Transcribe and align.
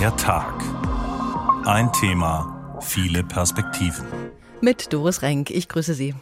Der 0.00 0.16
Tag. 0.16 0.54
Ein 1.66 1.92
Thema, 1.92 2.78
viele 2.80 3.22
Perspektiven. 3.22 4.06
Mit 4.62 4.94
Doris 4.94 5.20
Renk, 5.20 5.50
ich 5.50 5.68
grüße 5.68 5.92
Sie. 5.92 6.14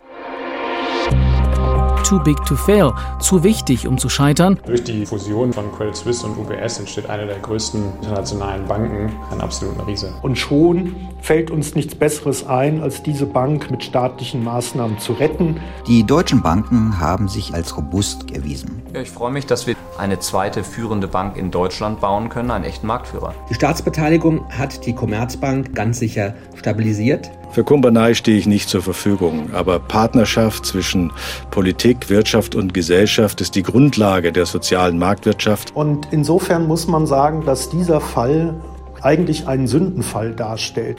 Too 2.08 2.18
big 2.20 2.42
to 2.46 2.56
fail, 2.56 2.94
zu 3.20 3.44
wichtig, 3.44 3.86
um 3.86 3.98
zu 3.98 4.08
scheitern. 4.08 4.58
Durch 4.64 4.82
die 4.82 5.04
Fusion 5.04 5.52
von 5.52 5.70
Credit 5.72 5.94
Suisse 5.94 6.26
und 6.26 6.38
UBS 6.38 6.78
entsteht 6.78 7.10
eine 7.10 7.26
der 7.26 7.38
größten 7.40 7.82
internationalen 8.00 8.66
Banken, 8.66 9.12
ein 9.30 9.42
absoluter 9.42 9.86
Riese. 9.86 10.14
Und 10.22 10.38
schon 10.38 10.96
fällt 11.20 11.50
uns 11.50 11.74
nichts 11.74 11.94
Besseres 11.94 12.46
ein, 12.46 12.80
als 12.80 13.02
diese 13.02 13.26
Bank 13.26 13.70
mit 13.70 13.84
staatlichen 13.84 14.42
Maßnahmen 14.42 14.98
zu 14.98 15.12
retten. 15.12 15.60
Die 15.86 16.02
deutschen 16.02 16.40
Banken 16.40 16.98
haben 16.98 17.28
sich 17.28 17.52
als 17.52 17.76
robust 17.76 18.30
erwiesen. 18.34 18.80
Ja, 18.94 19.02
ich 19.02 19.10
freue 19.10 19.30
mich, 19.30 19.44
dass 19.44 19.66
wir 19.66 19.76
eine 19.98 20.18
zweite 20.18 20.64
führende 20.64 21.08
Bank 21.08 21.36
in 21.36 21.50
Deutschland 21.50 22.00
bauen 22.00 22.30
können, 22.30 22.50
einen 22.50 22.64
echten 22.64 22.86
Marktführer. 22.86 23.34
Die 23.50 23.54
Staatsbeteiligung 23.54 24.48
hat 24.48 24.86
die 24.86 24.94
Commerzbank 24.94 25.74
ganz 25.74 25.98
sicher 25.98 26.34
stabilisiert. 26.54 27.30
Für 27.50 27.64
Kumbanei 27.64 28.14
stehe 28.14 28.38
ich 28.38 28.46
nicht 28.46 28.68
zur 28.68 28.82
Verfügung, 28.82 29.50
aber 29.54 29.78
Partnerschaft 29.78 30.66
zwischen 30.66 31.12
Politik, 31.50 32.10
Wirtschaft 32.10 32.54
und 32.54 32.74
Gesellschaft 32.74 33.40
ist 33.40 33.54
die 33.54 33.62
Grundlage 33.62 34.32
der 34.32 34.46
sozialen 34.46 34.98
Marktwirtschaft. 34.98 35.74
Und 35.74 36.08
insofern 36.10 36.66
muss 36.66 36.86
man 36.86 37.06
sagen, 37.06 37.44
dass 37.46 37.70
dieser 37.70 38.00
Fall 38.00 38.54
eigentlich 39.00 39.48
einen 39.48 39.66
Sündenfall 39.66 40.34
darstellt. 40.34 40.98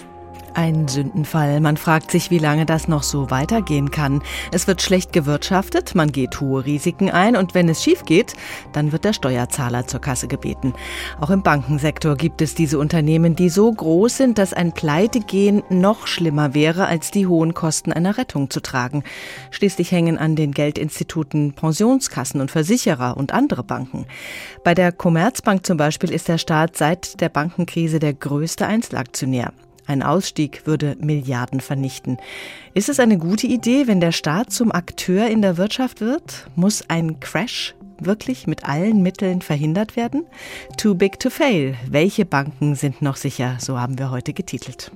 Ein 0.53 0.87
Sündenfall. 0.87 1.59
Man 1.61 1.77
fragt 1.77 2.11
sich, 2.11 2.31
wie 2.31 2.39
lange 2.39 2.65
das 2.65 2.87
noch 2.87 3.03
so 3.03 3.29
weitergehen 3.29 3.91
kann. 3.91 4.21
Es 4.51 4.67
wird 4.67 4.81
schlecht 4.81 5.13
gewirtschaftet, 5.13 5.95
man 5.95 6.11
geht 6.11 6.41
hohe 6.41 6.65
Risiken 6.65 7.09
ein 7.09 7.35
und 7.35 7.53
wenn 7.53 7.69
es 7.69 7.83
schief 7.83 8.03
geht, 8.03 8.33
dann 8.73 8.91
wird 8.91 9.05
der 9.05 9.13
Steuerzahler 9.13 9.87
zur 9.87 10.01
Kasse 10.01 10.27
gebeten. 10.27 10.73
Auch 11.19 11.29
im 11.29 11.43
Bankensektor 11.43 12.15
gibt 12.15 12.41
es 12.41 12.55
diese 12.55 12.79
Unternehmen, 12.79 13.35
die 13.35 13.49
so 13.49 13.71
groß 13.71 14.17
sind, 14.17 14.37
dass 14.37 14.53
ein 14.53 14.73
Pleitegehen 14.73 15.63
noch 15.69 16.07
schlimmer 16.07 16.53
wäre, 16.53 16.87
als 16.87 17.11
die 17.11 17.27
hohen 17.27 17.53
Kosten 17.53 17.93
einer 17.93 18.17
Rettung 18.17 18.49
zu 18.49 18.59
tragen. 18.59 19.03
Schließlich 19.51 19.91
hängen 19.91 20.17
an 20.17 20.35
den 20.35 20.51
Geldinstituten 20.51 21.53
Pensionskassen 21.53 22.41
und 22.41 22.51
Versicherer 22.51 23.17
und 23.17 23.33
andere 23.33 23.63
Banken. 23.63 24.05
Bei 24.63 24.73
der 24.73 24.91
Commerzbank 24.91 25.65
zum 25.65 25.77
Beispiel 25.77 26.11
ist 26.11 26.27
der 26.27 26.37
Staat 26.37 26.75
seit 26.75 27.21
der 27.21 27.29
Bankenkrise 27.29 27.99
der 27.99 28.13
größte 28.13 28.65
Einzelaktionär. 28.65 29.53
Ein 29.89 30.03
Ausstieg 30.03 30.67
würde 30.67 30.95
Milliarden 30.99 31.61
vernichten. 31.61 32.19
Ist 32.75 32.89
es 32.89 32.99
eine 32.99 33.17
gute 33.17 33.47
Idee, 33.47 33.87
wenn 33.87 33.99
der 33.99 34.11
Staat 34.11 34.53
zum 34.53 34.71
Akteur 34.71 35.27
in 35.27 35.41
der 35.41 35.57
Wirtschaft 35.57 35.99
wird? 35.99 36.47
Muss 36.55 36.83
ein 36.89 37.19
Crash 37.19 37.73
wirklich 37.99 38.45
mit 38.45 38.65
allen 38.65 39.01
Mitteln 39.01 39.41
verhindert 39.41 39.95
werden? 39.95 40.27
Too 40.77 40.93
big 40.93 41.19
to 41.19 41.31
fail. 41.31 41.73
Welche 41.89 42.23
Banken 42.23 42.75
sind 42.75 43.01
noch 43.01 43.15
sicher? 43.15 43.57
So 43.59 43.79
haben 43.79 43.97
wir 43.97 44.11
heute 44.11 44.33
getitelt. 44.33 44.91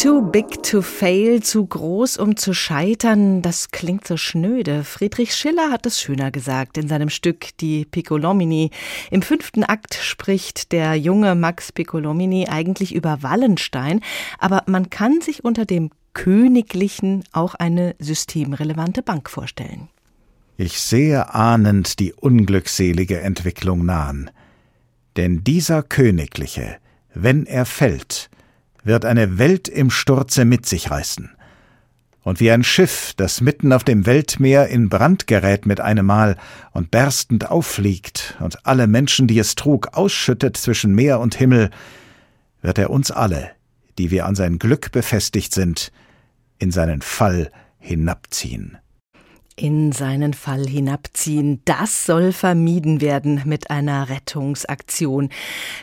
Too 0.00 0.22
big 0.22 0.62
to 0.62 0.80
fail, 0.80 1.42
zu 1.42 1.66
groß, 1.66 2.16
um 2.16 2.34
zu 2.34 2.54
scheitern, 2.54 3.42
das 3.42 3.70
klingt 3.70 4.08
so 4.08 4.16
schnöde. 4.16 4.82
Friedrich 4.82 5.34
Schiller 5.34 5.70
hat 5.70 5.84
es 5.84 6.00
schöner 6.00 6.30
gesagt 6.30 6.78
in 6.78 6.88
seinem 6.88 7.10
Stück 7.10 7.48
Die 7.58 7.84
Piccolomini. 7.84 8.70
Im 9.10 9.20
fünften 9.20 9.62
Akt 9.62 9.92
spricht 9.92 10.72
der 10.72 10.94
junge 10.94 11.34
Max 11.34 11.70
Piccolomini 11.70 12.48
eigentlich 12.48 12.94
über 12.94 13.22
Wallenstein, 13.22 14.00
aber 14.38 14.62
man 14.64 14.88
kann 14.88 15.20
sich 15.20 15.44
unter 15.44 15.66
dem 15.66 15.90
Königlichen 16.14 17.22
auch 17.32 17.54
eine 17.54 17.94
systemrelevante 17.98 19.02
Bank 19.02 19.28
vorstellen. 19.28 19.90
Ich 20.56 20.80
sehe 20.80 21.34
ahnend 21.34 21.98
die 21.98 22.14
unglückselige 22.14 23.20
Entwicklung 23.20 23.84
nahen. 23.84 24.30
Denn 25.18 25.44
dieser 25.44 25.82
Königliche, 25.82 26.78
wenn 27.12 27.44
er 27.44 27.66
fällt, 27.66 28.29
wird 28.84 29.04
eine 29.04 29.38
Welt 29.38 29.68
im 29.68 29.90
Sturze 29.90 30.44
mit 30.44 30.66
sich 30.66 30.90
reißen. 30.90 31.30
Und 32.22 32.40
wie 32.40 32.50
ein 32.50 32.64
Schiff, 32.64 33.14
das 33.16 33.40
mitten 33.40 33.72
auf 33.72 33.82
dem 33.82 34.04
Weltmeer 34.04 34.68
in 34.68 34.88
Brand 34.88 35.26
gerät 35.26 35.64
mit 35.64 35.80
einem 35.80 36.04
Mal 36.06 36.36
und 36.72 36.90
berstend 36.90 37.50
auffliegt 37.50 38.36
und 38.40 38.66
alle 38.66 38.86
Menschen, 38.86 39.26
die 39.26 39.38
es 39.38 39.54
trug, 39.54 39.96
ausschüttet 39.96 40.56
zwischen 40.56 40.94
Meer 40.94 41.20
und 41.20 41.34
Himmel, 41.34 41.70
wird 42.60 42.78
er 42.78 42.90
uns 42.90 43.10
alle, 43.10 43.52
die 43.98 44.10
wir 44.10 44.26
an 44.26 44.34
sein 44.34 44.58
Glück 44.58 44.92
befestigt 44.92 45.54
sind, 45.54 45.92
in 46.58 46.70
seinen 46.70 47.00
Fall 47.00 47.50
hinabziehen 47.78 48.78
in 49.60 49.92
seinen 49.92 50.32
Fall 50.32 50.66
hinabziehen. 50.66 51.60
Das 51.66 52.06
soll 52.06 52.32
vermieden 52.32 53.00
werden 53.00 53.42
mit 53.44 53.70
einer 53.70 54.08
Rettungsaktion. 54.08 55.28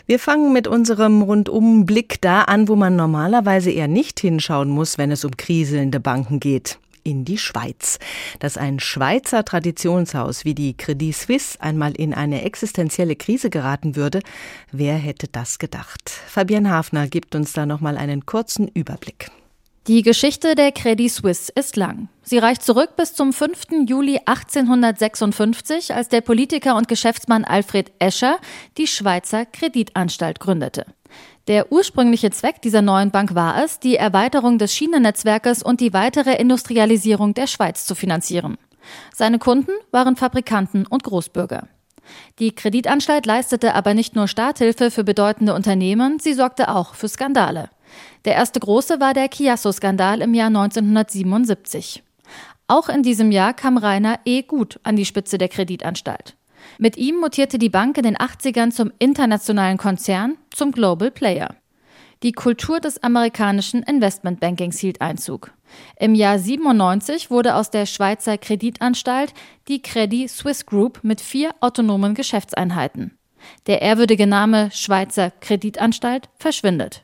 Wir 0.08 0.18
fangen 0.18 0.52
mit 0.52 0.68
unserem 0.68 1.22
Rundumblick 1.22 2.20
da 2.22 2.42
an, 2.42 2.68
wo 2.68 2.76
man 2.76 2.96
normalerweise 2.96 3.70
eher 3.70 3.88
nicht 3.88 4.20
hinschauen 4.20 4.70
muss, 4.70 4.98
wenn 4.98 5.12
es 5.12 5.24
um 5.24 5.38
kriselnde 5.38 6.00
Banken 6.00 6.40
geht 6.40 6.80
in 7.04 7.24
die 7.24 7.38
Schweiz. 7.38 8.00
Dass 8.40 8.58
ein 8.58 8.80
Schweizer 8.80 9.46
Traditionshaus 9.46 10.44
wie 10.44 10.56
die 10.56 10.76
Credit 10.76 11.16
Suisse 11.16 11.62
einmal 11.62 11.94
in 11.94 12.14
eine 12.14 12.44
existenzielle 12.44 13.16
Krise 13.16 13.50
geraten 13.50 13.96
würde, 13.96 14.22
wer 14.72 14.96
hätte 14.96 15.28
das 15.28 15.60
gedacht? 15.60 16.10
Fabian 16.10 16.70
Hafner 16.70 17.08
gibt 17.08 17.34
uns 17.36 17.54
da 17.54 17.66
noch 17.66 17.80
mal 17.80 17.96
einen 17.96 18.26
kurzen 18.26 18.68
Überblick. 18.68 19.32
Die 19.88 20.02
Geschichte 20.02 20.56
der 20.56 20.74
Credit 20.74 21.10
Suisse 21.10 21.50
ist 21.56 21.78
lang. 21.78 22.10
Sie 22.22 22.40
reicht 22.40 22.62
zurück 22.62 22.98
bis 22.98 23.14
zum 23.14 23.32
5. 23.32 23.88
Juli 23.88 24.20
1856, 24.26 25.94
als 25.94 26.10
der 26.10 26.20
Politiker 26.20 26.76
und 26.76 26.90
Geschäftsmann 26.90 27.46
Alfred 27.46 27.94
Escher 27.98 28.38
die 28.78 28.88
Schweizer 28.88 29.46
Kreditanstalt 29.46 30.42
gründete. 30.42 30.86
Der 31.48 31.72
ursprüngliche 31.72 32.32
Zweck 32.32 32.62
dieser 32.62 32.82
neuen 32.82 33.12
Bank 33.12 33.34
war 33.34 33.64
es, 33.64 33.80
die 33.80 33.96
Erweiterung 33.96 34.58
des 34.58 34.76
Schienennetzwerkes 34.76 35.64
und 35.64 35.80
die 35.80 35.94
weitere 35.94 36.36
Industrialisierung 36.36 37.34
der 37.34 37.48
Schweiz 37.48 37.86
zu 37.86 37.96
finanzieren. 37.96 38.58
Seine 39.16 39.40
Kunden 39.40 39.72
waren 39.92 40.18
Fabrikanten 40.18 40.86
und 40.86 41.06
Großbürger. 41.06 41.66
Die 42.40 42.52
Kreditanstalt 42.54 43.26
leistete 43.26 43.74
aber 43.74 43.94
nicht 43.94 44.18
nur 44.18 44.28
Starthilfe 44.28 44.92
für 44.92 45.06
bedeutende 45.06 45.54
Unternehmen, 45.54 46.20
sie 46.20 46.34
sorgte 46.34 46.76
auch 46.76 46.94
für 46.94 47.08
Skandale. 47.08 47.70
Der 48.26 48.36
erste 48.36 48.60
große 48.60 49.00
war 49.00 49.14
der 49.14 49.30
Chiasso-Skandal 49.30 50.22
im 50.22 50.34
Jahr 50.34 50.48
1977. 50.48 52.04
Auch 52.68 52.90
in 52.90 53.04
diesem 53.04 53.32
Jahr 53.32 53.54
kam 53.54 53.78
Rainer 53.78 54.20
E. 54.26 54.42
Gut 54.42 54.80
an 54.84 54.96
die 54.96 55.06
Spitze 55.06 55.38
der 55.38 55.48
Kreditanstalt. 55.48 56.36
Mit 56.78 56.98
ihm 56.98 57.16
mutierte 57.20 57.58
die 57.58 57.70
Bank 57.70 57.98
in 57.98 58.04
den 58.04 58.18
80ern 58.18 58.72
zum 58.72 58.92
internationalen 59.00 59.78
Konzern, 59.78 60.38
zum 60.52 60.72
Global 60.72 61.12
Player. 61.12 61.56
Die 62.24 62.32
Kultur 62.32 62.80
des 62.80 63.02
amerikanischen 63.04 63.84
Investmentbankings 63.84 64.80
hielt 64.80 65.02
Einzug. 65.02 65.52
Im 66.00 66.16
Jahr 66.16 66.40
97 66.40 67.30
wurde 67.30 67.56
aus 67.56 67.70
der 67.70 67.86
Schweizer 67.86 68.38
Kreditanstalt 68.38 69.34
die 69.68 69.82
Credit 69.82 70.30
Suisse 70.30 70.66
Group 70.66 71.00
mit 71.04 71.22
vier 71.22 71.52
autonomen 71.60 72.16
Geschäftseinheiten. 72.16 73.18
Der 73.68 73.82
ehrwürdige 73.82 74.26
Name 74.26 74.72
Schweizer 74.72 75.32
Kreditanstalt 75.42 76.30
verschwindet. 76.38 77.04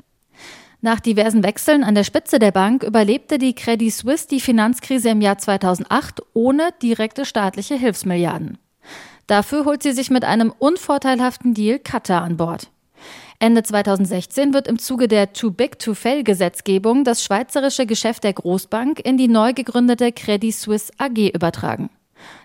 Nach 0.84 1.00
diversen 1.00 1.44
Wechseln 1.44 1.86
an 1.86 1.96
der 1.96 2.04
Spitze 2.04 2.40
der 2.40 2.52
Bank 2.52 2.84
überlebte 2.84 3.38
die 3.38 3.56
Credit 3.56 3.90
Suisse 3.90 4.28
die 4.28 4.42
Finanzkrise 4.42 5.12
im 5.12 5.22
Jahr 5.22 5.38
2008 5.38 6.22
ohne 6.34 6.72
direkte 6.82 7.24
staatliche 7.24 7.76
Hilfsmilliarden. 7.76 8.58
Dafür 9.26 9.64
holt 9.64 9.82
sie 9.82 9.94
sich 9.94 10.10
mit 10.10 10.26
einem 10.26 10.52
unvorteilhaften 10.60 11.54
Deal 11.54 11.80
Qatar 11.80 12.22
an 12.24 12.36
Bord. 12.36 12.70
Ende 13.40 13.64
2016 13.64 14.54
wird 14.54 14.68
im 14.68 14.78
Zuge 14.78 15.08
der 15.08 15.32
Too 15.32 15.52
Big 15.52 15.80
to 15.80 15.94
Fail 15.94 16.22
Gesetzgebung 16.22 17.06
das 17.06 17.24
schweizerische 17.24 17.86
Geschäft 17.86 18.26
der 18.26 18.34
Großbank 18.34 19.00
in 19.00 19.16
die 19.16 19.30
neu 19.30 19.54
gegründete 19.54 20.12
Credit 20.12 20.54
Suisse 20.54 20.92
AG 20.98 21.34
übertragen. 21.34 21.92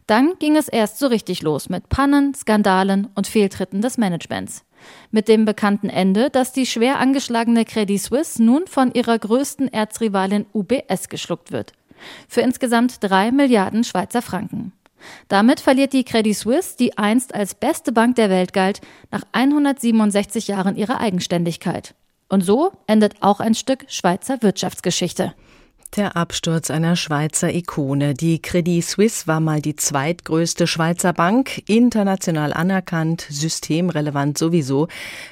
Dann 0.07 0.35
ging 0.39 0.55
es 0.55 0.69
erst 0.69 1.01
so 1.01 1.09
richtig 1.09 1.43
los 1.43 1.69
mit 1.69 1.89
Pannen, 1.89 2.35
Skandalen 2.35 3.09
und 3.17 3.27
Fehltritten 3.27 3.83
des 3.83 3.99
Managements. 3.99 4.65
Mit 5.11 5.29
dem 5.29 5.45
bekannten 5.45 5.89
Ende, 5.89 6.31
dass 6.31 6.53
die 6.53 6.67
schwer 6.67 6.99
angeschlagene 6.99 7.65
Credit 7.65 8.01
Suisse 8.01 8.43
nun 8.43 8.67
von 8.67 8.93
ihrer 8.93 9.19
größten 9.19 9.73
Erzrivalin 9.73 10.47
UBS 10.53 11.09
geschluckt 11.09 11.53
wird. 11.53 11.73
Für 12.29 12.43
insgesamt 12.43 12.99
drei 13.01 13.33
Milliarden 13.33 13.85
Schweizer 13.85 14.23
Franken. 14.23 14.73
Damit 15.29 15.61
verliert 15.61 15.93
die 15.93 16.05
Credit 16.05 16.37
Suisse, 16.37 16.77
die 16.77 16.99
einst 16.99 17.35
als 17.35 17.55
beste 17.55 17.93
Bank 17.93 18.17
der 18.17 18.31
Welt 18.31 18.53
galt, 18.53 18.81
nach 19.11 19.23
167 19.33 20.49
Jahren 20.49 20.77
ihre 20.77 20.99
Eigenständigkeit. 21.01 21.95
Und 22.29 22.43
so 22.43 22.73
endet 22.87 23.23
auch 23.23 23.41
ein 23.41 23.55
Stück 23.55 23.85
Schweizer 23.89 24.43
Wirtschaftsgeschichte. 24.43 25.35
Der 25.97 26.17
Absturz 26.17 26.71
einer 26.71 26.97
Schweizer 26.97 27.53
Ikone. 27.53 28.13
Die 28.13 28.43
Credit 28.43 28.85
Suisse 28.85 29.27
war 29.27 29.41
mal 29.41 29.63
die 29.63 29.75
zweitgrößte 29.75 30.67
Schweizer 30.67 31.15
Bank, 31.15 31.63
international 31.67 32.53
anerkannt, 32.53 33.27
systemrelevant 33.31 34.37
sowieso. 34.37 34.89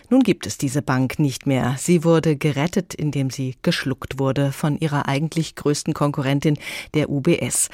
Nun 0.08 0.22
gibt 0.22 0.46
es 0.46 0.56
diese 0.56 0.80
Bank 0.80 1.18
nicht 1.18 1.46
mehr. 1.46 1.76
Sie 1.78 2.04
wurde 2.04 2.36
gerettet, 2.36 2.94
indem 2.94 3.28
sie 3.28 3.56
geschluckt 3.60 4.18
wurde 4.18 4.50
von 4.50 4.78
ihrer 4.78 5.06
eigentlich 5.06 5.56
größten 5.56 5.92
Konkurrentin, 5.92 6.56
der 6.94 7.10
UBS. 7.10 7.68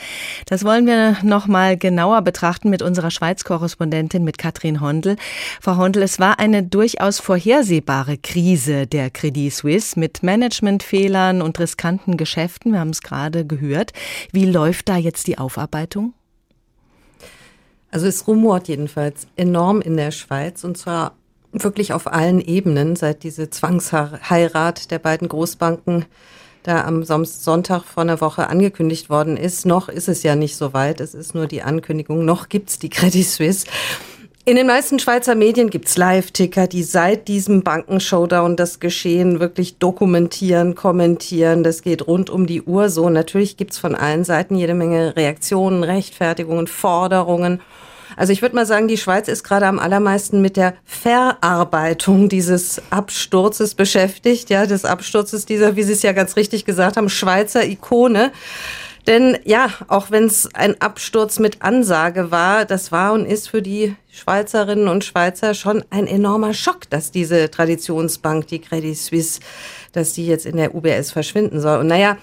Das 0.46 0.64
wollen 0.64 0.86
wir 0.86 1.16
noch 1.22 1.46
mal 1.46 1.76
genauer 1.78 2.22
betrachten 2.22 2.68
mit 2.68 2.82
unserer 2.82 3.12
Schweiz-Korrespondentin, 3.12 4.24
mit 4.24 4.38
Katrin 4.38 4.80
Hondel. 4.80 5.16
Frau 5.60 5.76
Hondel, 5.76 6.02
es 6.02 6.18
war 6.18 6.40
eine 6.40 6.64
durchaus 6.64 7.20
vorhersehbare 7.20 8.18
Krise 8.18 8.88
der 8.88 9.10
Credit 9.10 9.52
Suisse 9.52 9.98
mit 9.98 10.24
Managementfehlern 10.24 11.42
und 11.42 11.60
riskanten 11.60 12.16
Geschäften. 12.16 12.71
Wir 12.72 12.80
haben 12.80 12.90
es 12.90 13.02
gerade 13.02 13.46
gehört. 13.46 13.92
Wie 14.32 14.44
läuft 14.44 14.88
da 14.88 14.96
jetzt 14.96 15.26
die 15.26 15.38
Aufarbeitung? 15.38 16.14
Also 17.90 18.06
es 18.06 18.26
rumort 18.26 18.68
jedenfalls 18.68 19.26
enorm 19.36 19.80
in 19.82 19.96
der 19.96 20.10
Schweiz 20.10 20.64
und 20.64 20.78
zwar 20.78 21.14
wirklich 21.52 21.92
auf 21.92 22.10
allen 22.10 22.40
Ebenen, 22.40 22.96
seit 22.96 23.22
diese 23.22 23.50
Zwangsheirat 23.50 24.90
der 24.90 24.98
beiden 24.98 25.28
Großbanken 25.28 26.06
da 26.62 26.84
am 26.84 27.04
Sonntag 27.04 27.82
vor 27.84 28.02
einer 28.02 28.20
Woche 28.20 28.48
angekündigt 28.48 29.10
worden 29.10 29.36
ist. 29.36 29.66
Noch 29.66 29.88
ist 29.88 30.08
es 30.08 30.22
ja 30.22 30.36
nicht 30.36 30.56
so 30.56 30.72
weit, 30.72 31.00
es 31.00 31.14
ist 31.14 31.34
nur 31.34 31.46
die 31.46 31.62
Ankündigung, 31.62 32.24
noch 32.24 32.48
gibt's 32.48 32.78
die 32.78 32.88
Credit 32.88 33.26
Suisse. 33.26 33.66
In 34.44 34.56
den 34.56 34.66
meisten 34.66 34.98
Schweizer 34.98 35.36
Medien 35.36 35.70
gibt's 35.70 35.96
Live-Ticker, 35.96 36.66
die 36.66 36.82
seit 36.82 37.28
diesem 37.28 37.62
Bankenshowdown 37.62 38.56
das 38.56 38.80
Geschehen 38.80 39.38
wirklich 39.38 39.78
dokumentieren, 39.78 40.74
kommentieren. 40.74 41.62
Das 41.62 41.82
geht 41.82 42.08
rund 42.08 42.28
um 42.28 42.48
die 42.48 42.60
Uhr 42.60 42.88
so. 42.90 43.08
Natürlich 43.08 43.56
gibt's 43.56 43.78
von 43.78 43.94
allen 43.94 44.24
Seiten 44.24 44.56
jede 44.56 44.74
Menge 44.74 45.14
Reaktionen, 45.14 45.84
Rechtfertigungen, 45.84 46.66
Forderungen. 46.66 47.60
Also 48.16 48.32
ich 48.32 48.42
würde 48.42 48.56
mal 48.56 48.66
sagen, 48.66 48.88
die 48.88 48.98
Schweiz 48.98 49.28
ist 49.28 49.44
gerade 49.44 49.66
am 49.66 49.78
allermeisten 49.78 50.42
mit 50.42 50.56
der 50.56 50.74
Verarbeitung 50.84 52.28
dieses 52.28 52.82
Absturzes 52.90 53.76
beschäftigt, 53.76 54.50
ja, 54.50 54.66
des 54.66 54.84
Absturzes 54.84 55.46
dieser, 55.46 55.76
wie 55.76 55.84
Sie 55.84 55.92
es 55.92 56.02
ja 56.02 56.10
ganz 56.10 56.34
richtig 56.34 56.64
gesagt 56.64 56.96
haben, 56.96 57.08
Schweizer 57.08 57.64
Ikone. 57.64 58.32
Denn 59.06 59.36
ja, 59.44 59.70
auch 59.88 60.10
wenn 60.10 60.24
es 60.24 60.54
ein 60.54 60.80
Absturz 60.80 61.38
mit 61.40 61.62
Ansage 61.62 62.30
war, 62.30 62.64
das 62.64 62.92
war 62.92 63.12
und 63.12 63.26
ist 63.26 63.48
für 63.48 63.60
die 63.60 63.96
Schweizerinnen 64.12 64.86
und 64.86 65.04
Schweizer 65.04 65.54
schon 65.54 65.84
ein 65.90 66.06
enormer 66.06 66.54
Schock, 66.54 66.88
dass 66.88 67.10
diese 67.10 67.50
Traditionsbank, 67.50 68.46
die 68.46 68.60
Credit 68.60 68.96
Suisse, 68.96 69.40
dass 69.92 70.12
die 70.12 70.26
jetzt 70.26 70.46
in 70.46 70.56
der 70.56 70.74
UBS 70.74 71.10
verschwinden 71.10 71.60
soll. 71.60 71.80
Und 71.80 71.88
naja, 71.88 72.16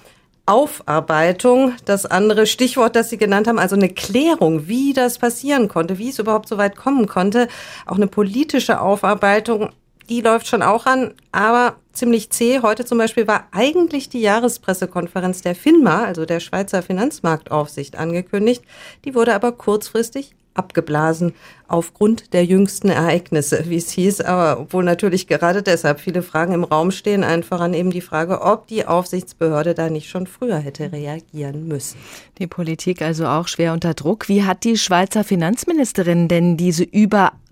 Aufarbeitung, 0.46 1.74
das 1.86 2.08
andere 2.08 2.48
Stichwort, 2.48 2.96
das 2.96 3.10
Sie 3.10 3.18
genannt 3.18 3.48
haben, 3.48 3.60
also 3.60 3.76
eine 3.76 3.90
Klärung, 3.90 4.68
wie 4.68 4.94
das 4.94 5.20
passieren 5.20 5.68
konnte, 5.68 6.00
wie 6.00 6.10
es 6.10 6.18
überhaupt 6.18 6.48
so 6.48 6.58
weit 6.58 6.76
kommen 6.76 7.08
konnte, 7.08 7.48
auch 7.86 7.98
eine 7.98 8.08
politische 8.08 8.82
Aufarbeitung, 8.82 9.70
die 10.10 10.22
läuft 10.22 10.48
schon 10.48 10.64
auch 10.64 10.88
an, 10.88 11.14
aber 11.32 11.76
ziemlich 12.00 12.30
zäh. 12.32 12.62
Heute 12.62 12.86
zum 12.86 12.98
Beispiel 12.98 13.28
war 13.28 13.48
eigentlich 13.52 14.10
die 14.10 14.22
Jahrespressekonferenz 14.22 15.42
der 15.42 15.54
FINMA, 15.54 16.06
also 16.06 16.26
der 16.26 16.40
Schweizer 16.40 16.82
Finanzmarktaufsicht, 16.82 17.98
angekündigt. 17.98 18.64
Die 19.06 19.14
wurde 19.14 19.36
aber 19.36 19.52
kurzfristig 19.52 20.34
abgeblasen 20.56 21.34
aufgrund 21.68 22.34
der 22.34 22.44
jüngsten 22.44 22.90
Ereignisse, 22.90 23.66
wie 23.68 23.78
es 23.78 23.92
hieß. 23.92 24.22
Aber 24.22 24.62
obwohl 24.62 24.84
natürlich 24.84 25.28
gerade 25.28 25.62
deshalb 25.62 26.00
viele 26.00 26.22
Fragen 26.22 26.54
im 26.54 26.64
Raum 26.64 26.92
stehen, 26.92 27.24
einfach 27.24 27.60
an 27.60 27.74
eben 27.74 27.92
die 27.92 28.02
Frage, 28.02 28.42
ob 28.42 28.68
die 28.68 28.86
Aufsichtsbehörde 28.86 29.74
da 29.74 29.90
nicht 29.90 30.10
schon 30.10 30.26
früher 30.26 30.58
hätte 30.58 30.92
reagieren 30.92 31.68
müssen. 31.68 31.98
Die 32.40 32.48
Politik 32.48 33.02
also 33.02 33.28
auch 33.28 33.48
schwer 33.48 33.74
unter 33.74 33.94
Druck. 33.94 34.30
Wie 34.30 34.44
hat 34.44 34.64
die 34.64 34.78
Schweizer 34.78 35.24
Finanzministerin 35.24 36.28
denn 36.28 36.58
diese 36.58 36.84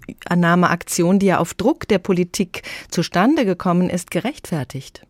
Überannahmeaktion, 0.07 1.19
die 1.19 1.27
ja 1.27 1.39
auf 1.39 1.54
Druck 1.54 1.88
der 1.88 2.00
Politik 2.00 2.63
zustande 2.89 3.45
gekommen 3.45 3.89
ist, 3.89 4.12
gerechtfertigt? 4.12 5.06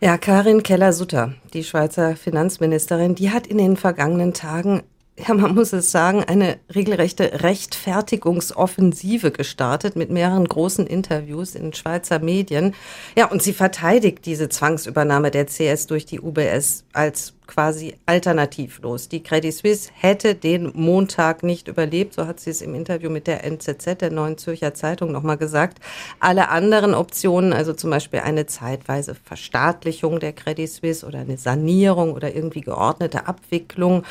Ja, 0.00 0.16
Karin 0.16 0.62
Keller-Sutter, 0.62 1.34
die 1.52 1.62
Schweizer 1.62 2.16
Finanzministerin, 2.16 3.14
die 3.14 3.30
hat 3.30 3.46
in 3.46 3.58
den 3.58 3.76
vergangenen 3.76 4.32
Tagen 4.32 4.82
ja, 5.26 5.34
man 5.34 5.54
muss 5.54 5.72
es 5.72 5.90
sagen, 5.90 6.24
eine 6.24 6.58
regelrechte 6.74 7.42
Rechtfertigungsoffensive 7.42 9.30
gestartet 9.30 9.96
mit 9.96 10.10
mehreren 10.10 10.46
großen 10.46 10.86
Interviews 10.86 11.54
in 11.54 11.72
Schweizer 11.72 12.20
Medien. 12.20 12.74
Ja, 13.16 13.26
und 13.26 13.42
sie 13.42 13.52
verteidigt 13.52 14.24
diese 14.26 14.48
Zwangsübernahme 14.48 15.30
der 15.30 15.46
CS 15.46 15.86
durch 15.86 16.06
die 16.06 16.20
UBS 16.20 16.84
als 16.92 17.34
quasi 17.50 17.94
alternativlos. 18.06 19.08
Die 19.08 19.24
Credit 19.24 19.52
Suisse 19.52 19.90
hätte 19.92 20.36
den 20.36 20.70
Montag 20.74 21.42
nicht 21.42 21.66
überlebt, 21.66 22.14
so 22.14 22.26
hat 22.28 22.38
sie 22.38 22.50
es 22.50 22.62
im 22.62 22.76
Interview 22.76 23.10
mit 23.10 23.26
der 23.26 23.42
NZZ, 23.44 24.00
der 24.00 24.12
Neuen 24.12 24.38
Zürcher 24.38 24.72
Zeitung, 24.72 25.10
nochmal 25.10 25.36
gesagt. 25.36 25.80
Alle 26.20 26.48
anderen 26.50 26.94
Optionen, 26.94 27.52
also 27.52 27.72
zum 27.72 27.90
Beispiel 27.90 28.20
eine 28.20 28.46
zeitweise 28.46 29.16
Verstaatlichung 29.16 30.20
der 30.20 30.32
Credit 30.32 30.70
Suisse 30.70 31.04
oder 31.04 31.18
eine 31.18 31.38
Sanierung 31.38 32.12
oder 32.12 32.34
irgendwie 32.36 32.60
geordnete 32.60 33.26
Abwicklung, 33.26 34.04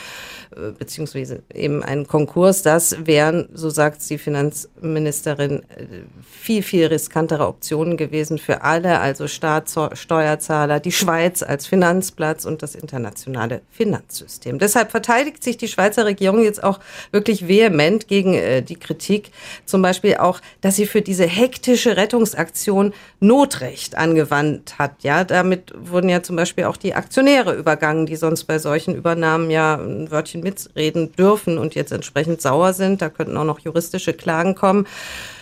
äh, 0.54 0.72
beziehungsweise 0.78 1.42
eben 1.54 1.82
ein 1.82 2.08
Konkurs, 2.08 2.62
das 2.62 3.06
wären, 3.06 3.48
so 3.54 3.70
sagt 3.70 4.08
die 4.10 4.18
Finanzministerin, 4.18 5.64
äh, 5.78 5.86
viel, 6.30 6.62
viel 6.62 6.88
riskantere 6.88 7.48
Optionen 7.48 7.96
gewesen 7.96 8.38
für 8.38 8.64
alle, 8.64 9.00
also 9.00 9.30
Staat, 9.30 9.70
Steuerzahler, 9.94 10.82
die 10.82 10.92
Schweiz 10.92 11.42
als 11.42 11.68
Finanzplatz 11.68 12.44
und 12.44 12.62
das 12.62 12.76
internationale 12.76 13.29
internationale 13.30 13.62
Finanzsystem. 13.72 14.60
Deshalb 14.60 14.92
verteidigt 14.92 15.44
sich 15.44 15.58
die 15.58 15.68
Schweizer 15.68 16.06
Regierung 16.06 16.44
jetzt 16.44 16.64
auch 16.64 16.80
wirklich 17.12 17.48
vehement 17.48 18.08
gegen 18.08 18.34
äh, 18.34 18.62
die 18.62 18.76
Kritik, 18.76 19.32
zum 19.66 19.82
Beispiel 19.82 20.18
auch, 20.18 20.42
dass 20.62 20.76
sie 20.76 20.86
für 20.86 21.02
diese 21.02 21.26
hektische 21.26 21.98
Rettungsaktion 21.98 22.94
Notrecht 23.20 23.98
angewandt 23.98 24.78
hat. 24.80 25.04
Ja, 25.04 25.24
damit 25.24 25.74
wurden 25.76 26.10
ja 26.10 26.24
zum 26.24 26.36
Beispiel 26.36 26.66
auch 26.66 26.78
die 26.78 26.94
Aktionäre 26.94 27.56
übergangen, 27.56 28.06
die 28.06 28.16
sonst 28.16 28.46
bei 28.46 28.60
solchen 28.60 28.96
Übernahmen 28.96 29.50
ja 29.50 29.76
ein 29.76 30.12
Wörtchen 30.12 30.42
mitreden 30.42 31.12
dürfen 31.14 31.58
und 31.58 31.76
jetzt 31.76 31.92
entsprechend 31.92 32.42
sauer 32.42 32.74
sind. 32.74 33.02
Da 33.02 33.10
könnten 33.10 33.38
auch 33.38 33.46
noch 33.46 33.60
juristische 33.60 34.14
Klagen 34.14 34.56
kommen. 34.56 34.88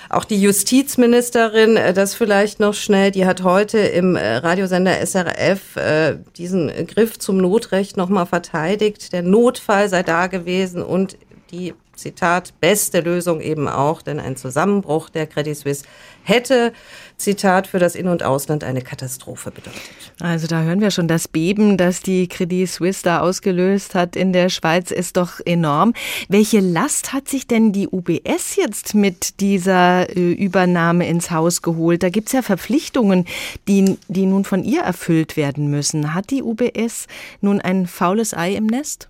Auch 0.09 0.23
die 0.23 0.41
Justizministerin, 0.41 1.75
äh, 1.77 1.93
das 1.93 2.13
vielleicht 2.13 2.59
noch 2.59 2.73
schnell, 2.73 3.11
die 3.11 3.25
hat 3.25 3.43
heute 3.43 3.79
im 3.79 4.15
äh, 4.15 4.37
Radiosender 4.37 5.05
SRF 5.05 5.75
äh, 5.75 6.17
diesen 6.37 6.71
Griff 6.87 7.19
zum 7.19 7.37
Notrecht 7.37 7.97
nochmal 7.97 8.25
verteidigt. 8.25 9.11
Der 9.13 9.23
Notfall 9.23 9.89
sei 9.89 10.03
da 10.03 10.27
gewesen 10.27 10.81
und 10.81 11.17
die 11.51 11.73
Zitat, 11.97 12.53
beste 12.61 13.01
Lösung 13.01 13.41
eben 13.41 13.67
auch, 13.67 14.01
denn 14.01 14.19
ein 14.19 14.35
Zusammenbruch 14.35 15.09
der 15.09 15.27
Credit 15.27 15.57
Suisse 15.57 15.83
hätte, 16.23 16.71
Zitat, 17.17 17.67
für 17.67 17.79
das 17.79 17.95
In- 17.95 18.07
und 18.07 18.23
Ausland 18.23 18.63
eine 18.63 18.81
Katastrophe 18.81 19.49
bedeutet. 19.51 19.81
Also 20.19 20.47
da 20.47 20.61
hören 20.61 20.81
wir 20.81 20.91
schon, 20.91 21.07
das 21.07 21.27
Beben, 21.27 21.77
das 21.77 22.01
die 22.01 22.27
Credit 22.27 22.69
Suisse 22.69 23.01
da 23.03 23.19
ausgelöst 23.21 23.95
hat 23.95 24.15
in 24.15 24.33
der 24.33 24.49
Schweiz, 24.49 24.91
ist 24.91 25.17
doch 25.17 25.39
enorm. 25.45 25.93
Welche 26.29 26.59
Last 26.59 27.13
hat 27.13 27.27
sich 27.27 27.47
denn 27.47 27.71
die 27.71 27.87
UBS 27.87 28.55
jetzt 28.55 28.93
mit 28.93 29.39
dieser 29.39 30.15
äh, 30.15 30.31
Übernahme 30.31 31.07
ins 31.07 31.31
Haus 31.31 31.61
geholt? 31.61 32.03
Da 32.03 32.09
gibt 32.09 32.27
es 32.27 32.33
ja 32.33 32.41
Verpflichtungen, 32.41 33.25
die, 33.67 33.97
die 34.07 34.25
nun 34.25 34.43
von 34.43 34.63
ihr 34.63 34.81
erfüllt 34.81 35.37
werden 35.37 35.69
müssen. 35.69 36.13
Hat 36.13 36.29
die 36.29 36.43
UBS 36.43 37.07
nun 37.41 37.59
ein 37.59 37.87
faules 37.87 38.33
Ei 38.35 38.53
im 38.53 38.67
Nest? 38.67 39.09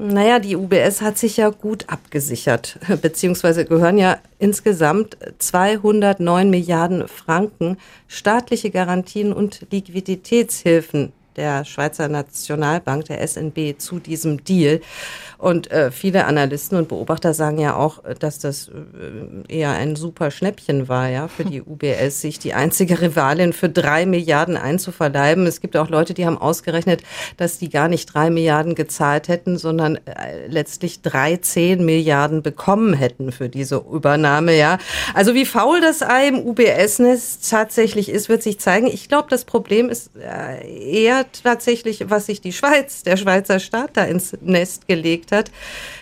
Naja, 0.00 0.38
die 0.38 0.54
UBS 0.54 1.02
hat 1.02 1.18
sich 1.18 1.38
ja 1.38 1.48
gut 1.48 1.86
abgesichert, 1.88 2.78
beziehungsweise 3.02 3.64
gehören 3.64 3.98
ja 3.98 4.18
insgesamt 4.38 5.16
209 5.38 6.48
Milliarden 6.48 7.08
Franken 7.08 7.78
staatliche 8.06 8.70
Garantien 8.70 9.32
und 9.32 9.66
Liquiditätshilfen 9.72 11.12
der 11.38 11.64
Schweizer 11.64 12.08
Nationalbank, 12.08 13.06
der 13.06 13.26
SNB, 13.26 13.78
zu 13.78 14.00
diesem 14.00 14.44
Deal. 14.44 14.80
Und 15.38 15.70
äh, 15.70 15.92
viele 15.92 16.24
Analysten 16.24 16.76
und 16.76 16.88
Beobachter 16.88 17.32
sagen 17.32 17.58
ja 17.58 17.76
auch, 17.76 18.02
dass 18.18 18.40
das 18.40 18.68
äh, 18.68 19.56
eher 19.56 19.70
ein 19.70 19.94
super 19.94 20.32
Schnäppchen 20.32 20.88
war, 20.88 21.08
ja, 21.08 21.28
für 21.28 21.44
die 21.44 21.62
UBS, 21.66 22.20
sich 22.20 22.40
die 22.40 22.54
einzige 22.54 23.00
Rivalin 23.00 23.52
für 23.52 23.68
drei 23.68 24.04
Milliarden 24.04 24.56
einzuverleiben. 24.56 25.46
Es 25.46 25.60
gibt 25.60 25.76
auch 25.76 25.90
Leute, 25.90 26.12
die 26.12 26.26
haben 26.26 26.38
ausgerechnet, 26.38 27.02
dass 27.36 27.58
die 27.58 27.68
gar 27.68 27.86
nicht 27.86 28.12
drei 28.12 28.30
Milliarden 28.30 28.74
gezahlt 28.74 29.28
hätten, 29.28 29.58
sondern 29.58 29.96
äh, 30.06 30.48
letztlich 30.48 31.02
13 31.02 31.84
Milliarden 31.84 32.42
bekommen 32.42 32.94
hätten 32.94 33.30
für 33.30 33.48
diese 33.48 33.76
Übernahme, 33.76 34.56
ja. 34.56 34.78
Also 35.14 35.34
wie 35.34 35.46
faul 35.46 35.80
das 35.80 36.02
Ei 36.02 36.26
im 36.26 36.40
UBS-Nest 36.40 37.48
tatsächlich 37.48 38.08
ist, 38.08 38.28
wird 38.28 38.42
sich 38.42 38.58
zeigen. 38.58 38.88
Ich 38.88 39.08
glaube, 39.08 39.28
das 39.30 39.44
Problem 39.44 39.88
ist 39.88 40.10
äh, 40.16 40.66
eher 40.66 41.27
hat 41.28 41.42
tatsächlich, 41.42 42.10
was 42.10 42.26
sich 42.26 42.40
die 42.40 42.52
Schweiz, 42.52 43.02
der 43.02 43.16
Schweizer 43.16 43.60
Staat 43.60 43.96
da 43.96 44.04
ins 44.04 44.36
Nest 44.40 44.88
gelegt 44.88 45.32
hat. 45.32 45.50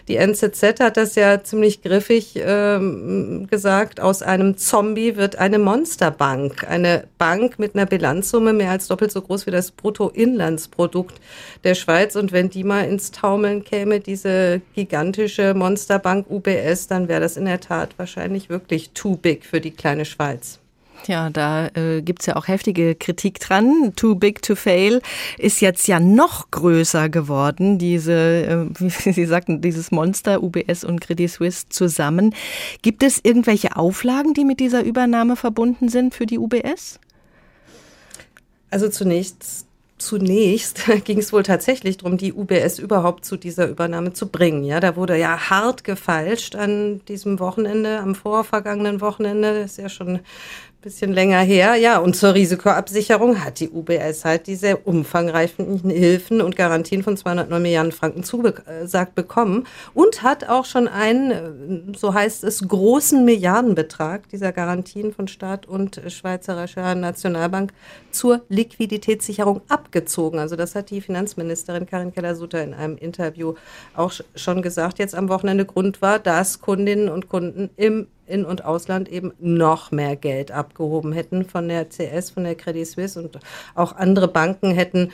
Die 0.08 0.16
NZZ 0.16 0.80
hat 0.80 0.96
das 0.96 1.14
ja 1.14 1.42
ziemlich 1.42 1.82
griffig 1.82 2.34
ähm, 2.36 3.46
gesagt. 3.50 4.00
Aus 4.00 4.22
einem 4.22 4.56
Zombie 4.56 5.16
wird 5.16 5.36
eine 5.36 5.58
Monsterbank. 5.58 6.68
Eine 6.68 7.04
Bank 7.18 7.58
mit 7.58 7.74
einer 7.74 7.86
Bilanzsumme 7.86 8.52
mehr 8.52 8.70
als 8.70 8.88
doppelt 8.88 9.12
so 9.12 9.22
groß 9.22 9.46
wie 9.46 9.50
das 9.50 9.72
Bruttoinlandsprodukt 9.72 11.20
der 11.64 11.74
Schweiz. 11.74 12.16
Und 12.16 12.32
wenn 12.32 12.50
die 12.50 12.64
mal 12.64 12.82
ins 12.82 13.10
Taumeln 13.10 13.64
käme, 13.64 14.00
diese 14.00 14.60
gigantische 14.74 15.54
Monsterbank 15.54 16.30
UBS, 16.30 16.86
dann 16.86 17.08
wäre 17.08 17.20
das 17.20 17.36
in 17.36 17.46
der 17.46 17.60
Tat 17.60 17.98
wahrscheinlich 17.98 18.48
wirklich 18.48 18.90
too 18.90 19.16
big 19.16 19.44
für 19.44 19.60
die 19.60 19.72
kleine 19.72 20.04
Schweiz. 20.04 20.60
Ja, 21.06 21.30
da 21.30 21.68
äh, 21.68 22.02
gibt 22.02 22.26
ja 22.26 22.36
auch 22.36 22.48
heftige 22.48 22.94
Kritik 22.94 23.38
dran. 23.40 23.92
Too 23.96 24.14
big 24.14 24.42
to 24.42 24.54
fail 24.54 25.00
ist 25.38 25.60
jetzt 25.60 25.86
ja 25.86 26.00
noch 26.00 26.50
größer 26.50 27.08
geworden, 27.08 27.78
diese, 27.78 28.12
äh, 28.12 28.66
wie 28.78 29.12
Sie 29.12 29.26
sagten, 29.26 29.60
dieses 29.60 29.90
Monster 29.90 30.42
UBS 30.42 30.84
und 30.84 31.00
Credit 31.00 31.30
Suisse 31.30 31.66
zusammen. 31.68 32.34
Gibt 32.82 33.02
es 33.02 33.20
irgendwelche 33.22 33.76
Auflagen, 33.76 34.34
die 34.34 34.44
mit 34.44 34.60
dieser 34.60 34.82
Übernahme 34.82 35.36
verbunden 35.36 35.88
sind 35.88 36.14
für 36.14 36.26
die 36.26 36.38
UBS? 36.38 36.98
Also 38.70 38.88
zunächst 38.88 39.66
zunächst 39.98 40.84
ging 41.04 41.18
es 41.18 41.32
wohl 41.32 41.42
tatsächlich 41.42 41.98
darum, 41.98 42.16
die 42.16 42.32
UBS 42.32 42.78
überhaupt 42.78 43.24
zu 43.24 43.36
dieser 43.36 43.68
Übernahme 43.68 44.12
zu 44.12 44.28
bringen. 44.28 44.64
Ja, 44.64 44.80
da 44.80 44.96
wurde 44.96 45.16
ja 45.16 45.50
hart 45.50 45.84
gefeilscht 45.84 46.54
an 46.54 47.00
diesem 47.08 47.38
Wochenende, 47.38 47.98
am 48.00 48.14
vorvergangenen 48.14 49.00
Wochenende. 49.00 49.62
Das 49.62 49.72
ist 49.72 49.78
ja 49.78 49.88
schon 49.88 50.20
bisschen 50.86 51.12
länger 51.12 51.40
her. 51.40 51.74
Ja, 51.74 51.98
und 51.98 52.14
zur 52.14 52.34
Risikoabsicherung 52.34 53.44
hat 53.44 53.58
die 53.58 53.70
UBS 53.70 54.24
halt 54.24 54.46
diese 54.46 54.76
umfangreichen 54.76 55.90
Hilfen 55.90 56.40
und 56.40 56.54
Garantien 56.54 57.02
von 57.02 57.16
209 57.16 57.60
Milliarden 57.60 57.90
Franken 57.90 58.22
zugesagt 58.22 59.16
bekommen 59.16 59.66
und 59.94 60.22
hat 60.22 60.48
auch 60.48 60.64
schon 60.64 60.86
einen, 60.86 61.92
so 61.98 62.14
heißt 62.14 62.44
es, 62.44 62.68
großen 62.68 63.24
Milliardenbetrag 63.24 64.28
dieser 64.28 64.52
Garantien 64.52 65.12
von 65.12 65.26
Staat 65.26 65.66
und 65.66 66.00
Schweizerischer 66.06 66.94
Nationalbank 66.94 67.72
zur 68.12 68.42
Liquiditätssicherung 68.48 69.62
abgezogen. 69.66 70.38
Also 70.38 70.54
das 70.54 70.76
hat 70.76 70.90
die 70.90 71.00
Finanzministerin 71.00 71.86
Karin 71.86 72.12
Keller-Sutter 72.14 72.62
in 72.62 72.74
einem 72.74 72.96
Interview 72.96 73.54
auch 73.96 74.12
schon 74.36 74.62
gesagt. 74.62 75.00
Jetzt 75.00 75.16
am 75.16 75.28
Wochenende 75.28 75.64
Grund 75.64 76.00
war, 76.00 76.20
dass 76.20 76.60
Kundinnen 76.60 77.08
und 77.08 77.28
Kunden 77.28 77.70
im 77.74 78.06
in- 78.26 78.44
und 78.44 78.64
Ausland 78.64 79.08
eben 79.08 79.32
noch 79.38 79.90
mehr 79.90 80.16
Geld 80.16 80.50
abgehoben 80.50 81.12
hätten 81.12 81.44
von 81.44 81.68
der 81.68 81.88
CS, 81.88 82.30
von 82.30 82.44
der 82.44 82.54
Credit 82.54 82.86
Suisse 82.86 83.20
und 83.20 83.38
auch 83.74 83.96
andere 83.96 84.28
Banken 84.28 84.70
hätten 84.70 85.12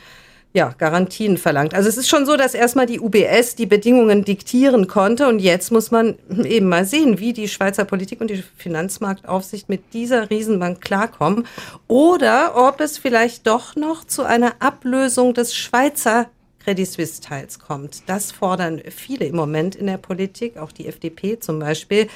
ja, 0.54 0.75
Garantien 0.76 1.38
verlangt. 1.38 1.75
Also 1.75 1.88
es 1.88 1.97
ist 1.97 2.09
schon 2.09 2.26
so, 2.26 2.37
dass 2.37 2.54
erstmal 2.54 2.85
die 2.87 3.00
UBS 3.00 3.54
die 3.54 3.66
Bedingungen 3.66 4.25
diktieren 4.25 4.87
konnte 4.87 5.28
und 5.28 5.38
jetzt 5.38 5.73
muss 5.73 5.90
man 5.90 6.16
eben 6.45 6.69
mal 6.69 6.85
sehen, 6.85 7.19
wie 7.19 7.33
die 7.33 7.49
Schweizer 7.49 7.85
Politik 7.85 8.21
und 8.21 8.28
die 8.28 8.45
Finanzmarktaufsicht 8.57 9.69
mit 9.69 9.95
dieser 9.95 10.28
Riesenbank 10.28 10.81
klarkommen 10.81 11.47
oder 11.88 12.52
ob 12.54 12.81
es 12.81 12.99
vielleicht 12.99 13.47
doch 13.47 13.76
noch 13.76 14.04
zu 14.04 14.25
einer 14.25 14.54
Ablösung 14.61 15.33
des 15.33 15.54
Schweizer 15.54 16.28
Credit 16.64 16.87
Suisse-Teils 16.87 17.59
kommt. 17.59 18.02
Das 18.07 18.33
fordern 18.33 18.81
viele 18.90 19.26
im 19.26 19.37
Moment 19.37 19.75
in 19.75 19.87
der 19.87 19.99
Politik, 19.99 20.57
auch 20.57 20.73
die 20.73 20.87
FDP 20.87 21.38
zum 21.38 21.59
Beispiel. 21.59 22.09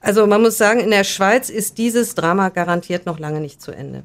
Also 0.00 0.26
man 0.26 0.42
muss 0.42 0.58
sagen, 0.58 0.80
in 0.80 0.90
der 0.90 1.04
Schweiz 1.04 1.50
ist 1.50 1.78
dieses 1.78 2.14
Drama 2.14 2.48
garantiert 2.48 3.06
noch 3.06 3.18
lange 3.18 3.40
nicht 3.40 3.62
zu 3.62 3.72
Ende. 3.72 4.02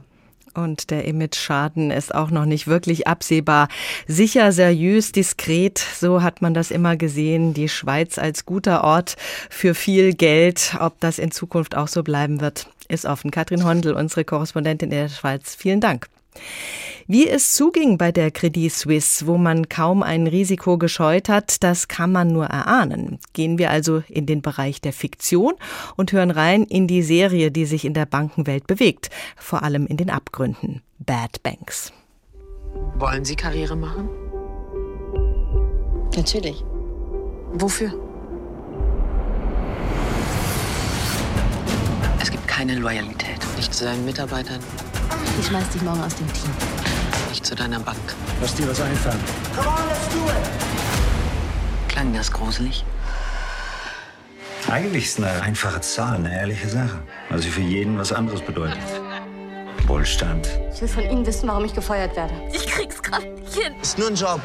Und 0.57 0.89
der 0.89 1.05
Image-Schaden 1.05 1.91
ist 1.91 2.15
auch 2.15 2.31
noch 2.31 2.45
nicht 2.45 2.65
wirklich 2.65 3.07
absehbar. 3.07 3.67
Sicher, 4.07 4.51
seriös, 4.51 5.11
diskret, 5.11 5.77
so 5.77 6.23
hat 6.23 6.41
man 6.41 6.55
das 6.55 6.71
immer 6.71 6.97
gesehen. 6.97 7.53
Die 7.53 7.69
Schweiz 7.69 8.17
als 8.17 8.45
guter 8.45 8.83
Ort 8.83 9.17
für 9.51 9.75
viel 9.75 10.13
Geld. 10.13 10.75
Ob 10.79 10.99
das 10.99 11.19
in 11.19 11.29
Zukunft 11.29 11.75
auch 11.77 11.87
so 11.87 12.01
bleiben 12.01 12.41
wird, 12.41 12.67
ist 12.87 13.05
offen. 13.05 13.29
Katrin 13.29 13.65
Hondel, 13.65 13.93
unsere 13.93 14.25
Korrespondentin 14.25 14.91
in 14.91 14.97
der 14.97 15.09
Schweiz. 15.09 15.55
Vielen 15.55 15.79
Dank. 15.79 16.07
Wie 17.09 17.25
es 17.25 17.53
zuging 17.53 17.97
bei 17.97 18.11
der 18.11 18.31
Credit 18.31 18.69
Suisse, 18.69 19.27
wo 19.27 19.37
man 19.37 19.69
kaum 19.69 20.03
ein 20.03 20.27
Risiko 20.27 20.77
gescheut 20.77 21.29
hat, 21.29 21.63
das 21.63 21.87
kann 21.87 22.11
man 22.11 22.27
nur 22.27 22.47
erahnen. 22.47 23.19
Gehen 23.31 23.57
wir 23.57 23.71
also 23.71 24.03
in 24.09 24.25
den 24.25 24.41
Bereich 24.41 24.81
der 24.81 24.91
Fiktion 24.91 25.53
und 25.95 26.11
hören 26.11 26.31
rein 26.31 26.63
in 26.63 26.85
die 26.85 27.03
Serie, 27.03 27.49
die 27.49 27.65
sich 27.65 27.85
in 27.85 27.93
der 27.93 28.05
Bankenwelt 28.05 28.67
bewegt, 28.67 29.09
vor 29.37 29.63
allem 29.63 29.87
in 29.87 29.95
den 29.95 30.09
Abgründen. 30.09 30.81
Bad 30.99 31.41
Banks. 31.43 31.93
Wollen 32.97 33.23
Sie 33.23 33.37
Karriere 33.37 33.77
machen? 33.77 34.09
Natürlich. 36.17 36.61
Wofür? 37.53 37.93
Es 42.21 42.29
gibt 42.29 42.45
keine 42.49 42.75
Loyalität. 42.75 43.37
Nicht 43.55 43.73
zu 43.73 43.85
seinen 43.85 44.03
Mitarbeitern, 44.03 44.59
ich 45.39 45.47
schmeiß 45.47 45.69
dich 45.69 45.81
morgen 45.81 46.01
aus 46.01 46.15
dem 46.15 46.31
Team. 46.33 46.51
Nicht 47.29 47.45
zu 47.45 47.55
deiner 47.55 47.79
Bank. 47.79 47.97
Lass 48.41 48.55
dir 48.55 48.67
was 48.69 48.81
einfallen. 48.81 49.19
Come 49.55 49.67
on, 49.67 49.87
let's 49.87 50.09
do 50.09 50.25
it. 50.29 51.87
Klang 51.87 52.13
das 52.13 52.31
gruselig? 52.31 52.85
Eigentlich 54.69 55.05
ist 55.05 55.17
eine 55.19 55.41
einfache 55.41 55.79
Zahl 55.81 56.15
eine 56.15 56.33
ehrliche 56.33 56.67
Sache, 56.67 56.99
weil 57.29 57.39
sie 57.39 57.49
für 57.49 57.61
jeden 57.61 57.97
was 57.97 58.11
anderes 58.11 58.41
bedeutet. 58.41 58.77
Wohlstand. 59.87 60.49
Ich 60.73 60.81
will 60.81 60.87
von 60.87 61.03
Ihnen 61.03 61.25
wissen, 61.25 61.47
warum 61.47 61.63
ich 61.63 61.73
gefeuert 61.73 62.15
werde. 62.15 62.33
Ich 62.51 62.67
krieg's 62.67 63.01
gerade 63.01 63.27
nicht 63.27 63.53
hin. 63.53 63.73
Ist 63.81 63.97
nur 63.97 64.09
ein 64.09 64.15
Job. 64.15 64.41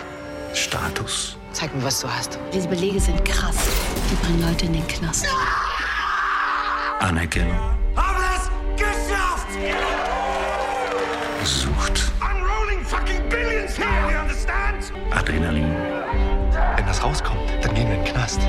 Status. 0.54 1.36
Zeig 1.52 1.74
mir, 1.74 1.82
was 1.82 2.00
du 2.00 2.08
hast. 2.08 2.38
Diese 2.52 2.68
Belege 2.68 3.00
sind 3.00 3.24
krass. 3.24 3.56
Die 4.10 4.14
bringen 4.24 4.42
Leute 4.42 4.66
in 4.66 4.74
den 4.74 4.86
Knast. 4.86 5.26
Anerkennung. 7.00 7.58
Adrenalin. 15.14 15.76
Wenn 16.76 16.86
das 16.86 17.02
rauskommt, 17.02 17.40
dann 17.62 17.74
gehen 17.74 17.88
wir 17.88 17.96
in 17.96 18.04
den 18.04 18.12
Knast. 18.12 18.40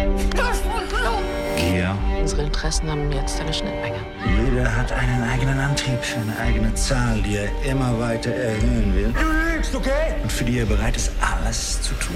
Gier. 1.57 1.95
Unsere 2.19 2.43
Interessen 2.43 2.89
haben 2.89 3.11
jetzt 3.11 3.39
eine 3.39 3.53
Schnittmenge. 3.53 3.97
Jeder 4.25 4.75
hat 4.75 4.91
einen 4.91 5.23
eigenen 5.23 5.59
Antrieb, 5.59 5.99
eine 6.21 6.37
eigene 6.39 6.73
Zahl, 6.73 7.21
die 7.21 7.37
er 7.37 7.49
immer 7.63 7.99
weiter 7.99 8.31
erhöhen 8.31 8.93
will. 8.95 9.13
Du 9.13 9.55
lügst, 9.55 9.75
okay? 9.75 10.15
Und 10.21 10.31
für 10.31 10.43
die 10.43 10.59
er 10.59 10.65
bereit 10.65 10.95
ist, 10.95 11.11
alles 11.21 11.81
zu 11.81 11.93
tun. 11.95 12.15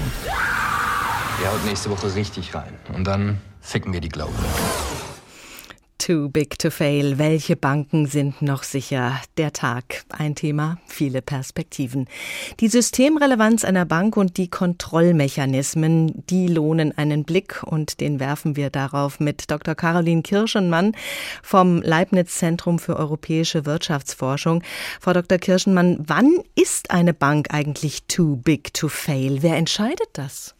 Er 1.44 1.52
haut 1.52 1.64
nächste 1.64 1.90
Woche 1.90 2.14
richtig 2.14 2.54
rein. 2.54 2.74
Und 2.94 3.04
dann 3.04 3.38
ficken 3.60 3.92
wir 3.92 4.00
die 4.00 4.08
Glaube. 4.08 4.32
Too 6.08 6.30
big 6.30 6.58
to 6.58 6.70
fail. 6.70 7.18
Welche 7.18 7.54
Banken 7.54 8.06
sind 8.06 8.40
noch 8.40 8.62
sicher? 8.62 9.20
Der 9.36 9.52
Tag. 9.52 10.06
Ein 10.08 10.34
Thema, 10.34 10.78
viele 10.86 11.20
Perspektiven. 11.20 12.08
Die 12.60 12.68
Systemrelevanz 12.68 13.62
einer 13.62 13.84
Bank 13.84 14.16
und 14.16 14.38
die 14.38 14.48
Kontrollmechanismen, 14.48 16.24
die 16.30 16.46
lohnen 16.46 16.96
einen 16.96 17.24
Blick 17.24 17.62
und 17.62 18.00
den 18.00 18.20
werfen 18.20 18.56
wir 18.56 18.70
darauf 18.70 19.20
mit 19.20 19.50
Dr. 19.50 19.74
Caroline 19.74 20.22
Kirschenmann 20.22 20.92
vom 21.42 21.82
Leibniz 21.82 22.36
Zentrum 22.36 22.78
für 22.78 22.96
europäische 22.96 23.66
Wirtschaftsforschung. 23.66 24.62
Frau 25.02 25.12
Dr. 25.12 25.36
Kirschenmann, 25.36 25.98
wann 26.06 26.38
ist 26.54 26.90
eine 26.90 27.12
Bank 27.12 27.48
eigentlich 27.52 28.04
too 28.04 28.36
big 28.36 28.72
to 28.72 28.88
fail? 28.88 29.42
Wer 29.42 29.56
entscheidet 29.58 30.08
das? 30.14 30.54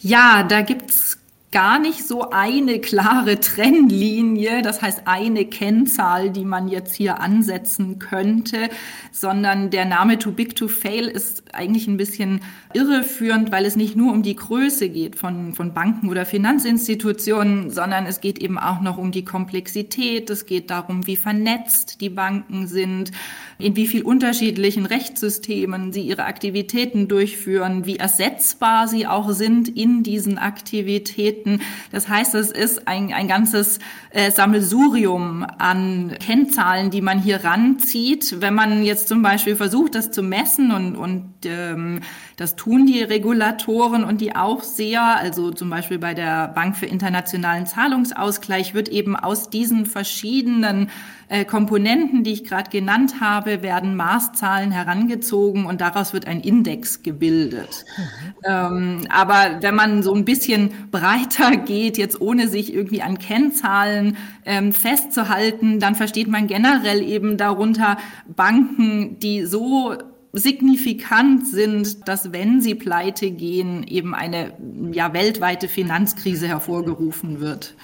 Ja, 0.00 0.44
da 0.44 0.62
gibt's 0.62 1.17
gar 1.50 1.78
nicht 1.78 2.06
so 2.06 2.28
eine 2.28 2.78
klare 2.78 3.40
Trennlinie, 3.40 4.60
das 4.60 4.82
heißt 4.82 5.02
eine 5.06 5.46
Kennzahl, 5.46 6.28
die 6.28 6.44
man 6.44 6.68
jetzt 6.68 6.94
hier 6.94 7.20
ansetzen 7.20 7.98
könnte, 7.98 8.68
sondern 9.12 9.70
der 9.70 9.86
Name 9.86 10.18
Too 10.18 10.32
Big 10.32 10.56
to 10.56 10.68
Fail 10.68 11.06
ist 11.06 11.54
eigentlich 11.54 11.86
ein 11.86 11.96
bisschen 11.96 12.40
irreführend, 12.74 13.50
weil 13.50 13.64
es 13.64 13.76
nicht 13.76 13.96
nur 13.96 14.12
um 14.12 14.22
die 14.22 14.36
Größe 14.36 14.90
geht 14.90 15.16
von, 15.16 15.54
von 15.54 15.72
Banken 15.72 16.10
oder 16.10 16.26
Finanzinstitutionen, 16.26 17.70
sondern 17.70 18.04
es 18.04 18.20
geht 18.20 18.38
eben 18.40 18.58
auch 18.58 18.82
noch 18.82 18.98
um 18.98 19.10
die 19.10 19.24
Komplexität, 19.24 20.28
es 20.28 20.44
geht 20.44 20.68
darum, 20.68 21.06
wie 21.06 21.16
vernetzt 21.16 22.02
die 22.02 22.10
Banken 22.10 22.66
sind, 22.66 23.10
in 23.58 23.74
wie 23.74 23.86
viel 23.86 24.02
unterschiedlichen 24.02 24.84
Rechtssystemen 24.84 25.94
sie 25.94 26.02
ihre 26.02 26.26
Aktivitäten 26.26 27.08
durchführen, 27.08 27.86
wie 27.86 27.96
ersetzbar 27.96 28.86
sie 28.86 29.06
auch 29.06 29.30
sind 29.32 29.68
in 29.68 30.02
diesen 30.02 30.36
Aktivitäten 30.36 31.37
auftreten. 31.38 31.60
Das 31.92 32.08
heißt, 32.08 32.34
es 32.34 32.50
ist 32.50 32.86
ein, 32.86 33.12
ein 33.12 33.28
ganzes 33.28 33.78
äh, 34.10 34.30
Sammelsurium 34.30 35.46
an 35.58 36.14
Kennzahlen, 36.20 36.90
die 36.90 37.00
man 37.00 37.18
hier 37.18 37.44
ranzieht. 37.44 38.40
Wenn 38.40 38.54
man 38.54 38.82
jetzt 38.82 39.08
zum 39.08 39.22
Beispiel 39.22 39.56
versucht, 39.56 39.94
das 39.94 40.10
zu 40.10 40.22
messen 40.22 40.72
und, 40.72 40.96
und 40.96 41.34
ähm, 41.44 42.00
das 42.36 42.56
tun 42.56 42.86
die 42.86 43.02
Regulatoren 43.02 44.04
und 44.04 44.20
die 44.20 44.34
Aufseher, 44.34 45.16
also 45.18 45.50
zum 45.50 45.70
Beispiel 45.70 45.98
bei 45.98 46.14
der 46.14 46.48
Bank 46.48 46.76
für 46.76 46.86
internationalen 46.86 47.66
Zahlungsausgleich 47.66 48.74
wird 48.74 48.88
eben 48.88 49.16
aus 49.16 49.50
diesen 49.50 49.86
verschiedenen 49.86 50.90
äh, 51.28 51.44
Komponenten, 51.44 52.24
die 52.24 52.32
ich 52.32 52.44
gerade 52.44 52.70
genannt 52.70 53.20
habe, 53.20 53.62
werden 53.62 53.96
Maßzahlen 53.96 54.70
herangezogen 54.70 55.66
und 55.66 55.80
daraus 55.80 56.12
wird 56.12 56.26
ein 56.26 56.40
Index 56.40 57.02
gebildet. 57.02 57.84
Mhm. 57.96 58.44
Ähm, 58.44 59.00
aber 59.10 59.58
wenn 59.60 59.74
man 59.74 60.02
so 60.02 60.14
ein 60.14 60.24
bisschen 60.24 60.70
breiter 60.90 61.56
geht, 61.56 61.98
jetzt 61.98 62.20
ohne 62.20 62.48
sich 62.48 62.72
irgendwie 62.72 63.02
an 63.02 63.18
Kennzahlen 63.18 64.16
ähm, 64.46 64.72
festzuhalten, 64.72 65.80
dann 65.80 65.94
versteht 65.94 66.28
man 66.28 66.46
generell 66.46 67.02
eben 67.02 67.36
darunter 67.36 67.98
Banken, 68.26 69.18
die 69.18 69.44
so 69.44 69.96
signifikant 70.32 71.46
sind, 71.46 72.08
dass 72.08 72.32
wenn 72.32 72.60
sie 72.60 72.74
pleite 72.74 73.30
gehen, 73.30 73.86
eben 73.86 74.14
eine 74.14 74.52
ja, 74.92 75.12
weltweite 75.12 75.68
Finanzkrise 75.68 76.48
hervorgerufen 76.48 77.40
wird. 77.40 77.74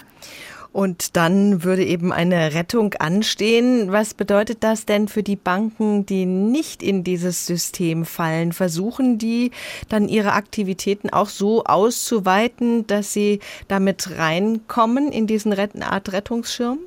Und 0.74 1.16
dann 1.16 1.62
würde 1.62 1.84
eben 1.84 2.12
eine 2.12 2.52
Rettung 2.52 2.94
anstehen. 2.94 3.92
Was 3.92 4.12
bedeutet 4.12 4.64
das 4.64 4.86
denn 4.86 5.06
für 5.06 5.22
die 5.22 5.36
Banken, 5.36 6.04
die 6.04 6.26
nicht 6.26 6.82
in 6.82 7.04
dieses 7.04 7.46
System 7.46 8.04
fallen? 8.04 8.52
Versuchen 8.52 9.16
die 9.16 9.52
dann 9.88 10.08
ihre 10.08 10.32
Aktivitäten 10.32 11.10
auch 11.10 11.28
so 11.28 11.62
auszuweiten, 11.62 12.88
dass 12.88 13.12
sie 13.12 13.38
damit 13.68 14.18
reinkommen 14.18 15.12
in 15.12 15.28
diesen 15.28 15.54
Art 15.54 16.12
Rettungsschirm? 16.12 16.80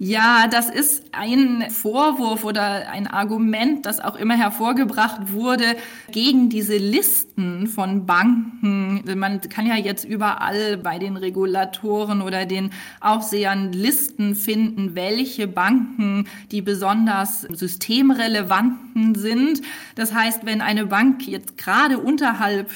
Ja, 0.00 0.46
das 0.46 0.70
ist 0.70 1.06
ein 1.10 1.68
Vorwurf 1.70 2.44
oder 2.44 2.88
ein 2.88 3.08
Argument, 3.08 3.84
das 3.84 3.98
auch 3.98 4.14
immer 4.14 4.36
hervorgebracht 4.36 5.32
wurde 5.32 5.74
gegen 6.12 6.48
diese 6.50 6.76
Listen 6.76 7.66
von 7.66 8.06
Banken. 8.06 9.02
Man 9.18 9.40
kann 9.40 9.66
ja 9.66 9.74
jetzt 9.74 10.04
überall 10.04 10.76
bei 10.76 11.00
den 11.00 11.16
Regulatoren 11.16 12.22
oder 12.22 12.46
den 12.46 12.70
Aufsehern 13.00 13.72
Listen 13.72 14.36
finden, 14.36 14.94
welche 14.94 15.48
Banken 15.48 16.28
die 16.52 16.62
besonders 16.62 17.40
systemrelevanten 17.40 19.16
sind. 19.16 19.62
Das 19.96 20.14
heißt, 20.14 20.46
wenn 20.46 20.60
eine 20.60 20.86
Bank 20.86 21.26
jetzt 21.26 21.58
gerade 21.58 21.98
unterhalb 21.98 22.70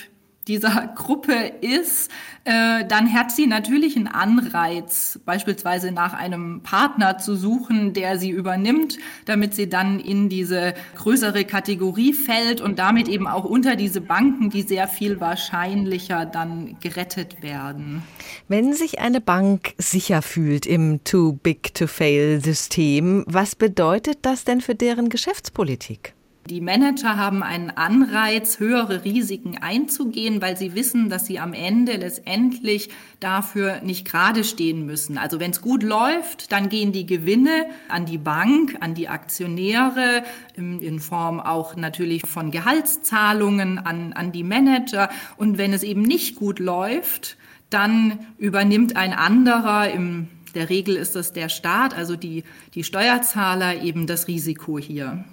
dieser 0.49 0.92
Gruppe 0.96 1.32
ist, 1.61 2.11
äh, 2.44 2.84
dann 2.87 3.12
hat 3.12 3.30
sie 3.30 3.46
natürlich 3.46 3.96
einen 3.96 4.08
Anreiz, 4.08 5.20
beispielsweise 5.25 5.92
nach 5.92 6.14
einem 6.14 6.62
Partner 6.62 7.18
zu 7.18 7.37
suchen, 7.37 7.92
der 7.92 8.18
sie 8.18 8.30
übernimmt, 8.30 8.99
damit 9.25 9.54
sie 9.54 9.68
dann 9.68 10.00
in 10.00 10.28
diese 10.28 10.75
größere 10.96 11.44
Kategorie 11.44 12.12
fällt 12.12 12.61
und 12.61 12.78
damit 12.78 13.08
eben 13.08 13.28
auch 13.28 13.44
unter 13.44 13.76
diese 13.76 14.00
Banken, 14.00 14.50
die 14.50 14.62
sehr 14.62 14.88
viel 14.88 15.20
wahrscheinlicher 15.20 16.26
dann 16.26 16.76
gerettet 16.80 17.42
werden. 17.42 18.02
Wenn 18.49 18.72
sich 18.72 18.99
eine 18.99 19.20
Bank 19.20 19.75
sicher 19.78 20.22
fühlt 20.22 20.66
im 20.66 21.04
Too 21.04 21.34
Big 21.34 21.75
to 21.75 21.87
Fail 21.87 22.42
System, 22.42 23.25
was 23.28 23.54
bedeutet 23.54 24.18
das 24.22 24.44
denn 24.44 24.61
für 24.61 24.75
deren 24.75 25.08
Geschäftspolitik? 25.08 26.14
Die 26.50 26.61
Manager 26.61 27.16
haben 27.16 27.44
einen 27.44 27.70
Anreiz, 27.70 28.58
höhere 28.58 29.04
Risiken 29.04 29.58
einzugehen, 29.58 30.42
weil 30.42 30.56
sie 30.56 30.75
wissen, 30.75 31.08
dass 31.08 31.25
sie 31.25 31.38
am 31.38 31.52
Ende 31.52 31.92
letztendlich 31.92 32.90
dafür 33.20 33.80
nicht 33.82 34.04
gerade 34.04 34.42
stehen 34.42 34.84
müssen. 34.84 35.18
Also 35.18 35.38
wenn 35.38 35.52
es 35.52 35.61
gut 35.61 35.84
läuft, 35.84 36.50
dann 36.50 36.68
gehen 36.68 36.90
die 36.90 37.06
Gewinne 37.06 37.66
an 37.88 38.06
die 38.06 38.18
Bank, 38.18 38.76
an 38.80 38.94
die 38.94 39.06
Aktionäre, 39.06 40.25
in 40.56 40.99
Form 40.99 41.38
auch 41.38 41.76
natürlich 41.76 42.22
von 42.26 42.50
Gehaltszahlungen 42.50 43.78
an, 43.78 44.12
an 44.12 44.32
die 44.32 44.44
Manager. 44.44 45.11
Und 45.37 45.58
wenn 45.58 45.72
es 45.72 45.84
eben 45.84 46.02
nicht 46.02 46.34
gut 46.34 46.58
läuft, 46.58 47.37
dann 47.70 48.18
übernimmt 48.38 48.96
ein 48.96 49.12
anderer 49.12 49.90
im 49.90 50.28
der 50.54 50.68
Regel 50.68 50.96
ist 50.96 51.16
es 51.16 51.32
der 51.32 51.49
Staat, 51.49 51.96
also 51.96 52.14
die, 52.14 52.44
die 52.75 52.84
Steuerzahler 52.84 53.82
eben 53.82 54.06
das 54.06 54.28
Risiko 54.28 54.78
hier. 54.78 55.25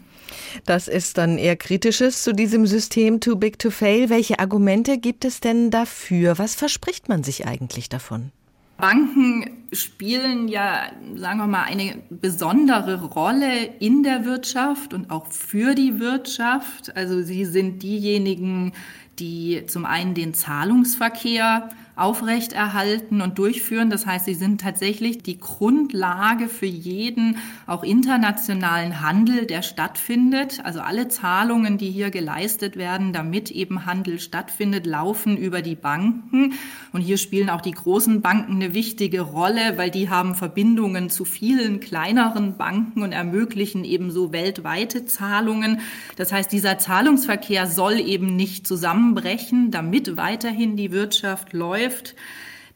Das 0.65 0.88
ist 0.88 1.17
dann 1.17 1.38
eher 1.38 1.55
kritisches 1.55 2.24
zu 2.24 2.33
diesem 2.33 2.67
System 2.67 3.19
Too 3.19 3.36
Big 3.36 3.59
to 3.59 3.69
Fail. 3.69 4.09
Welche 4.09 4.39
Argumente 4.39 4.98
gibt 4.98 5.25
es 5.25 5.39
denn 5.39 5.71
dafür? 5.71 6.38
Was 6.38 6.55
verspricht 6.55 7.09
man 7.09 7.24
sich 7.24 7.48
eigentlich 7.48 7.89
davon? 7.89 8.31
Banken 8.77 9.65
spielen 9.74 10.48
ja, 10.48 10.91
sagen 11.15 11.39
wir 11.39 11.48
mal, 11.48 11.63
eine 11.63 11.98
besondere 12.09 13.03
Rolle 13.03 13.65
in 13.79 14.03
der 14.03 14.24
Wirtschaft 14.24 14.93
und 14.93 15.12
auch 15.12 15.27
für 15.27 15.75
die 15.75 16.00
Wirtschaft. 16.00 16.95
Also 16.95 17.21
sie 17.21 17.43
sind 17.43 17.83
diejenigen, 17.83 18.71
die 19.19 19.65
zum 19.67 19.86
einen 19.86 20.13
den 20.13 20.33
Zahlungsverkehr 20.33 21.69
aufrechterhalten 21.99 23.21
und 23.21 23.37
durchführen. 23.37 23.89
Das 23.89 24.05
heißt, 24.05 24.25
sie 24.25 24.33
sind 24.33 24.61
tatsächlich 24.61 25.21
die 25.21 25.37
Grundlage 25.37 26.47
für 26.47 26.65
jeden 26.65 27.37
auch 27.67 27.83
internationalen 27.83 29.01
Handel, 29.01 29.45
der 29.45 29.61
stattfindet. 29.61 30.61
Also 30.63 30.79
alle 30.79 31.09
Zahlungen, 31.09 31.77
die 31.77 31.91
hier 31.91 32.09
geleistet 32.09 32.77
werden, 32.77 33.11
damit 33.11 33.51
eben 33.51 33.85
Handel 33.85 34.19
stattfindet, 34.19 34.85
laufen 34.85 35.35
über 35.35 35.61
die 35.61 35.75
Banken. 35.75 36.53
Und 36.93 37.01
hier 37.01 37.17
spielen 37.17 37.49
auch 37.49 37.61
die 37.61 37.71
großen 37.71 38.21
Banken 38.21 38.55
eine 38.55 38.73
wichtige 38.73 39.21
Rolle, 39.21 39.77
weil 39.77 39.91
die 39.91 40.09
haben 40.09 40.35
Verbindungen 40.35 41.09
zu 41.09 41.25
vielen 41.25 41.81
kleineren 41.81 42.55
Banken 42.55 43.01
und 43.01 43.11
ermöglichen 43.11 43.83
ebenso 43.83 44.31
weltweite 44.31 45.05
Zahlungen. 45.05 45.81
Das 46.15 46.31
heißt, 46.31 46.51
dieser 46.51 46.77
Zahlungsverkehr 46.77 47.67
soll 47.67 47.99
eben 47.99 48.35
nicht 48.35 48.65
zusammenbrechen, 48.65 49.69
damit 49.69 50.15
weiterhin 50.15 50.77
die 50.77 50.91
Wirtschaft 50.91 51.51
läuft 51.53 51.88
läuft, 51.89 52.15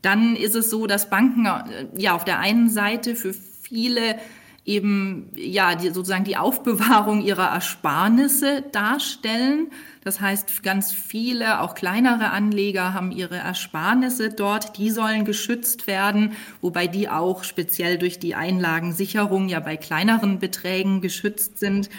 dann 0.02 0.36
ist 0.36 0.56
es 0.56 0.70
so, 0.70 0.88
dass 0.88 1.10
Banken 1.10 1.46
äh, 1.46 1.88
ja 1.98 2.14
auf 2.14 2.26
der 2.26 2.40
einen 2.40 2.70
Seite 2.70 3.16
für 3.16 3.34
viele 3.34 4.16
eben 4.66 5.30
ja 5.36 5.76
die, 5.76 5.90
sozusagen 5.90 6.24
die 6.24 6.38
Aufbewahrung 6.38 7.22
ihrer 7.22 7.50
Ersparnisse 7.50 8.64
darstellen. 8.72 9.68
Das 10.06 10.22
heißt, 10.22 10.64
ganz 10.64 10.94
viele, 10.94 11.60
auch 11.60 11.76
kleinere 11.76 12.32
Anleger 12.32 12.94
haben 12.94 13.12
ihre 13.12 13.38
Ersparnisse 13.38 14.30
dort, 14.30 14.78
die 14.78 14.90
sollen 14.90 15.26
geschützt 15.26 15.88
werden, 15.88 16.34
wobei 16.62 16.88
die 16.88 17.10
auch 17.10 17.44
speziell 17.44 17.98
durch 17.98 18.20
die 18.20 18.36
Einlagensicherung 18.36 19.50
ja 19.50 19.60
bei 19.60 19.76
kleineren 19.76 20.40
Beträgen 20.40 21.02
geschützt 21.02 21.60
sind. 21.60 21.90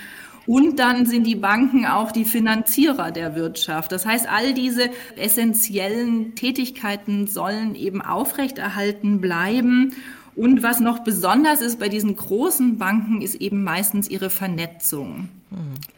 Und 0.46 0.78
dann 0.78 1.06
sind 1.06 1.26
die 1.26 1.36
Banken 1.36 1.86
auch 1.86 2.12
die 2.12 2.24
Finanzierer 2.24 3.10
der 3.10 3.34
Wirtschaft. 3.34 3.92
Das 3.92 4.04
heißt, 4.04 4.28
all 4.28 4.54
diese 4.54 4.90
essentiellen 5.16 6.34
Tätigkeiten 6.34 7.26
sollen 7.26 7.74
eben 7.74 8.02
aufrechterhalten 8.02 9.20
bleiben. 9.20 9.94
Und 10.36 10.62
was 10.62 10.80
noch 10.80 11.00
besonders 11.00 11.60
ist 11.60 11.78
bei 11.78 11.88
diesen 11.88 12.16
großen 12.16 12.76
Banken, 12.76 13.22
ist 13.22 13.36
eben 13.36 13.62
meistens 13.62 14.08
ihre 14.08 14.30
Vernetzung. 14.30 15.28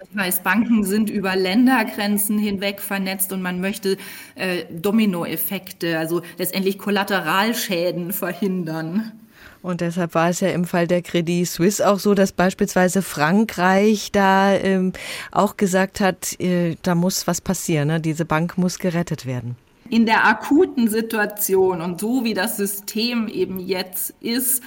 Das 0.01 0.25
heißt, 0.25 0.45
Banken 0.45 0.85
sind 0.85 1.11
über 1.11 1.35
Ländergrenzen 1.37 2.39
hinweg 2.39 2.81
vernetzt 2.81 3.33
und 3.33 3.43
man 3.43 3.61
möchte 3.61 3.97
äh, 4.35 4.65
Dominoeffekte, 4.71 5.99
also 5.99 6.23
letztendlich 6.39 6.79
Kollateralschäden 6.79 8.13
verhindern. 8.13 9.13
Und 9.67 9.81
deshalb 9.81 10.15
war 10.15 10.31
es 10.31 10.39
ja 10.39 10.51
im 10.51 10.65
Fall 10.65 10.87
der 10.87 11.03
Credit 11.03 11.45
Suisse 11.45 11.85
auch 11.85 11.99
so, 11.99 12.15
dass 12.15 12.31
beispielsweise 12.31 13.03
Frankreich 13.03 14.13
da 14.13 14.55
ähm, 14.55 14.93
auch 15.33 15.57
gesagt 15.57 15.99
hat, 15.99 16.39
äh, 16.39 16.77
da 16.83 16.95
muss 16.95 17.27
was 17.27 17.41
passieren, 17.41 17.89
ne? 17.89 18.01
diese 18.01 18.25
Bank 18.25 18.59
muss 18.59 18.79
gerettet 18.79 19.27
werden. 19.27 19.57
In 19.91 20.07
der 20.07 20.25
akuten 20.25 20.87
Situation 20.87 21.81
und 21.81 22.01
so 22.01 22.23
wie 22.23 22.33
das 22.33 22.57
System 22.57 23.27
eben 23.27 23.59
jetzt 23.59 24.15
ist, 24.21 24.63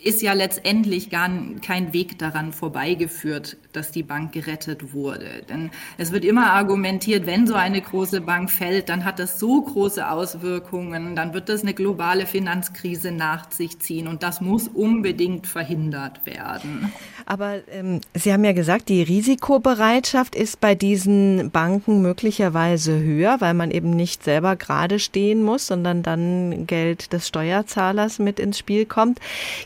ist 0.00 0.22
ja 0.22 0.32
letztendlich 0.32 1.10
gar 1.10 1.28
kein 1.66 1.92
Weg 1.92 2.16
daran 2.20 2.52
vorbeigeführt, 2.52 3.56
dass 3.72 3.90
die 3.90 4.02
Bank 4.02 4.32
gerettet 4.32 4.92
wurde. 4.92 5.42
Denn 5.48 5.70
es 5.98 6.12
wird 6.12 6.24
immer 6.24 6.52
argumentiert, 6.52 7.26
wenn 7.26 7.46
so 7.46 7.54
eine 7.54 7.80
große 7.80 8.20
Bank 8.20 8.50
fällt, 8.50 8.88
dann 8.88 9.04
hat 9.04 9.18
das 9.18 9.38
so 9.38 9.60
große 9.62 10.08
Auswirkungen, 10.08 11.16
dann 11.16 11.34
wird 11.34 11.48
das 11.48 11.62
eine 11.62 11.74
globale 11.74 12.26
Finanzkrise 12.26 13.12
nach 13.12 13.50
sich 13.52 13.78
ziehen 13.78 14.08
und 14.08 14.22
das 14.22 14.40
muss 14.40 14.68
unbedingt 14.68 15.46
verhindert 15.46 16.24
werden. 16.26 16.92
Aber 17.26 17.60
ähm, 17.70 18.00
Sie 18.14 18.32
haben 18.32 18.44
ja 18.44 18.52
gesagt, 18.52 18.88
die 18.88 19.02
Risikobereitschaft 19.02 20.34
ist 20.34 20.60
bei 20.60 20.74
diesen 20.74 21.50
Banken 21.50 22.02
möglicherweise 22.02 22.98
höher, 22.98 23.40
weil 23.40 23.54
man 23.54 23.70
eben 23.70 23.90
nicht 23.90 24.24
selber 24.24 24.56
gerade 24.56 24.98
stehen 24.98 25.42
muss, 25.42 25.66
sondern 25.66 26.02
dann 26.02 26.66
Geld 26.66 27.12
des 27.12 27.28
Steuerzahlers 27.28 28.18
mit 28.18 28.40
ins 28.40 28.58
Spiel 28.58 28.86
kommt. 28.86 29.20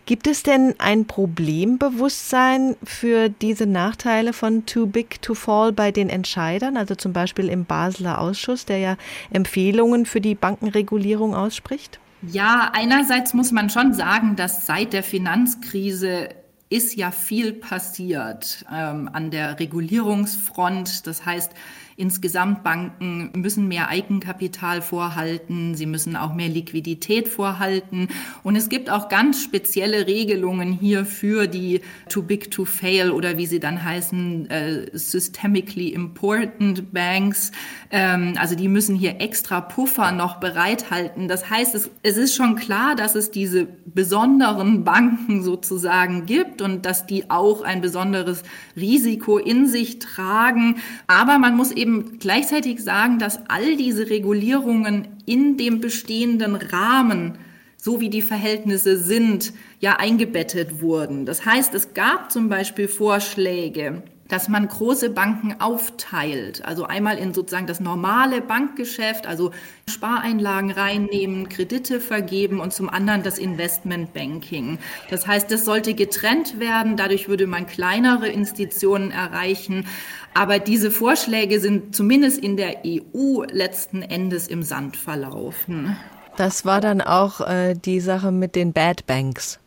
Gibt 0.06 0.26
es 0.26 0.42
denn 0.42 0.74
ein 0.78 1.06
Problembewusstsein 1.06 2.76
für 2.84 3.28
diese 3.28 3.66
Nachteile 3.94 4.33
von 4.33 4.66
Too 4.66 4.87
Big 4.87 5.22
to 5.22 5.35
Fall 5.35 5.72
bei 5.72 5.92
den 5.92 6.09
Entscheidern, 6.09 6.76
also 6.76 6.96
zum 6.96 7.12
Beispiel 7.12 7.48
im 7.48 7.64
Basler 7.64 8.20
Ausschuss, 8.20 8.66
der 8.66 8.78
ja 8.78 8.96
Empfehlungen 9.30 10.04
für 10.04 10.20
die 10.20 10.35
Bankenregulierung 10.35 11.33
ausspricht? 11.33 12.00
Ja, 12.22 12.72
einerseits 12.74 13.35
muss 13.35 13.52
man 13.52 13.70
schon 13.70 13.94
sagen, 13.94 14.35
dass 14.35 14.66
seit 14.66 14.92
der 14.94 15.04
Finanzkrise 15.04 16.30
ist 16.70 16.96
ja 16.96 17.12
viel 17.12 17.52
passiert 17.52 18.64
ähm, 18.72 19.09
an 19.12 19.30
der 19.30 19.61
Regulierungsfront. 19.61 21.07
Das 21.07 21.24
heißt, 21.24 21.52
Insgesamt 21.96 22.64
Banken 22.64 23.30
müssen 23.37 23.68
mehr 23.68 23.88
Eigenkapital 23.88 24.83
vorhalten, 24.83 25.74
sie 25.74 25.87
müssen 25.87 26.16
auch 26.16 26.35
mehr 26.35 26.48
Liquidität 26.48 27.28
vorhalten. 27.28 28.09
Und 28.42 28.57
es 28.57 28.68
gibt 28.68 28.90
auch 28.90 29.09
ganz 29.09 29.42
spezielle 29.42 30.07
Regelungen 30.07 30.72
hier 30.72 31.04
für 31.04 31.46
die 31.46 31.83
Too 32.09 32.22
Big 32.22 32.50
to 32.50 32.64
Fail 32.64 33.11
oder 33.11 33.38
wie 33.38 33.46
sie 33.46 33.61
dann 33.61 33.85
heißen, 33.85 34.50
äh, 34.50 34.87
Systemically 34.92 35.90
Important 35.90 36.92
Banks. 36.92 37.52
Ähm, 37.90 38.35
also 38.38 38.57
die 38.57 38.68
müssen 38.68 38.96
hier 38.96 39.20
extra 39.20 39.61
Puffer 39.61 40.11
noch 40.11 40.40
bereithalten. 40.40 41.28
Das 41.28 41.48
heißt, 41.48 41.74
es, 41.74 41.90
es 42.02 42.16
ist 42.16 42.35
schon 42.35 42.57
klar, 42.57 42.96
dass 42.96 43.14
es 43.14 43.30
diese 43.30 43.66
besonderen 43.87 44.83
Banken 44.83 45.42
sozusagen 45.42 46.26
gibt 46.26 46.61
und 46.61 46.85
dass 46.87 47.07
die 47.07 47.30
auch 47.30 47.62
ein 47.62 47.80
besonderes 47.80 48.42
Risiko 48.76 49.38
in 49.38 49.66
sich 49.66 50.00
tragen. 50.00 50.76
Aber 51.07 51.38
man 51.38 51.57
muss 51.57 51.70
eben 51.70 51.84
eben 51.85 52.18
gleichzeitig 52.18 52.83
sagen, 52.83 53.18
dass 53.18 53.40
all 53.49 53.77
diese 53.77 54.09
Regulierungen 54.09 55.09
in 55.27 55.59
dem 55.59 55.81
bestehenden 55.81 56.57
Rahmen 56.57 57.38
so 57.77 58.01
wie 58.01 58.09
die 58.09 58.23
Verhältnisse 58.23 58.97
sind, 58.97 59.53
ja 59.79 59.97
eingebettet 59.97 60.81
wurden. 60.81 61.27
Das 61.27 61.44
heißt, 61.44 61.75
es 61.75 61.92
gab 61.92 62.33
zum 62.33 62.49
Beispiel 62.49 62.88
Vorschläge, 62.88 64.03
dass 64.28 64.48
man 64.48 64.66
große 64.66 65.10
Banken 65.10 65.60
aufteilt. 65.60 66.64
Also 66.64 66.84
einmal 66.84 67.18
in 67.18 67.34
sozusagen 67.34 67.66
das 67.66 67.80
normale 67.80 68.40
Bankgeschäft, 68.40 69.26
also 69.26 69.50
Spareinlagen 69.88 70.70
reinnehmen, 70.70 71.48
Kredite 71.48 72.00
vergeben 72.00 72.60
und 72.60 72.72
zum 72.72 72.88
anderen 72.88 73.22
das 73.22 73.38
Investmentbanking. 73.38 74.78
Das 75.10 75.26
heißt, 75.26 75.50
das 75.50 75.64
sollte 75.64 75.94
getrennt 75.94 76.58
werden. 76.58 76.96
Dadurch 76.96 77.28
würde 77.28 77.46
man 77.46 77.66
kleinere 77.66 78.28
Institutionen 78.28 79.10
erreichen. 79.10 79.87
Aber 80.32 80.58
diese 80.58 80.90
Vorschläge 80.90 81.60
sind 81.60 81.94
zumindest 81.94 82.38
in 82.38 82.56
der 82.56 82.82
EU 82.87 83.44
letzten 83.50 84.02
Endes 84.02 84.48
im 84.48 84.62
Sand 84.62 84.96
verlaufen. 84.96 85.96
Das 86.37 86.64
war 86.64 86.80
dann 86.80 87.00
auch 87.00 87.40
äh, 87.40 87.74
die 87.74 88.00
Sache 88.00 88.32
mit 88.32 88.56
den 88.56 88.72
Bad 88.72 89.06
Banks. 89.06 89.60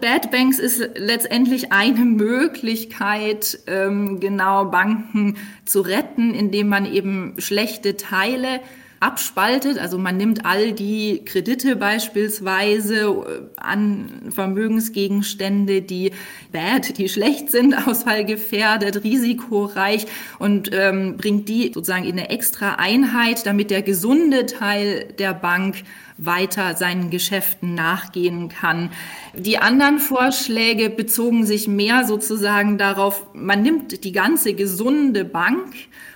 Bad 0.00 0.30
Banks 0.30 0.58
ist 0.58 0.80
letztendlich 0.96 1.72
eine 1.72 2.04
Möglichkeit, 2.04 3.58
ähm, 3.66 4.20
genau 4.20 4.66
Banken 4.66 5.36
zu 5.64 5.80
retten, 5.80 6.34
indem 6.34 6.68
man 6.68 6.84
eben 6.84 7.34
schlechte 7.38 7.96
Teile 7.96 8.60
abspaltet. 9.04 9.78
Also 9.78 9.98
man 9.98 10.16
nimmt 10.16 10.46
all 10.46 10.72
die 10.72 11.22
Kredite 11.24 11.76
beispielsweise 11.76 13.00
äh, 13.02 13.60
an 13.60 14.30
Vermögensgegenstände, 14.30 15.82
die 15.82 16.12
bad, 16.52 16.96
die 16.96 17.08
schlecht 17.08 17.50
sind, 17.50 17.74
ausfallgefährdet, 17.86 19.04
risikoreich 19.04 20.06
und 20.38 20.70
ähm, 20.72 21.16
bringt 21.18 21.48
die 21.48 21.70
sozusagen 21.74 22.04
in 22.04 22.12
eine 22.12 22.30
extra 22.30 22.76
Einheit, 22.76 23.46
damit 23.46 23.70
der 23.70 23.82
gesunde 23.82 24.46
Teil 24.46 25.12
der 25.18 25.34
Bank 25.34 25.76
weiter 26.16 26.74
seinen 26.74 27.10
Geschäften 27.10 27.74
nachgehen 27.74 28.48
kann. 28.48 28.90
Die 29.36 29.58
anderen 29.58 29.98
Vorschläge 29.98 30.88
bezogen 30.88 31.44
sich 31.44 31.66
mehr 31.66 32.04
sozusagen 32.04 32.78
darauf, 32.78 33.26
man 33.34 33.62
nimmt 33.62 34.04
die 34.04 34.12
ganze 34.12 34.54
gesunde 34.54 35.24
Bank 35.24 35.74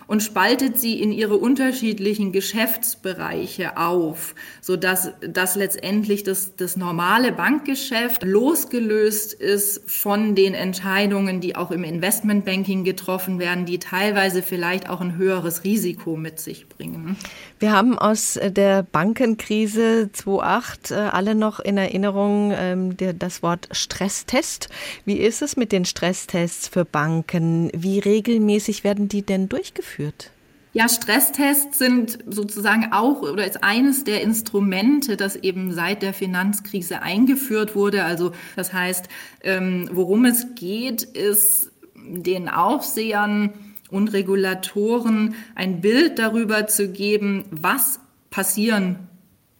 und 0.09 0.23
spaltet 0.23 0.79
sie 0.79 1.01
in 1.01 1.13
ihre 1.13 1.37
unterschiedlichen 1.37 2.33
Geschäftsbereiche 2.33 3.77
auf, 3.77 4.35
so 4.61 4.75
dass, 4.77 5.13
dass 5.21 5.55
letztendlich 5.55 6.25
das, 6.25 6.57
das 6.57 6.77
normale 6.77 7.31
Bankgeschäft 7.31 8.25
losgelöst 8.25 9.35
ist 9.35 9.89
von 9.89 10.35
den 10.35 10.55
Entscheidungen, 10.55 11.41
die 11.41 11.55
auch 11.55 11.71
im 11.71 11.85
Investmentbanking 11.85 12.83
getroffen 12.85 13.39
werden, 13.39 13.67
die 13.67 13.79
teilweise 13.79 14.43
vielleicht 14.43 14.89
auch 14.89 15.03
ein 15.03 15.17
höheres 15.17 15.63
Risiko 15.63 16.17
mit 16.17 16.41
sich 16.41 16.68
bringen. 16.79 17.17
Wir 17.59 17.73
haben 17.73 17.99
aus 17.99 18.39
der 18.43 18.83
Bankenkrise 18.83 20.11
2008 20.13 20.91
äh, 20.91 20.95
alle 20.95 21.35
noch 21.35 21.61
in 21.61 21.77
Erinnerung 21.77 22.53
ähm, 22.57 22.97
das 23.19 23.43
Wort 23.43 23.69
Stresstest. 23.73 24.69
Wie 25.05 25.19
ist 25.19 25.43
es 25.43 25.57
mit 25.57 25.73
den 25.73 25.85
Stresstests 25.85 26.69
für 26.69 26.85
Banken? 26.85 27.71
Wie 27.75 27.99
regelmäßig 27.99 28.85
werden 28.85 29.09
die 29.09 29.23
denn 29.23 29.49
durchgeführt? 29.49 30.31
Ja, 30.75 30.89
Stresstests 30.89 31.79
sind 31.79 32.19
sozusagen 32.27 32.93
auch 32.93 33.23
oder 33.23 33.47
ist 33.47 33.65
eines 33.65 34.05
der 34.05 34.21
Instrumente, 34.21 35.17
das 35.17 35.35
eben 35.35 35.73
seit 35.73 36.03
der 36.03 36.13
Finanzkrise 36.13 37.03
eingeführt 37.03 37.75
wurde. 37.75 38.05
Also 38.05 38.33
das 38.55 38.73
heißt, 38.73 39.09
ähm, 39.43 39.89
worum 39.93 40.25
es 40.25 40.55
geht, 40.55 41.03
ist 41.03 41.73
den 41.97 42.49
Aufsehern 42.49 43.53
und 43.91 44.13
Regulatoren 44.13 45.35
ein 45.55 45.81
Bild 45.81 46.19
darüber 46.19 46.67
zu 46.67 46.89
geben, 46.89 47.45
was 47.51 48.01
passieren 48.31 49.09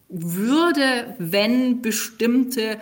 würde, 0.09 1.15
wenn 1.19 1.81
bestimmte 1.81 2.77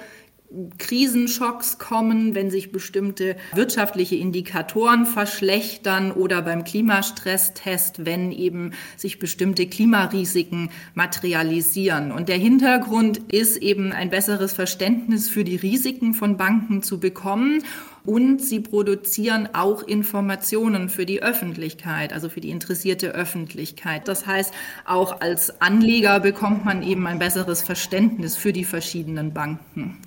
Krisenschocks 0.77 1.77
kommen, 1.77 2.33
wenn 2.33 2.49
sich 2.49 2.71
bestimmte 2.71 3.35
wirtschaftliche 3.53 4.15
Indikatoren 4.15 5.05
verschlechtern 5.05 6.13
oder 6.13 6.41
beim 6.41 6.63
Klimastresstest, 6.63 8.05
wenn 8.05 8.31
eben 8.31 8.71
sich 8.95 9.19
bestimmte 9.19 9.67
Klimarisiken 9.67 10.69
materialisieren. 10.93 12.13
Und 12.13 12.29
der 12.29 12.37
Hintergrund 12.37 13.17
ist 13.29 13.57
eben 13.57 13.91
ein 13.91 14.09
besseres 14.09 14.53
Verständnis 14.53 15.29
für 15.29 15.43
die 15.43 15.57
Risiken 15.57 16.13
von 16.13 16.37
Banken 16.37 16.81
zu 16.81 16.97
bekommen 16.99 17.63
und 18.07 18.41
sie 18.41 18.61
produzieren 18.61 19.49
auch 19.53 19.83
Informationen 19.83 20.87
für 20.87 21.05
die 21.05 21.21
Öffentlichkeit, 21.21 22.13
also 22.13 22.29
für 22.29 22.39
die 22.39 22.51
interessierte 22.51 23.09
Öffentlichkeit. 23.09 24.07
Das 24.07 24.25
heißt, 24.25 24.53
auch 24.85 25.19
als 25.19 25.61
Anleger 25.61 26.21
bekommt 26.21 26.63
man 26.63 26.83
eben 26.83 27.05
ein 27.05 27.19
besseres 27.19 27.61
Verständnis 27.61 28.37
für 28.37 28.53
die 28.53 28.63
verschiedenen 28.63 29.33
Banken. 29.33 29.97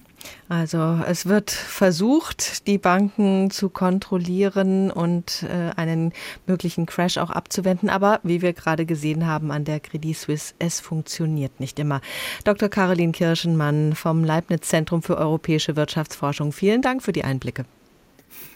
Also 0.48 0.98
es 1.06 1.26
wird 1.26 1.50
versucht, 1.50 2.66
die 2.66 2.78
Banken 2.78 3.50
zu 3.50 3.68
kontrollieren 3.68 4.90
und 4.90 5.44
äh, 5.44 5.70
einen 5.76 6.12
möglichen 6.46 6.86
Crash 6.86 7.18
auch 7.18 7.30
abzuwenden. 7.30 7.90
Aber 7.90 8.20
wie 8.22 8.40
wir 8.40 8.54
gerade 8.54 8.86
gesehen 8.86 9.26
haben 9.26 9.50
an 9.50 9.64
der 9.64 9.80
Credit 9.80 10.16
Suisse, 10.16 10.54
es 10.58 10.80
funktioniert 10.80 11.60
nicht 11.60 11.78
immer. 11.78 12.00
Dr. 12.44 12.70
Caroline 12.70 13.12
Kirschenmann 13.12 13.94
vom 13.94 14.24
Leibniz 14.24 14.68
Zentrum 14.68 15.02
für 15.02 15.18
europäische 15.18 15.76
Wirtschaftsforschung, 15.76 16.52
vielen 16.52 16.80
Dank 16.80 17.02
für 17.02 17.12
die 17.12 17.24
Einblicke. 17.24 17.66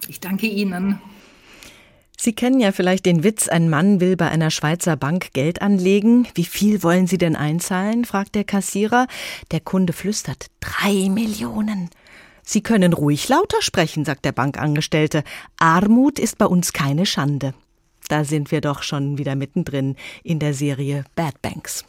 Ich 0.09 0.21
danke 0.21 0.47
Ihnen. 0.47 1.01
Sie 2.17 2.33
kennen 2.33 2.59
ja 2.59 2.73
vielleicht 2.73 3.05
den 3.05 3.23
Witz, 3.23 3.49
ein 3.49 3.69
Mann 3.69 4.01
will 4.01 4.17
bei 4.17 4.31
einer 4.31 4.51
Schweizer 4.51 4.97
Bank 4.97 5.33
Geld 5.35 5.61
anlegen. 5.61 6.27
Wie 6.35 6.45
viel 6.45 6.83
wollen 6.83 7.07
Sie 7.07 7.19
denn 7.19 7.37
einzahlen? 7.37 8.05
fragt 8.05 8.35
der 8.35 8.45
Kassierer. 8.45 9.09
Der 9.51 9.61
Kunde 9.61 9.93
flüstert, 9.93 10.47
drei 10.61 11.11
Millionen. 11.11 11.91
Sie 12.43 12.63
können 12.63 12.93
ruhig 12.93 13.29
lauter 13.29 13.61
sprechen, 13.61 14.05
sagt 14.05 14.25
der 14.25 14.33
Bankangestellte. 14.33 15.25
Armut 15.59 16.19
ist 16.19 16.39
bei 16.39 16.47
uns 16.47 16.73
keine 16.73 17.05
Schande. 17.05 17.53
Da 18.09 18.25
sind 18.25 18.51
wir 18.51 18.61
doch 18.61 18.83
schon 18.83 19.19
wieder 19.19 19.35
mittendrin 19.35 19.97
in 20.23 20.39
der 20.39 20.55
Serie 20.55 21.05
Bad 21.17 21.41
Banks. 21.43 21.85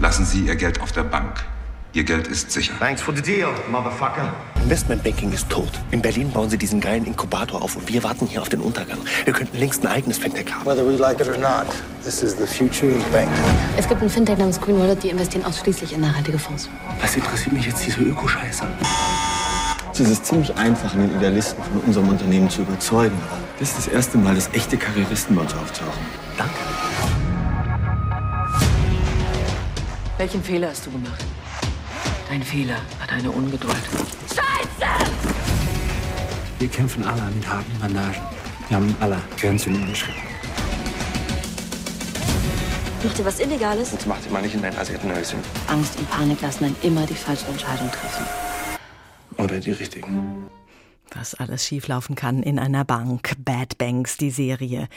Lassen 0.00 0.24
Sie 0.24 0.40
Ihr 0.40 0.56
Geld 0.56 0.80
auf 0.80 0.92
der 0.92 1.04
Bank. 1.04 1.44
Ihr 1.94 2.04
Geld 2.04 2.26
ist 2.26 2.50
sicher. 2.50 2.74
Thanks 2.78 3.00
for 3.00 3.16
the 3.16 3.22
deal, 3.22 3.48
motherfucker. 3.70 4.30
Investmentbanking 4.62 5.32
ist 5.32 5.48
tot. 5.48 5.70
In 5.90 6.02
Berlin 6.02 6.30
bauen 6.30 6.50
sie 6.50 6.58
diesen 6.58 6.80
geilen 6.82 7.06
Inkubator 7.06 7.62
auf 7.62 7.76
und 7.76 7.88
wir 7.88 8.04
warten 8.04 8.26
hier 8.26 8.42
auf 8.42 8.50
den 8.50 8.60
Untergang. 8.60 8.98
Wir 9.24 9.32
könnten 9.32 9.56
längst 9.56 9.86
ein 9.86 9.90
eigenes 9.90 10.18
Fintech 10.18 10.52
haben. 10.52 10.66
Whether 10.66 10.86
we 10.86 10.96
like 10.96 11.18
it 11.18 11.28
or 11.28 11.38
not, 11.38 11.66
this 12.04 12.22
is 12.22 12.36
the 12.36 12.46
future 12.46 12.94
of 12.94 13.02
banking. 13.10 13.32
Es 13.78 13.88
gibt 13.88 14.02
ein 14.02 14.10
Fintech 14.10 14.36
namens 14.36 14.60
Green 14.60 14.78
Wallet, 14.78 15.02
die 15.02 15.08
investieren 15.08 15.46
ausschließlich 15.46 15.94
in 15.94 16.02
nachhaltige 16.02 16.38
Fonds. 16.38 16.68
Was 17.00 17.16
interessiert 17.16 17.54
mich 17.54 17.64
jetzt 17.64 17.86
diese 17.86 18.00
Ökoscheiße? 18.00 18.64
Es 19.92 20.00
ist 20.00 20.26
ziemlich 20.26 20.54
einfach, 20.56 20.92
einen 20.92 21.16
Idealisten 21.16 21.64
von 21.64 21.80
unserem 21.86 22.08
Unternehmen 22.10 22.50
zu 22.50 22.62
überzeugen. 22.62 23.18
Das 23.58 23.70
ist 23.70 23.78
das 23.78 23.88
erste 23.88 24.18
Mal, 24.18 24.34
dass 24.34 24.48
echte 24.52 24.76
Karrieristen 24.76 25.34
bei 25.34 25.42
uns 25.42 25.54
auftauchen. 25.54 26.00
Danke. 26.36 26.52
Welchen 30.18 30.44
Fehler 30.44 30.68
hast 30.68 30.84
du 30.84 30.90
gemacht? 30.90 31.24
Dein 32.28 32.42
Fehler 32.42 32.76
war 32.98 33.06
deine 33.06 33.30
Ungeduld. 33.30 33.74
Scheiße! 34.28 34.90
Wir 36.58 36.68
kämpfen 36.68 37.02
alle 37.04 37.22
mit 37.34 37.48
harten 37.48 37.78
Bandagen. 37.80 38.20
Wir 38.68 38.76
haben 38.76 38.94
alle 39.00 39.16
Grenzen 39.40 39.82
überschritten. 39.82 40.20
Macht 43.02 43.18
ihr 43.18 43.24
was 43.24 43.40
Illegales? 43.40 43.92
Jetzt 43.92 44.06
macht 44.06 44.24
sie 44.24 44.28
mal 44.28 44.42
nicht 44.42 44.54
in 44.54 44.60
dein 44.60 44.76
Assettenhäuschen. 44.76 45.38
Angst 45.68 45.98
und 45.98 46.10
Panik 46.10 46.42
lassen 46.42 46.64
einen 46.64 46.76
immer 46.82 47.06
die 47.06 47.14
falsche 47.14 47.46
Entscheidung 47.46 47.90
treffen. 47.90 48.26
Oder 49.38 49.58
die 49.60 49.70
richtigen. 49.70 50.48
Was 51.14 51.34
alles 51.34 51.64
schieflaufen 51.64 52.14
kann 52.14 52.42
in 52.42 52.58
einer 52.58 52.84
Bank. 52.84 53.32
Bad 53.38 53.78
Banks, 53.78 54.18
die 54.18 54.30
Serie. 54.30 54.88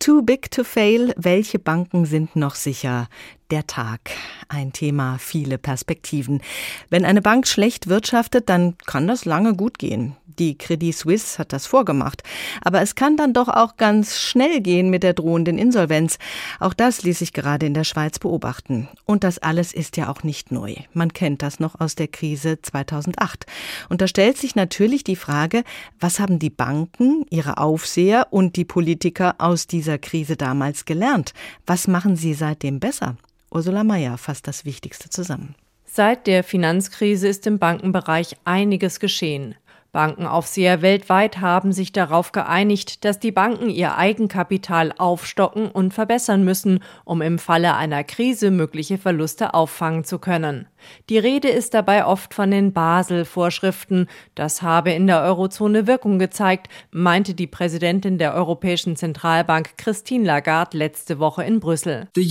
Too 0.00 0.22
Big 0.22 0.50
to 0.50 0.64
Fail. 0.64 1.14
Welche 1.16 1.60
Banken 1.60 2.06
sind 2.06 2.34
noch 2.34 2.56
sicher? 2.56 3.08
Der 3.52 3.66
Tag. 3.66 4.12
Ein 4.48 4.72
Thema, 4.72 5.18
viele 5.18 5.58
Perspektiven. 5.58 6.40
Wenn 6.88 7.04
eine 7.04 7.20
Bank 7.20 7.46
schlecht 7.46 7.86
wirtschaftet, 7.86 8.48
dann 8.48 8.78
kann 8.86 9.06
das 9.06 9.26
lange 9.26 9.54
gut 9.54 9.78
gehen. 9.78 10.16
Die 10.38 10.56
Credit 10.56 10.96
Suisse 10.96 11.38
hat 11.38 11.52
das 11.52 11.66
vorgemacht. 11.66 12.22
Aber 12.62 12.80
es 12.80 12.94
kann 12.94 13.18
dann 13.18 13.34
doch 13.34 13.48
auch 13.48 13.76
ganz 13.76 14.18
schnell 14.18 14.62
gehen 14.62 14.88
mit 14.88 15.02
der 15.02 15.12
drohenden 15.12 15.58
Insolvenz. 15.58 16.16
Auch 16.60 16.72
das 16.72 17.02
ließ 17.02 17.18
sich 17.18 17.34
gerade 17.34 17.66
in 17.66 17.74
der 17.74 17.84
Schweiz 17.84 18.18
beobachten. 18.18 18.88
Und 19.04 19.22
das 19.22 19.38
alles 19.38 19.74
ist 19.74 19.98
ja 19.98 20.08
auch 20.08 20.22
nicht 20.22 20.50
neu. 20.50 20.74
Man 20.94 21.12
kennt 21.12 21.42
das 21.42 21.60
noch 21.60 21.78
aus 21.78 21.94
der 21.94 22.08
Krise 22.08 22.62
2008. 22.62 23.44
Und 23.90 24.00
da 24.00 24.08
stellt 24.08 24.38
sich 24.38 24.54
natürlich 24.54 25.04
die 25.04 25.14
Frage, 25.14 25.62
was 26.00 26.20
haben 26.20 26.38
die 26.38 26.48
Banken, 26.48 27.26
ihre 27.28 27.58
Aufseher 27.58 28.28
und 28.30 28.56
die 28.56 28.64
Politiker 28.64 29.34
aus 29.36 29.66
dieser 29.66 29.98
Krise 29.98 30.38
damals 30.38 30.86
gelernt? 30.86 31.34
Was 31.66 31.86
machen 31.86 32.16
sie 32.16 32.32
seitdem 32.32 32.80
besser? 32.80 33.18
Ursula 33.52 33.84
Mayer 33.84 34.18
fasst 34.18 34.48
das 34.48 34.64
Wichtigste 34.64 35.10
zusammen. 35.10 35.54
Seit 35.84 36.26
der 36.26 36.42
Finanzkrise 36.42 37.28
ist 37.28 37.46
im 37.46 37.58
Bankenbereich 37.58 38.36
einiges 38.44 38.98
geschehen. 38.98 39.56
Bankenaufseher 39.92 40.80
weltweit 40.80 41.42
haben 41.42 41.70
sich 41.72 41.92
darauf 41.92 42.32
geeinigt, 42.32 43.04
dass 43.04 43.18
die 43.18 43.30
Banken 43.30 43.68
ihr 43.68 43.98
Eigenkapital 43.98 44.94
aufstocken 44.96 45.70
und 45.70 45.92
verbessern 45.92 46.44
müssen, 46.44 46.80
um 47.04 47.20
im 47.20 47.38
Falle 47.38 47.76
einer 47.76 48.02
Krise 48.02 48.50
mögliche 48.50 48.96
Verluste 48.96 49.52
auffangen 49.52 50.04
zu 50.04 50.18
können. 50.18 50.66
Die 51.08 51.18
Rede 51.18 51.48
ist 51.48 51.74
dabei 51.74 52.04
oft 52.04 52.34
von 52.34 52.50
den 52.50 52.72
Basel-Vorschriften. 52.72 54.08
Das 54.34 54.62
habe 54.62 54.92
in 54.92 55.06
der 55.06 55.22
Eurozone 55.22 55.86
Wirkung 55.86 56.18
gezeigt, 56.18 56.68
meinte 56.90 57.34
die 57.34 57.46
Präsidentin 57.46 58.18
der 58.18 58.34
Europäischen 58.34 58.96
Zentralbank 58.96 59.78
Christine 59.78 60.24
Lagarde 60.24 60.76
letzte 60.76 61.18
Woche 61.18 61.44
in 61.44 61.60
Brüssel. 61.60 62.08
Der 62.16 62.22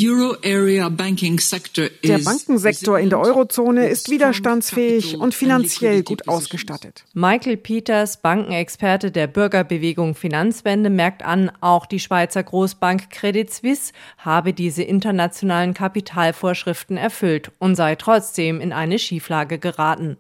Bankensektor 2.19 2.99
in 2.99 3.09
der 3.09 3.19
Eurozone 3.19 3.87
ist 3.87 4.09
widerstandsfähig 4.09 5.17
und 5.17 5.33
finanziell 5.33 6.03
gut 6.03 6.27
ausgestattet. 6.27 7.05
Michael 7.13 7.57
Peters, 7.57 8.21
Bankenexperte 8.21 9.11
der 9.11 9.27
Bürgerbewegung 9.27 10.15
Finanzwende, 10.15 10.89
merkt 10.89 11.23
an, 11.23 11.51
auch 11.61 11.85
die 11.85 11.99
Schweizer 11.99 12.43
Großbank 12.43 13.09
Credit 13.09 13.51
Suisse 13.51 13.93
habe 14.17 14.53
diese 14.53 14.83
internationalen 14.83 15.73
Kapitalvorschriften 15.73 16.97
erfüllt 16.97 17.51
und 17.59 17.75
sei 17.75 17.95
trotzdem 17.95 18.40
trotzdem 18.41 18.61
in 18.61 18.73
eine 18.73 18.97
Schieflage 18.97 19.59
geraten. 19.59 20.17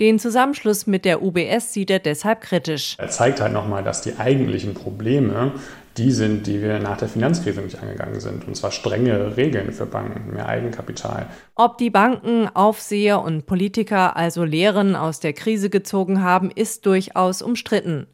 Den 0.00 0.18
Zusammenschluss 0.18 0.86
mit 0.86 1.04
der 1.04 1.22
UBS 1.22 1.74
sieht 1.74 1.90
er 1.90 1.98
deshalb 1.98 2.40
kritisch. 2.40 2.96
Er 2.98 3.10
zeigt 3.10 3.42
halt 3.42 3.52
nochmal, 3.52 3.84
dass 3.84 4.00
die 4.00 4.16
eigentlichen 4.16 4.72
Probleme 4.72 5.52
die 5.98 6.12
sind, 6.12 6.46
die 6.46 6.62
wir 6.62 6.78
nach 6.78 6.96
der 6.96 7.08
Finanzkrise 7.08 7.60
nicht 7.60 7.82
angegangen 7.82 8.20
sind. 8.20 8.46
Und 8.46 8.56
zwar 8.56 8.70
strenge 8.70 9.36
Regeln 9.36 9.72
für 9.72 9.84
Banken, 9.84 10.32
mehr 10.32 10.46
Eigenkapital. 10.46 11.26
Ob 11.56 11.76
die 11.76 11.90
Banken, 11.90 12.48
Aufseher 12.54 13.20
und 13.20 13.46
Politiker 13.46 14.16
also 14.16 14.44
Lehren 14.44 14.94
aus 14.94 15.18
der 15.20 15.32
Krise 15.32 15.70
gezogen 15.70 16.22
haben, 16.22 16.50
ist 16.52 16.86
durchaus 16.86 17.42
umstritten. 17.42 18.06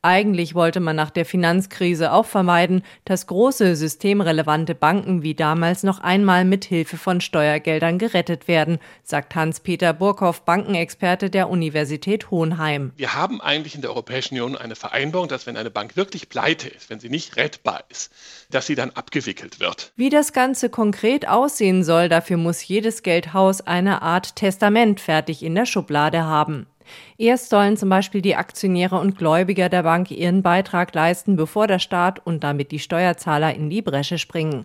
Eigentlich 0.00 0.54
wollte 0.54 0.78
man 0.78 0.94
nach 0.94 1.10
der 1.10 1.24
Finanzkrise 1.24 2.12
auch 2.12 2.24
vermeiden, 2.24 2.82
dass 3.04 3.26
große 3.26 3.74
systemrelevante 3.74 4.76
Banken 4.76 5.24
wie 5.24 5.34
damals 5.34 5.82
noch 5.82 5.98
einmal 5.98 6.44
mit 6.44 6.64
Hilfe 6.64 6.96
von 6.96 7.20
Steuergeldern 7.20 7.98
gerettet 7.98 8.46
werden, 8.46 8.78
sagt 9.02 9.34
Hans-Peter 9.34 9.92
Burkhoff, 9.92 10.42
Bankenexperte 10.42 11.30
der 11.30 11.50
Universität 11.50 12.30
Hohenheim. 12.30 12.92
Wir 12.94 13.14
haben 13.14 13.40
eigentlich 13.40 13.74
in 13.74 13.80
der 13.82 13.90
Europäischen 13.90 14.34
Union 14.34 14.56
eine 14.56 14.76
Vereinbarung, 14.76 15.26
dass 15.26 15.48
wenn 15.48 15.56
eine 15.56 15.70
Bank 15.70 15.96
wirklich 15.96 16.28
pleite 16.28 16.68
ist, 16.68 16.90
wenn 16.90 17.00
sie 17.00 17.10
nicht 17.10 17.36
rettbar 17.36 17.82
ist, 17.88 18.12
dass 18.50 18.68
sie 18.68 18.76
dann 18.76 18.90
abgewickelt 18.90 19.58
wird. 19.58 19.90
Wie 19.96 20.10
das 20.10 20.32
Ganze 20.32 20.70
konkret 20.70 21.26
aussehen 21.26 21.82
soll, 21.82 22.08
dafür 22.08 22.36
muss 22.36 22.66
jedes 22.66 23.02
Geldhaus 23.02 23.62
eine 23.62 24.00
Art 24.02 24.36
Testament 24.36 25.00
fertig 25.00 25.42
in 25.42 25.56
der 25.56 25.66
Schublade 25.66 26.22
haben. 26.22 26.68
Erst 27.16 27.50
sollen 27.50 27.76
zum 27.76 27.88
Beispiel 27.88 28.22
die 28.22 28.36
Aktionäre 28.36 28.98
und 28.98 29.16
Gläubiger 29.18 29.68
der 29.68 29.82
Bank 29.82 30.10
ihren 30.10 30.42
Beitrag 30.42 30.94
leisten, 30.94 31.36
bevor 31.36 31.66
der 31.66 31.78
Staat 31.78 32.24
und 32.24 32.44
damit 32.44 32.70
die 32.70 32.78
Steuerzahler 32.78 33.54
in 33.54 33.70
die 33.70 33.82
Bresche 33.82 34.18
springen. 34.18 34.64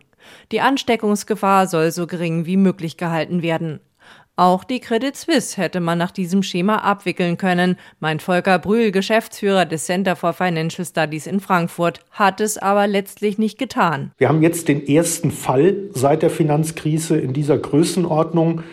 Die 0.52 0.62
Ansteckungsgefahr 0.62 1.68
soll 1.68 1.92
so 1.92 2.08
gering 2.08 2.46
wie 2.46 2.58
möglich 2.58 2.98
gehalten 2.98 3.42
werden. 3.42 3.80
Auch 4.36 4.64
die 4.64 4.80
Credit 4.80 5.16
Suisse 5.16 5.62
hätte 5.62 5.80
man 5.80 6.00
nach 6.00 6.10
diesem 6.10 6.42
Schema 6.42 6.78
abwickeln 6.78 7.38
können, 7.38 7.78
meint 8.00 8.24
Volker 8.24 8.58
Brühl, 8.58 8.92
Geschäftsführer 8.92 9.66
des 9.66 9.86
Center 9.86 10.16
for 10.16 10.34
Financial 10.34 10.84
Studies 10.84 11.28
in 11.28 11.40
Frankfurt, 11.40 12.00
hat 12.10 12.42
es 12.42 12.58
aber 12.58 12.88
letztlich 12.88 13.38
nicht 13.38 13.60
getan. 13.60 14.12
Wir 14.18 14.30
haben 14.30 14.42
jetzt 14.42 14.70
den 14.70 14.88
ersten 14.88 15.30
Fall 15.30 15.76
seit 15.94 16.24
der 16.24 16.32
Finanzkrise 16.32 17.20
in 17.20 17.34
dieser 17.34 17.60
Größenordnung. 17.60 18.64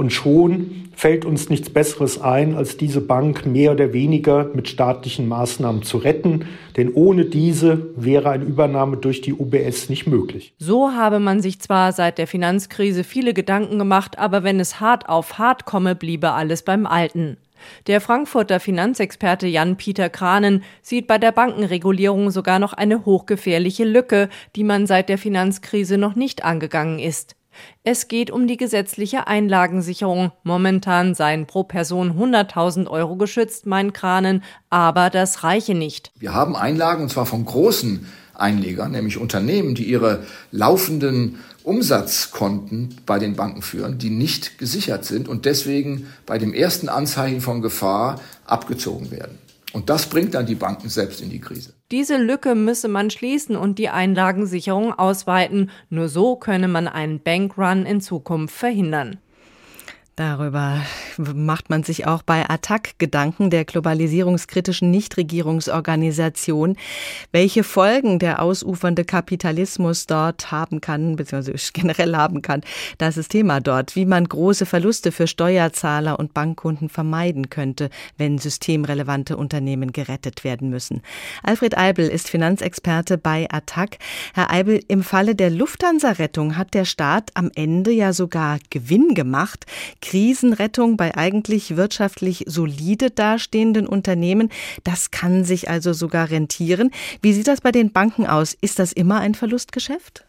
Und 0.00 0.14
schon 0.14 0.88
fällt 0.94 1.26
uns 1.26 1.50
nichts 1.50 1.68
Besseres 1.68 2.18
ein, 2.18 2.54
als 2.54 2.78
diese 2.78 3.02
Bank 3.02 3.44
mehr 3.44 3.72
oder 3.72 3.92
weniger 3.92 4.48
mit 4.54 4.66
staatlichen 4.66 5.28
Maßnahmen 5.28 5.82
zu 5.82 5.98
retten. 5.98 6.46
Denn 6.78 6.90
ohne 6.94 7.26
diese 7.26 7.90
wäre 7.96 8.30
eine 8.30 8.44
Übernahme 8.44 8.96
durch 8.96 9.20
die 9.20 9.34
UBS 9.34 9.90
nicht 9.90 10.06
möglich. 10.06 10.54
So 10.58 10.92
habe 10.92 11.20
man 11.20 11.42
sich 11.42 11.60
zwar 11.60 11.92
seit 11.92 12.16
der 12.16 12.26
Finanzkrise 12.26 13.04
viele 13.04 13.34
Gedanken 13.34 13.78
gemacht, 13.78 14.18
aber 14.18 14.42
wenn 14.42 14.58
es 14.58 14.80
hart 14.80 15.06
auf 15.06 15.36
hart 15.36 15.66
komme, 15.66 15.94
bliebe 15.94 16.30
alles 16.30 16.62
beim 16.62 16.86
Alten. 16.86 17.36
Der 17.86 18.00
Frankfurter 18.00 18.58
Finanzexperte 18.58 19.48
Jan-Peter 19.48 20.08
Kranen 20.08 20.62
sieht 20.80 21.08
bei 21.08 21.18
der 21.18 21.32
Bankenregulierung 21.32 22.30
sogar 22.30 22.58
noch 22.58 22.72
eine 22.72 23.04
hochgefährliche 23.04 23.84
Lücke, 23.84 24.30
die 24.56 24.64
man 24.64 24.86
seit 24.86 25.10
der 25.10 25.18
Finanzkrise 25.18 25.98
noch 25.98 26.14
nicht 26.14 26.42
angegangen 26.42 27.00
ist. 27.00 27.36
Es 27.82 28.08
geht 28.08 28.30
um 28.30 28.46
die 28.46 28.56
gesetzliche 28.56 29.26
Einlagensicherung. 29.26 30.32
Momentan 30.42 31.14
seien 31.14 31.46
pro 31.46 31.64
Person 31.64 32.18
100.000 32.18 32.88
Euro 32.88 33.16
geschützt, 33.16 33.66
meint 33.66 33.94
Kranen, 33.94 34.42
aber 34.68 35.10
das 35.10 35.44
reiche 35.44 35.74
nicht. 35.74 36.12
Wir 36.18 36.34
haben 36.34 36.56
Einlagen, 36.56 37.02
und 37.04 37.08
zwar 37.08 37.26
von 37.26 37.44
großen 37.44 38.06
Einlegern, 38.34 38.92
nämlich 38.92 39.18
Unternehmen, 39.18 39.74
die 39.74 39.84
ihre 39.84 40.24
laufenden 40.50 41.38
Umsatzkonten 41.62 42.96
bei 43.04 43.18
den 43.18 43.36
Banken 43.36 43.62
führen, 43.62 43.98
die 43.98 44.10
nicht 44.10 44.58
gesichert 44.58 45.04
sind 45.04 45.28
und 45.28 45.44
deswegen 45.44 46.06
bei 46.26 46.38
dem 46.38 46.54
ersten 46.54 46.88
Anzeichen 46.88 47.40
von 47.42 47.60
Gefahr 47.60 48.20
abgezogen 48.46 49.10
werden. 49.10 49.38
Und 49.72 49.88
das 49.88 50.08
bringt 50.08 50.34
dann 50.34 50.46
die 50.46 50.54
Banken 50.54 50.88
selbst 50.88 51.20
in 51.20 51.30
die 51.30 51.40
Krise. 51.40 51.74
Diese 51.90 52.16
Lücke 52.16 52.54
müsse 52.54 52.88
man 52.88 53.10
schließen 53.10 53.56
und 53.56 53.78
die 53.78 53.88
Einlagensicherung 53.88 54.92
ausweiten. 54.92 55.70
Nur 55.88 56.08
so 56.08 56.36
könne 56.36 56.68
man 56.68 56.88
einen 56.88 57.20
Bankrun 57.20 57.86
in 57.86 58.00
Zukunft 58.00 58.54
verhindern. 58.54 59.18
Darüber 60.20 60.82
macht 61.16 61.70
man 61.70 61.82
sich 61.82 62.06
auch 62.06 62.20
bei 62.22 62.46
Attac 62.46 62.98
Gedanken 62.98 63.48
der 63.48 63.64
globalisierungskritischen 63.64 64.90
Nichtregierungsorganisation, 64.90 66.76
welche 67.32 67.64
Folgen 67.64 68.18
der 68.18 68.42
ausufernde 68.42 69.06
Kapitalismus 69.06 70.04
dort 70.06 70.52
haben 70.52 70.82
kann, 70.82 71.16
beziehungsweise 71.16 71.72
generell 71.72 72.14
haben 72.14 72.42
kann. 72.42 72.60
Das 72.98 73.16
ist 73.16 73.30
Thema 73.30 73.62
dort, 73.62 73.96
wie 73.96 74.04
man 74.04 74.28
große 74.28 74.66
Verluste 74.66 75.10
für 75.10 75.26
Steuerzahler 75.26 76.18
und 76.18 76.34
Bankkunden 76.34 76.90
vermeiden 76.90 77.48
könnte, 77.48 77.88
wenn 78.18 78.36
systemrelevante 78.36 79.38
Unternehmen 79.38 79.90
gerettet 79.90 80.44
werden 80.44 80.68
müssen. 80.68 81.00
Alfred 81.42 81.78
Eibel 81.78 82.06
ist 82.06 82.28
Finanzexperte 82.28 83.16
bei 83.16 83.48
Attac. 83.50 83.96
Herr 84.34 84.50
Eibel, 84.50 84.84
im 84.86 85.02
Falle 85.02 85.34
der 85.34 85.48
Lufthansa-Rettung 85.48 86.58
hat 86.58 86.74
der 86.74 86.84
Staat 86.84 87.30
am 87.32 87.50
Ende 87.54 87.90
ja 87.90 88.12
sogar 88.12 88.58
Gewinn 88.68 89.14
gemacht. 89.14 89.64
Krisenrettung 90.10 90.96
bei 90.96 91.16
eigentlich 91.16 91.76
wirtschaftlich 91.76 92.42
solide 92.48 93.12
dastehenden 93.12 93.86
Unternehmen. 93.86 94.50
Das 94.82 95.12
kann 95.12 95.44
sich 95.44 95.70
also 95.70 95.92
sogar 95.92 96.30
rentieren. 96.30 96.90
Wie 97.22 97.32
sieht 97.32 97.46
das 97.46 97.60
bei 97.60 97.70
den 97.70 97.92
Banken 97.92 98.26
aus? 98.26 98.56
Ist 98.60 98.80
das 98.80 98.92
immer 98.92 99.20
ein 99.20 99.36
Verlustgeschäft? 99.36 100.24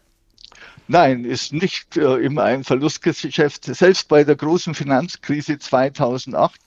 Nein, 0.86 1.24
ist 1.24 1.52
nicht 1.52 1.96
äh, 1.96 2.16
immer 2.18 2.44
ein 2.44 2.62
Verlustgeschäft. 2.62 3.64
Selbst 3.64 4.06
bei 4.06 4.22
der 4.22 4.36
großen 4.36 4.72
Finanzkrise 4.74 5.58
2008 5.58 6.60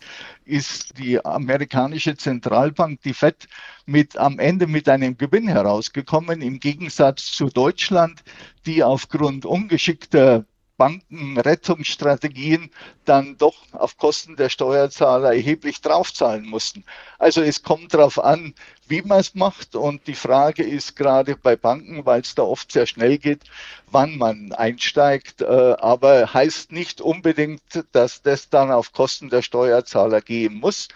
ist 0.43 0.97
die 0.97 1.23
amerikanische 1.23 2.17
Zentralbank, 2.17 3.01
die 3.03 3.13
Fed, 3.13 3.47
mit 3.85 4.17
am 4.17 4.39
Ende 4.39 4.67
mit 4.67 4.89
einem 4.89 5.17
Gewinn 5.17 5.47
herausgekommen, 5.47 6.41
im 6.41 6.59
Gegensatz 6.59 7.31
zu 7.31 7.45
Deutschland, 7.45 8.23
die 8.65 8.83
aufgrund 8.83 9.45
ungeschickter 9.45 10.45
Bankenrettungsstrategien 10.77 12.69
dann 13.05 13.37
doch 13.37 13.55
auf 13.71 13.97
Kosten 13.97 14.35
der 14.35 14.49
Steuerzahler 14.49 15.33
erheblich 15.33 15.81
draufzahlen 15.81 16.45
mussten. 16.45 16.83
Also 17.17 17.41
es 17.41 17.63
kommt 17.63 17.93
darauf 17.93 18.23
an, 18.23 18.53
wie 18.87 19.01
man 19.01 19.19
es 19.19 19.35
macht. 19.35 19.75
Und 19.75 20.07
die 20.07 20.15
Frage 20.15 20.63
ist 20.63 20.95
gerade 20.95 21.35
bei 21.37 21.55
Banken, 21.55 22.05
weil 22.05 22.21
es 22.21 22.35
da 22.35 22.43
oft 22.43 22.71
sehr 22.71 22.85
schnell 22.85 23.17
geht, 23.17 23.43
wann 23.91 24.17
man 24.17 24.51
einsteigt. 24.53 25.41
Äh, 25.41 25.45
aber 25.79 26.33
heißt 26.33 26.71
nicht 26.71 27.01
unbedingt, 27.01 27.85
dass 27.91 28.21
das 28.21 28.49
dann 28.49 28.71
auf 28.71 28.91
Kosten 28.91 29.29
der 29.29 29.41
Steuerzahler 29.41 30.21
gehen 30.21 30.55
muss. 30.55 30.87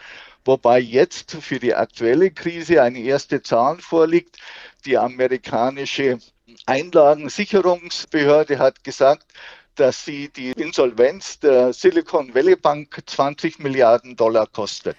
Wobei 0.45 0.79
jetzt 0.79 1.31
für 1.41 1.59
die 1.59 1.75
aktuelle 1.75 2.31
Krise 2.31 2.81
eine 2.81 2.99
erste 2.99 3.41
Zahl 3.41 3.79
vorliegt. 3.79 4.37
Die 4.85 4.97
amerikanische 4.97 6.19
Einlagensicherungsbehörde 6.65 8.57
hat 8.57 8.83
gesagt, 8.83 9.25
dass 9.75 10.05
sie 10.05 10.29
die 10.29 10.51
Insolvenz 10.51 11.39
der 11.39 11.73
Silicon 11.73 12.33
Valley 12.33 12.55
Bank 12.55 13.01
20 13.05 13.59
Milliarden 13.59 14.15
Dollar 14.15 14.47
kostet. 14.47 14.97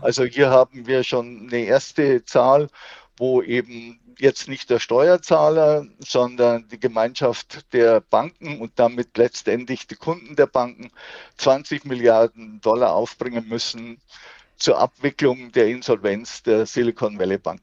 Also 0.00 0.24
hier 0.24 0.50
haben 0.50 0.86
wir 0.86 1.04
schon 1.04 1.48
eine 1.48 1.64
erste 1.64 2.24
Zahl, 2.24 2.68
wo 3.16 3.42
eben 3.42 3.98
jetzt 4.18 4.48
nicht 4.48 4.68
der 4.70 4.78
Steuerzahler, 4.78 5.86
sondern 6.00 6.68
die 6.68 6.78
Gemeinschaft 6.78 7.72
der 7.72 8.00
Banken 8.00 8.60
und 8.60 8.72
damit 8.76 9.16
letztendlich 9.16 9.86
die 9.86 9.96
Kunden 9.96 10.36
der 10.36 10.46
Banken 10.46 10.90
20 11.38 11.84
Milliarden 11.86 12.60
Dollar 12.60 12.94
aufbringen 12.94 13.48
müssen 13.48 13.98
zur 14.56 14.78
Abwicklung 14.78 15.52
der 15.52 15.68
Insolvenz 15.68 16.42
der 16.42 16.66
Silicon 16.66 17.18
Valley 17.18 17.38
Bank. 17.38 17.62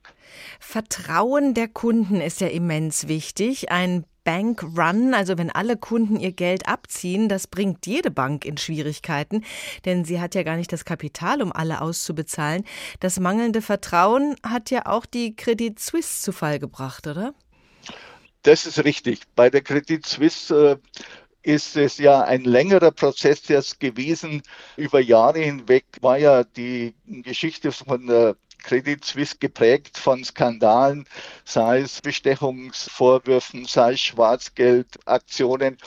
Vertrauen 0.59 1.53
der 1.53 1.67
Kunden 1.67 2.19
ist 2.21 2.41
ja 2.41 2.47
immens 2.47 3.07
wichtig. 3.07 3.71
Ein 3.71 4.05
Bank 4.27 4.61
Run, 4.61 5.13
also 5.13 5.37
wenn 5.37 5.49
alle 5.51 5.77
Kunden 5.77 6.19
ihr 6.19 6.33
Geld 6.33 6.67
abziehen, 6.67 7.29
das 7.29 7.47
bringt 7.47 7.87
jede 7.87 8.11
Bank 8.11 8.43
in 8.43 8.57
Schwierigkeiten, 8.57 9.45
denn 9.85 10.03
sie 10.03 10.19
hat 10.19 10.35
ja 10.35 10.43
gar 10.43 10.57
nicht 10.57 10.73
das 10.73 10.83
Kapital, 10.83 11.41
um 11.41 11.53
alle 11.53 11.79
auszubezahlen. 11.79 12.65
Das 12.99 13.21
mangelnde 13.21 13.61
Vertrauen 13.61 14.35
hat 14.43 14.69
ja 14.69 14.85
auch 14.85 15.05
die 15.05 15.33
Credit 15.33 15.79
Suisse 15.79 16.21
zu 16.23 16.33
Fall 16.33 16.59
gebracht, 16.59 17.07
oder? 17.07 17.33
Das 18.43 18.65
ist 18.65 18.83
richtig. 18.83 19.21
Bei 19.33 19.49
der 19.49 19.61
Credit 19.61 20.05
Suisse 20.05 20.77
äh, 21.45 21.49
ist 21.49 21.77
es 21.77 21.97
ja 21.97 22.19
ein 22.23 22.43
längerer 22.43 22.91
Prozess 22.91 23.47
jetzt 23.47 23.79
gewesen. 23.79 24.41
Über 24.75 24.99
Jahre 24.99 25.39
hinweg 25.39 25.85
war 26.01 26.17
ja 26.17 26.43
die 26.43 26.93
Geschichte 27.05 27.71
von 27.71 28.07
der 28.07 28.35
Credit 28.63 29.03
Suisse 29.03 29.35
geprägt 29.39 29.97
von 29.97 30.23
Skandalen, 30.23 31.05
sei 31.45 31.79
es 31.79 32.01
Bestechungsvorwürfen, 32.01 33.65
sei 33.65 33.93
es 33.93 34.01
Schwarzgeldaktionen. 34.01 35.77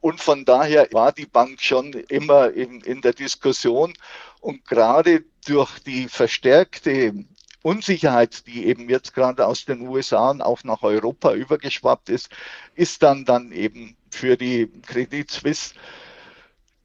Und 0.00 0.20
von 0.20 0.44
daher 0.44 0.88
war 0.92 1.12
die 1.12 1.26
Bank 1.26 1.60
schon 1.62 1.92
immer 1.92 2.50
in, 2.50 2.80
in 2.80 3.00
der 3.00 3.12
Diskussion. 3.12 3.94
Und 4.40 4.64
gerade 4.66 5.24
durch 5.46 5.78
die 5.80 6.08
verstärkte 6.08 7.24
Unsicherheit, 7.62 8.46
die 8.46 8.66
eben 8.66 8.90
jetzt 8.90 9.14
gerade 9.14 9.46
aus 9.46 9.64
den 9.64 9.88
USA 9.88 10.30
und 10.30 10.42
auch 10.42 10.64
nach 10.64 10.82
Europa 10.82 11.32
übergeschwappt 11.32 12.10
ist, 12.10 12.28
ist 12.74 13.02
dann 13.02 13.24
dann 13.24 13.52
eben 13.52 13.96
für 14.10 14.36
die 14.36 14.70
Credit 14.86 15.30
Suisse 15.30 15.74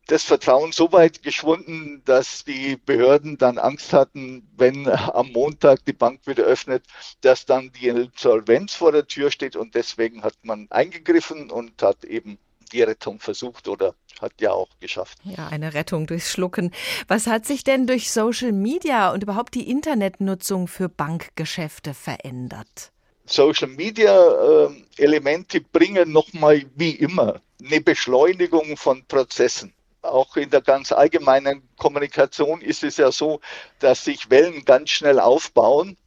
das 0.09 0.23
Vertrauen 0.23 0.71
so 0.71 0.91
weit 0.91 1.21
geschwunden, 1.21 2.01
dass 2.05 2.43
die 2.43 2.77
Behörden 2.77 3.37
dann 3.37 3.59
Angst 3.59 3.93
hatten, 3.93 4.47
wenn 4.57 4.87
am 4.87 5.31
Montag 5.31 5.85
die 5.85 5.93
Bank 5.93 6.21
wieder 6.25 6.43
öffnet, 6.43 6.83
dass 7.21 7.45
dann 7.45 7.71
die 7.79 7.87
Insolvenz 7.87 8.73
vor 8.73 8.91
der 8.91 9.05
Tür 9.07 9.29
steht 9.29 9.55
und 9.55 9.75
deswegen 9.75 10.23
hat 10.23 10.33
man 10.41 10.67
eingegriffen 10.71 11.51
und 11.51 11.81
hat 11.83 12.03
eben 12.05 12.39
die 12.71 12.81
Rettung 12.81 13.19
versucht 13.19 13.67
oder 13.67 13.93
hat 14.19 14.33
ja 14.39 14.51
auch 14.51 14.69
geschafft. 14.79 15.19
Ja, 15.23 15.47
eine 15.47 15.73
Rettung 15.73 16.07
durchs 16.07 16.31
Schlucken. 16.31 16.71
Was 17.07 17.27
hat 17.27 17.45
sich 17.45 17.63
denn 17.63 17.87
durch 17.87 18.11
Social 18.11 18.51
Media 18.51 19.11
und 19.11 19.23
überhaupt 19.23 19.53
die 19.55 19.69
Internetnutzung 19.69 20.67
für 20.67 20.89
Bankgeschäfte 20.89 21.93
verändert? 21.93 22.91
Social 23.25 23.67
Media 23.67 24.67
äh, 24.67 24.69
Elemente 24.97 25.61
bringen 25.61 26.11
nochmal 26.11 26.63
wie 26.75 26.91
immer 26.91 27.41
eine 27.63 27.81
Beschleunigung 27.81 28.75
von 28.75 29.05
Prozessen 29.05 29.73
auch 30.09 30.35
in 30.37 30.49
der 30.49 30.61
ganz 30.61 30.91
allgemeinen 30.91 31.67
Kommunikation 31.77 32.61
ist 32.61 32.83
es 32.83 32.97
ja 32.97 33.11
so, 33.11 33.39
dass 33.79 34.03
sich 34.05 34.29
Wellen 34.29 34.65
ganz 34.65 34.89
schnell 34.89 35.19
aufbauen. 35.19 35.97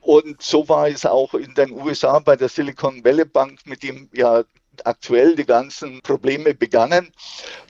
Und 0.00 0.42
so 0.42 0.68
war 0.68 0.88
es 0.88 1.06
auch 1.06 1.34
in 1.34 1.54
den 1.54 1.70
USA 1.70 2.18
bei 2.18 2.34
der 2.34 2.48
Silicon 2.48 3.04
Valley 3.04 3.24
Bank, 3.24 3.60
mit 3.66 3.84
dem 3.84 4.08
ja 4.12 4.42
aktuell 4.84 5.36
die 5.36 5.44
ganzen 5.44 6.00
Probleme 6.02 6.54
begannen. 6.54 7.12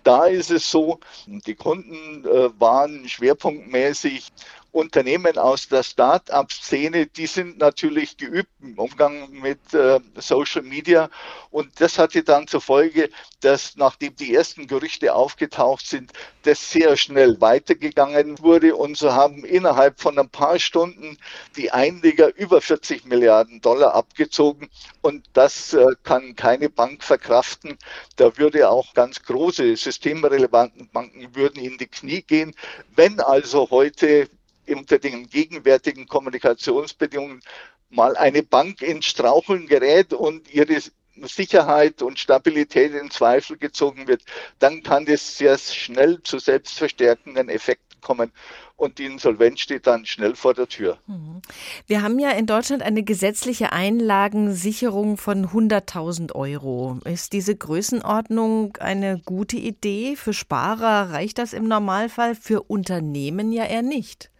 Da 0.04 0.26
ist 0.26 0.50
es 0.50 0.70
so, 0.70 1.00
die 1.26 1.54
Kunden 1.54 2.24
äh, 2.24 2.48
waren 2.58 3.08
schwerpunktmäßig 3.08 4.32
Unternehmen 4.72 5.37
aus 5.37 5.68
der 5.68 5.82
Start-up-Szene, 5.82 7.06
die 7.06 7.26
sind 7.26 7.58
natürlich 7.58 8.16
geübt 8.16 8.50
im 8.62 8.78
Umgang 8.78 9.30
mit 9.30 9.74
äh, 9.74 10.00
Social 10.16 10.62
Media. 10.62 11.11
Und 11.50 11.78
das 11.78 11.98
hatte 11.98 12.24
dann 12.24 12.48
zur 12.48 12.62
Folge, 12.62 13.11
dass 13.42 13.76
nachdem 13.76 14.16
die 14.16 14.35
ersten 14.35 14.66
Gerüchte 14.66 15.14
aufgetaucht 15.14 15.87
sind, 15.87 16.12
das 16.44 16.70
sehr 16.70 16.96
schnell 16.96 17.38
weitergegangen 17.42 18.38
wurde. 18.38 18.74
Und 18.74 18.96
so 18.96 19.12
haben 19.12 19.44
innerhalb 19.44 20.00
von 20.00 20.18
ein 20.18 20.30
paar 20.30 20.58
Stunden 20.58 21.18
die 21.56 21.70
Einleger 21.70 22.35
über 22.35 22.62
40 22.62 23.04
Milliarden 23.04 23.61
Dollar 23.61 23.94
abgezogen. 23.94 24.70
Und 25.02 25.26
das 25.35 25.74
äh, 25.74 25.88
kann 26.02 26.35
keine 26.35 26.70
Bank 26.70 27.04
verkraften. 27.04 27.76
Da 28.16 28.38
würde 28.38 28.70
auch 28.70 28.94
ganz 28.94 29.22
große 29.22 29.76
systemrelevanten 29.76 30.88
Banken 30.88 31.37
würden 31.37 31.62
in 31.62 31.76
die 31.76 31.88
Knie 31.88 32.22
gehen. 32.22 32.54
Wenn 32.96 33.20
also 33.20 33.68
heute 33.70 34.30
unter 34.68 34.98
den 34.98 35.29
gegenwärtigen 35.29 36.07
Kommunikationsbedingungen 36.07 37.42
mal 37.90 38.16
eine 38.16 38.42
Bank 38.42 38.83
ins 38.83 39.07
Straucheln 39.07 39.66
gerät 39.66 40.12
und 40.12 40.53
ihre 40.53 40.81
Sicherheit 41.22 42.03
und 42.03 42.18
Stabilität 42.18 42.94
in 42.94 43.11
Zweifel 43.11 43.59
gezogen 43.59 44.09
wird, 44.09 44.22
dann 44.59 44.83
kann 44.83 45.05
das 45.05 45.37
sehr 45.37 45.59
schnell 45.59 46.22
zu 46.22 46.38
selbstverstärkenden 46.38 47.48
Effekten 47.48 48.01
kommen 48.01 48.33
und 48.77 48.98
die 48.98 49.05
Insolvenz 49.05 49.61
steht 49.61 49.87
dann 49.87 50.07
schnell 50.07 50.35
vor 50.35 50.55
der 50.55 50.66
Tür. 50.66 50.98
Mhm. 51.07 51.40
Wir 51.87 52.03
haben 52.03 52.18
ja 52.18 52.31
in 52.31 52.46
Deutschland 52.46 52.83
eine 52.83 53.05
gesetzliche 53.05 53.72
Einlagensicherung 53.72 55.18
von 55.18 55.46
100.000 55.46 56.35
Euro. 56.35 56.98
Ist 57.05 57.33
diese 57.33 57.55
Größenordnung 57.55 58.77
eine 58.79 59.20
gute 59.25 59.57
Idee? 59.57 60.16
Für 60.16 60.33
Sparer 60.33 61.12
reicht 61.12 61.38
das 61.38 61.53
im 61.53 61.68
Normalfall, 61.68 62.35
für 62.35 62.62
Unternehmen 62.62 63.53
ja 63.53 63.64
eher 63.66 63.83
nicht. 63.83 64.31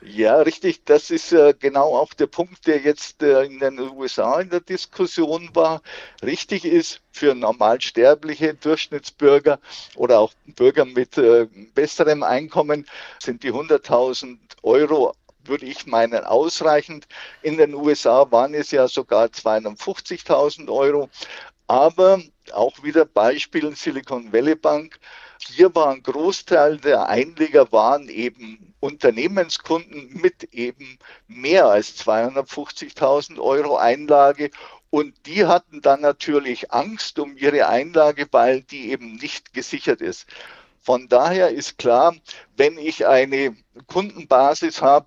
Ja, 0.00 0.36
richtig. 0.42 0.84
Das 0.84 1.10
ist 1.10 1.32
äh, 1.32 1.54
genau 1.58 1.96
auch 1.96 2.14
der 2.14 2.28
Punkt, 2.28 2.66
der 2.68 2.78
jetzt 2.80 3.20
äh, 3.22 3.42
in 3.44 3.58
den 3.58 3.80
USA 3.80 4.40
in 4.40 4.48
der 4.50 4.60
Diskussion 4.60 5.50
war. 5.54 5.82
Richtig 6.22 6.64
ist 6.64 7.00
für 7.10 7.34
normalsterbliche 7.34 8.54
Durchschnittsbürger 8.54 9.58
oder 9.96 10.20
auch 10.20 10.32
Bürger 10.46 10.84
mit 10.84 11.18
äh, 11.18 11.46
besserem 11.74 12.22
Einkommen 12.22 12.86
sind 13.18 13.42
die 13.42 13.52
100.000 13.52 14.38
Euro 14.62 15.14
würde 15.44 15.64
ich 15.66 15.86
meinen, 15.86 16.24
ausreichend. 16.24 17.06
In 17.42 17.56
den 17.56 17.74
USA 17.74 18.30
waren 18.30 18.52
es 18.54 18.70
ja 18.70 18.86
sogar 18.86 19.30
250.000 19.32 20.68
Euro. 20.70 21.08
Aber 21.66 22.20
auch 22.52 22.82
wieder 22.82 23.04
Beispiel 23.04 23.74
Silicon 23.76 24.32
Valley 24.32 24.54
Bank. 24.54 24.98
Hier 25.40 25.74
war 25.74 25.90
ein 25.90 26.02
Großteil 26.02 26.78
der 26.78 27.08
Einleger 27.08 27.70
waren 27.72 28.08
eben 28.08 28.67
Unternehmenskunden 28.80 30.10
mit 30.20 30.44
eben 30.52 30.98
mehr 31.26 31.66
als 31.66 31.96
250.000 32.06 33.40
Euro 33.40 33.76
Einlage 33.76 34.50
und 34.90 35.14
die 35.26 35.46
hatten 35.46 35.82
dann 35.82 36.00
natürlich 36.00 36.72
Angst 36.72 37.18
um 37.18 37.36
ihre 37.36 37.68
Einlage, 37.68 38.26
weil 38.30 38.62
die 38.62 38.90
eben 38.90 39.16
nicht 39.16 39.52
gesichert 39.52 40.00
ist. 40.00 40.26
Von 40.80 41.08
daher 41.08 41.50
ist 41.50 41.76
klar, 41.76 42.14
wenn 42.56 42.78
ich 42.78 43.06
eine 43.06 43.54
Kundenbasis 43.86 44.80
habe, 44.80 45.06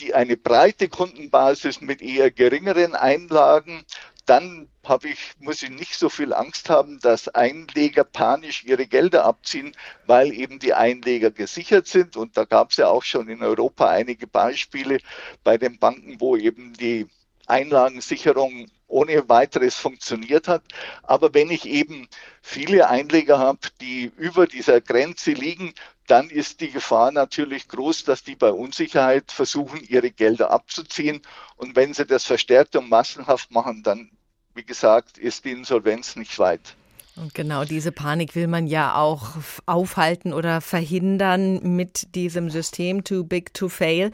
die 0.00 0.14
eine 0.14 0.36
breite 0.36 0.88
Kundenbasis 0.88 1.80
mit 1.80 2.00
eher 2.00 2.30
geringeren 2.30 2.94
Einlagen, 2.94 3.84
dann 4.26 4.68
habe 4.84 5.08
ich, 5.08 5.32
muss 5.38 5.62
ich 5.62 5.70
nicht 5.70 5.94
so 5.94 6.08
viel 6.08 6.32
Angst 6.32 6.70
haben, 6.70 6.98
dass 7.00 7.28
Einleger 7.28 8.04
panisch 8.04 8.64
ihre 8.64 8.86
Gelder 8.86 9.24
abziehen, 9.24 9.74
weil 10.06 10.32
eben 10.32 10.58
die 10.58 10.74
Einleger 10.74 11.30
gesichert 11.30 11.86
sind. 11.86 12.16
Und 12.16 12.36
da 12.36 12.44
gab 12.44 12.70
es 12.70 12.76
ja 12.76 12.88
auch 12.88 13.02
schon 13.02 13.28
in 13.28 13.42
Europa 13.42 13.88
einige 13.88 14.26
Beispiele 14.26 14.98
bei 15.42 15.58
den 15.58 15.78
Banken, 15.78 16.20
wo 16.20 16.36
eben 16.36 16.74
die 16.74 17.06
Einlagensicherung 17.46 18.70
ohne 18.86 19.28
weiteres 19.28 19.74
funktioniert 19.74 20.48
hat. 20.48 20.62
Aber 21.02 21.34
wenn 21.34 21.50
ich 21.50 21.66
eben 21.66 22.08
viele 22.42 22.88
Einleger 22.88 23.38
habe, 23.38 23.68
die 23.80 24.12
über 24.16 24.46
dieser 24.46 24.80
Grenze 24.80 25.32
liegen, 25.32 25.74
dann 26.06 26.28
ist 26.28 26.60
die 26.60 26.70
Gefahr 26.70 27.10
natürlich 27.12 27.68
groß, 27.68 28.04
dass 28.04 28.22
die 28.22 28.36
bei 28.36 28.50
Unsicherheit 28.50 29.32
versuchen, 29.32 29.82
ihre 29.82 30.10
Gelder 30.10 30.50
abzuziehen. 30.50 31.22
Und 31.56 31.76
wenn 31.76 31.94
sie 31.94 32.04
das 32.04 32.24
verstärkt 32.24 32.76
und 32.76 32.90
massenhaft 32.90 33.50
machen, 33.50 33.82
dann, 33.82 34.10
wie 34.54 34.64
gesagt, 34.64 35.18
ist 35.18 35.44
die 35.44 35.52
Insolvenz 35.52 36.16
nicht 36.16 36.38
weit. 36.38 36.76
Und 37.16 37.32
genau 37.32 37.64
diese 37.64 37.92
Panik 37.92 38.34
will 38.34 38.48
man 38.48 38.66
ja 38.66 38.96
auch 38.96 39.36
aufhalten 39.66 40.32
oder 40.32 40.60
verhindern 40.60 41.76
mit 41.76 42.14
diesem 42.16 42.50
System 42.50 43.04
Too 43.04 43.22
Big 43.22 43.54
to 43.54 43.68
Fail. 43.68 44.10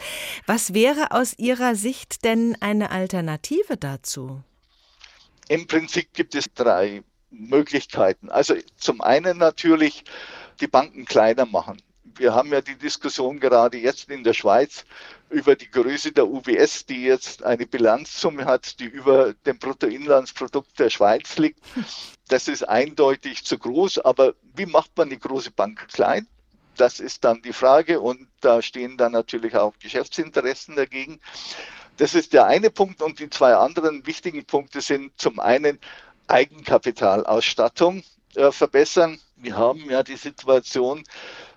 Was 0.47 0.75
wäre 0.75 1.11
aus 1.13 1.39
Ihrer 1.39 1.77
Sicht 1.77 2.25
denn 2.25 2.57
eine 2.61 2.91
Alternative 2.91 3.79
dazu? 3.79 4.43
Im 5.49 5.67
Prinzip 5.67 6.13
gibt 6.13 6.35
es 6.35 6.53
drei 6.55 7.03
Möglichkeiten. 7.31 8.29
Also 8.29 8.55
zum 8.77 9.01
einen 9.01 9.39
natürlich 9.39 10.05
die 10.61 10.69
Banken 10.69 11.05
kleiner 11.05 11.47
machen. 11.47 11.81
Wir 12.17 12.35
haben 12.35 12.53
ja 12.53 12.61
die 12.61 12.77
Diskussion 12.77 13.41
gerade 13.41 13.79
jetzt 13.79 14.11
in 14.11 14.25
der 14.25 14.35
Schweiz 14.35 14.85
über 15.31 15.55
die 15.55 15.71
Größe 15.71 16.13
der 16.13 16.27
UBS, 16.27 16.85
die 16.87 17.03
jetzt 17.05 17.43
eine 17.43 17.67
Bilanzsumme 17.67 18.45
hat, 18.45 18.81
die 18.81 18.87
über 18.87 19.33
dem 19.47 19.59
Bruttoinlandsprodukt 19.59 20.79
der 20.79 20.91
Schweiz 20.91 21.39
liegt. 21.39 21.61
Das 22.29 22.49
ist 22.49 22.69
eindeutig 22.69 23.45
zu 23.45 23.59
groß, 23.59 24.01
aber 24.01 24.35
wie 24.55 24.67
macht 24.67 24.97
man 24.97 25.09
die 25.09 25.19
große 25.19 25.53
Bank 25.53 25.89
klein? 25.93 26.27
Das 26.77 27.01
ist 27.01 27.25
dann 27.25 27.43
die 27.43 27.53
Frage 27.53 28.01
und 28.01 28.29
da 28.41 28.63
stehen 28.63 28.97
dann 28.97 29.13
natürlich 29.13 29.55
auch 29.57 29.75
Geschäftsinteressen 29.79 30.77
dagegen. 30.77 31.21
Das 31.97 32.15
ist 32.15 32.33
der 32.33 32.47
eine 32.47 32.71
Punkt 32.71 33.03
und 33.03 33.19
die 33.19 33.31
zwei 33.31 33.55
anderen 33.55 34.07
wichtigen 34.07 34.45
Punkte 34.45 34.81
sind 34.81 35.13
zum 35.21 35.39
einen 35.39 35.79
Eigenkapitalausstattung 36.29 38.03
äh, 38.37 38.53
verbessern. 38.53 39.19
Wir 39.37 39.57
haben 39.57 39.89
ja 39.91 40.03
die 40.03 40.17
Situation, 40.17 41.05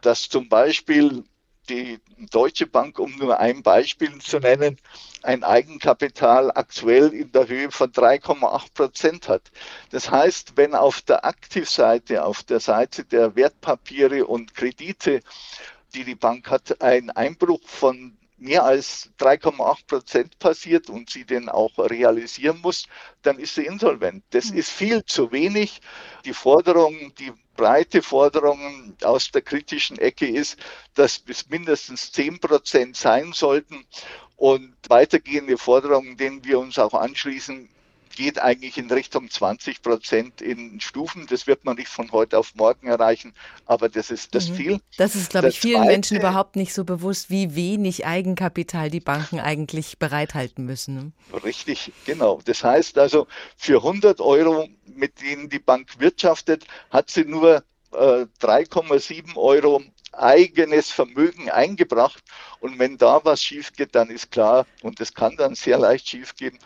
dass 0.01 0.29
zum 0.29 0.49
Beispiel 0.49 1.23
die 1.69 1.99
Deutsche 2.31 2.67
Bank, 2.67 2.99
um 2.99 3.15
nur 3.17 3.39
ein 3.39 3.63
Beispiel 3.63 4.17
zu 4.19 4.39
nennen, 4.39 4.77
ein 5.21 5.43
Eigenkapital 5.43 6.51
aktuell 6.51 7.13
in 7.13 7.31
der 7.31 7.47
Höhe 7.47 7.71
von 7.71 7.91
3,8 7.91 8.73
Prozent 8.73 9.29
hat. 9.29 9.51
Das 9.89 10.11
heißt, 10.11 10.53
wenn 10.57 10.75
auf 10.75 11.01
der 11.01 11.25
Aktivseite, 11.25 12.25
auf 12.25 12.43
der 12.43 12.59
Seite 12.59 13.05
der 13.05 13.35
Wertpapiere 13.35 14.25
und 14.25 14.55
Kredite, 14.55 15.21
die 15.93 16.03
die 16.03 16.15
Bank 16.15 16.49
hat, 16.49 16.81
ein 16.81 17.09
Einbruch 17.11 17.61
von 17.65 18.17
mehr 18.43 18.63
als 18.63 19.09
3,8 19.19 19.87
Prozent 19.87 20.39
passiert 20.39 20.89
und 20.89 21.09
sie 21.09 21.25
den 21.25 21.49
auch 21.49 21.77
realisieren 21.77 22.59
muss, 22.61 22.85
dann 23.21 23.39
ist 23.39 23.55
sie 23.55 23.65
insolvent. 23.65 24.23
Das 24.31 24.49
hm. 24.49 24.57
ist 24.57 24.69
viel 24.69 25.03
zu 25.05 25.31
wenig. 25.31 25.81
Die 26.25 26.33
Forderung, 26.33 27.13
die 27.15 27.31
breite 27.55 28.01
Forderung 28.01 28.95
aus 29.03 29.31
der 29.31 29.41
kritischen 29.41 29.97
Ecke 29.97 30.27
ist, 30.27 30.57
dass 30.93 31.19
bis 31.19 31.49
mindestens 31.49 32.11
10 32.11 32.39
Prozent 32.39 32.97
sein 32.97 33.33
sollten. 33.33 33.85
Und 34.35 34.75
weitergehende 34.89 35.57
Forderungen, 35.57 36.17
denen 36.17 36.43
wir 36.43 36.59
uns 36.59 36.77
auch 36.77 36.93
anschließen, 36.93 37.69
geht 38.15 38.39
eigentlich 38.39 38.77
in 38.77 38.89
Richtung 38.89 39.29
20 39.29 39.81
Prozent 39.81 40.41
in 40.41 40.79
Stufen. 40.79 41.27
Das 41.29 41.47
wird 41.47 41.65
man 41.65 41.75
nicht 41.75 41.89
von 41.89 42.11
heute 42.11 42.37
auf 42.37 42.55
morgen 42.55 42.87
erreichen, 42.87 43.33
aber 43.65 43.89
das 43.89 44.11
ist 44.11 44.33
das 44.35 44.49
mhm. 44.49 44.55
Ziel. 44.55 44.79
Das 44.97 45.15
ist, 45.15 45.29
glaube 45.29 45.49
ich, 45.49 45.59
vielen 45.59 45.81
zweite, 45.81 45.91
Menschen 45.91 46.17
überhaupt 46.17 46.55
nicht 46.55 46.73
so 46.73 46.83
bewusst, 46.83 47.29
wie 47.29 47.55
wenig 47.55 48.05
Eigenkapital 48.05 48.89
die 48.89 48.99
Banken 48.99 49.39
eigentlich 49.39 49.99
bereithalten 49.99 50.65
müssen. 50.65 50.95
Ne? 50.95 51.11
Richtig, 51.43 51.91
genau. 52.05 52.39
Das 52.45 52.63
heißt 52.63 52.97
also, 52.97 53.27
für 53.57 53.77
100 53.77 54.21
Euro, 54.21 54.67
mit 54.85 55.21
denen 55.21 55.49
die 55.49 55.59
Bank 55.59 55.99
wirtschaftet, 55.99 56.65
hat 56.89 57.09
sie 57.09 57.25
nur 57.25 57.63
äh, 57.91 58.25
3,7 58.41 59.35
Euro 59.35 59.81
eigenes 60.13 60.91
Vermögen 60.91 61.49
eingebracht. 61.49 62.23
Und 62.59 62.79
wenn 62.79 62.97
da 62.97 63.21
was 63.23 63.41
schief 63.43 63.73
geht, 63.73 63.95
dann 63.95 64.09
ist 64.09 64.31
klar, 64.31 64.65
und 64.81 64.99
das 64.99 65.13
kann 65.13 65.35
dann 65.37 65.55
sehr 65.55 65.77
leicht 65.77 66.07
schief 66.07 66.35
gehen, 66.35 66.57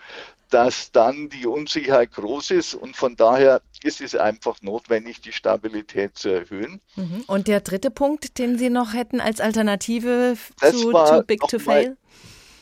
dass 0.50 0.92
dann 0.92 1.30
die 1.30 1.46
Unsicherheit 1.46 2.12
groß 2.12 2.52
ist 2.52 2.74
und 2.74 2.96
von 2.96 3.16
daher 3.16 3.62
ist 3.84 4.02
es 4.02 4.16
einfach 4.16 4.62
notwendig, 4.62 5.22
die 5.22 5.32
Stabilität 5.32 6.18
zu 6.18 6.30
erhöhen. 6.30 6.82
Mhm. 6.96 7.24
Und 7.28 7.48
der 7.48 7.62
dritte 7.62 7.92
Punkt, 7.92 8.38
den 8.38 8.58
Sie 8.58 8.70
noch 8.70 8.94
hätten 8.94 9.20
als 9.20 9.40
Alternative 9.40 10.38
das 10.60 10.72
zu 10.72 10.92
Too 10.92 11.24
Big 11.24 11.42
to 11.42 11.60
Fail? 11.60 11.98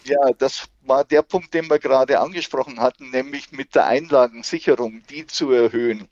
Ja, 0.05 0.19
das 0.37 0.65
war 0.83 1.03
der 1.03 1.23
Punkt, 1.23 1.53
den 1.53 1.69
wir 1.69 1.79
gerade 1.79 2.19
angesprochen 2.19 2.79
hatten, 2.79 3.09
nämlich 3.09 3.51
mit 3.51 3.73
der 3.73 3.87
Einlagensicherung, 3.87 5.01
die 5.09 5.25
zu 5.25 5.51
erhöhen. 5.51 6.07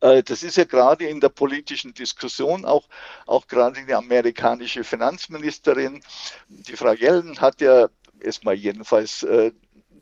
Äh, 0.00 0.22
das 0.22 0.42
ist 0.42 0.56
ja 0.56 0.64
gerade 0.64 1.06
in 1.06 1.20
der 1.20 1.28
politischen 1.28 1.94
Diskussion, 1.94 2.64
auch, 2.64 2.88
auch 3.26 3.46
gerade 3.46 3.84
die 3.86 3.94
amerikanische 3.94 4.82
Finanzministerin, 4.82 6.00
die 6.48 6.76
Frau 6.76 6.92
Yellen 6.92 7.40
hat 7.40 7.60
ja 7.60 7.88
erstmal 8.20 8.54
jedenfalls 8.54 9.22
äh, 9.22 9.52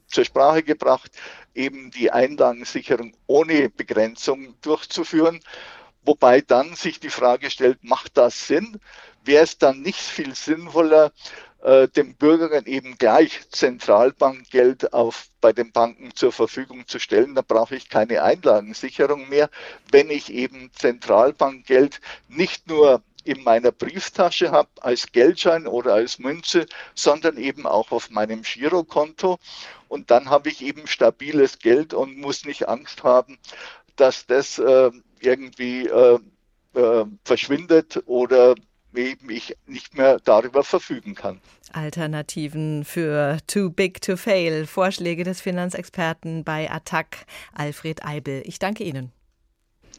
zur 0.09 0.25
Sprache 0.25 0.63
gebracht, 0.63 1.13
eben 1.55 1.91
die 1.91 2.11
Einlagensicherung 2.11 3.15
ohne 3.27 3.71
Begrenzung 3.71 4.55
durchzuführen. 4.61 5.41
Wobei 6.05 6.41
dann 6.41 6.75
sich 6.75 7.01
die 7.01 7.11
Frage 7.11 7.51
stellt, 7.51 7.85
macht 7.85 8.17
das 8.17 8.47
Sinn? 8.47 8.81
Wäre 9.25 9.45
es 9.45 9.59
dann 9.59 9.83
nicht 9.83 10.01
viel 10.01 10.35
sinnvoller, 10.35 11.13
äh, 11.63 11.89
den 11.89 12.15
Bürgern 12.15 12.67
eben 12.67 12.97
gleich 12.99 13.51
Zentralbankgeld 13.51 14.93
auf, 14.93 15.27
bei 15.41 15.53
den 15.53 15.73
Banken 15.73 16.15
zur 16.15 16.33
Verfügung 16.33 16.87
zu 16.87 16.99
stellen. 16.99 17.35
Da 17.35 17.43
brauche 17.43 17.77
ich 17.77 17.89
keine 17.89 18.23
Einlagensicherung 18.23 19.29
mehr, 19.29 19.51
wenn 19.91 20.09
ich 20.09 20.33
eben 20.33 20.71
Zentralbankgeld 20.73 22.01
nicht 22.29 22.69
nur 22.69 23.03
in 23.25 23.43
meiner 23.43 23.73
Brieftasche 23.73 24.53
habe 24.53 24.71
als 24.81 25.13
Geldschein 25.13 25.67
oder 25.67 25.95
als 25.95 26.19
Münze, 26.19 26.67
sondern 26.95 27.37
eben 27.37 27.67
auch 27.67 27.91
auf 27.91 28.09
meinem 28.09 28.43
Girokonto. 28.43 29.39
Und 29.89 30.11
dann 30.11 30.31
habe 30.31 30.49
ich 30.51 30.63
eben 30.63 30.87
stabiles 30.87 31.59
Geld 31.59 31.95
und 31.95 32.19
muss 32.19 32.45
nicht 32.45 32.69
Angst 32.69 33.03
haben, 33.03 33.39
dass 33.97 34.27
das 34.27 34.59
äh, 34.59 34.91
irgendwie 35.21 35.87
äh, 35.87 36.19
äh, 36.75 37.05
verschwindet 37.25 38.03
oder 38.07 38.55
eben 38.95 39.31
ich 39.31 39.57
nicht 39.67 39.97
mehr 39.97 40.19
darüber 40.25 40.65
verfügen 40.65 41.15
kann. 41.15 41.41
Alternativen 41.73 42.85
für 42.85 43.39
Too 43.47 43.71
Big 43.71 44.01
to 44.01 44.17
Fail. 44.17 44.67
Vorschläge 44.67 45.25
des 45.25 45.41
Finanzexperten 45.41 46.45
bei 46.45 46.71
Attac, 46.71 47.27
Alfred 47.53 48.05
Eibel. 48.05 48.43
Ich 48.47 48.59
danke 48.59 48.85
Ihnen. 48.85 49.13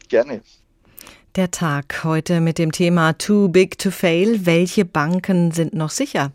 Gerne. 0.08 0.42
Der 1.36 1.52
Tag 1.52 2.02
heute 2.02 2.40
mit 2.40 2.58
dem 2.58 2.72
Thema 2.72 3.12
Too 3.12 3.50
Big 3.50 3.78
to 3.78 3.92
Fail. 3.92 4.46
Welche 4.46 4.84
Banken 4.84 5.52
sind 5.52 5.74
noch 5.74 5.90
sicher? 5.90 6.32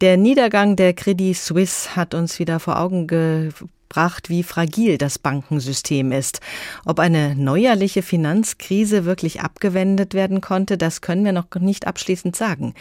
Der 0.00 0.16
Niedergang 0.16 0.74
der 0.74 0.94
Credit 0.94 1.36
Suisse 1.36 1.94
hat 1.94 2.12
uns 2.12 2.40
wieder 2.40 2.58
vor 2.58 2.80
Augen 2.80 3.06
gebracht 3.06 3.68
gebracht, 3.92 4.30
wie 4.30 4.42
fragil 4.42 4.96
das 4.96 5.18
Bankensystem 5.18 6.12
ist. 6.12 6.40
Ob 6.86 6.98
eine 6.98 7.36
neuerliche 7.36 8.00
Finanzkrise 8.00 9.04
wirklich 9.04 9.42
abgewendet 9.42 10.14
werden 10.14 10.40
konnte, 10.40 10.78
das 10.78 11.02
können 11.02 11.26
wir 11.26 11.32
noch 11.32 11.46
nicht 11.60 11.86
abschließend 11.86 12.34
sagen. 12.34 12.72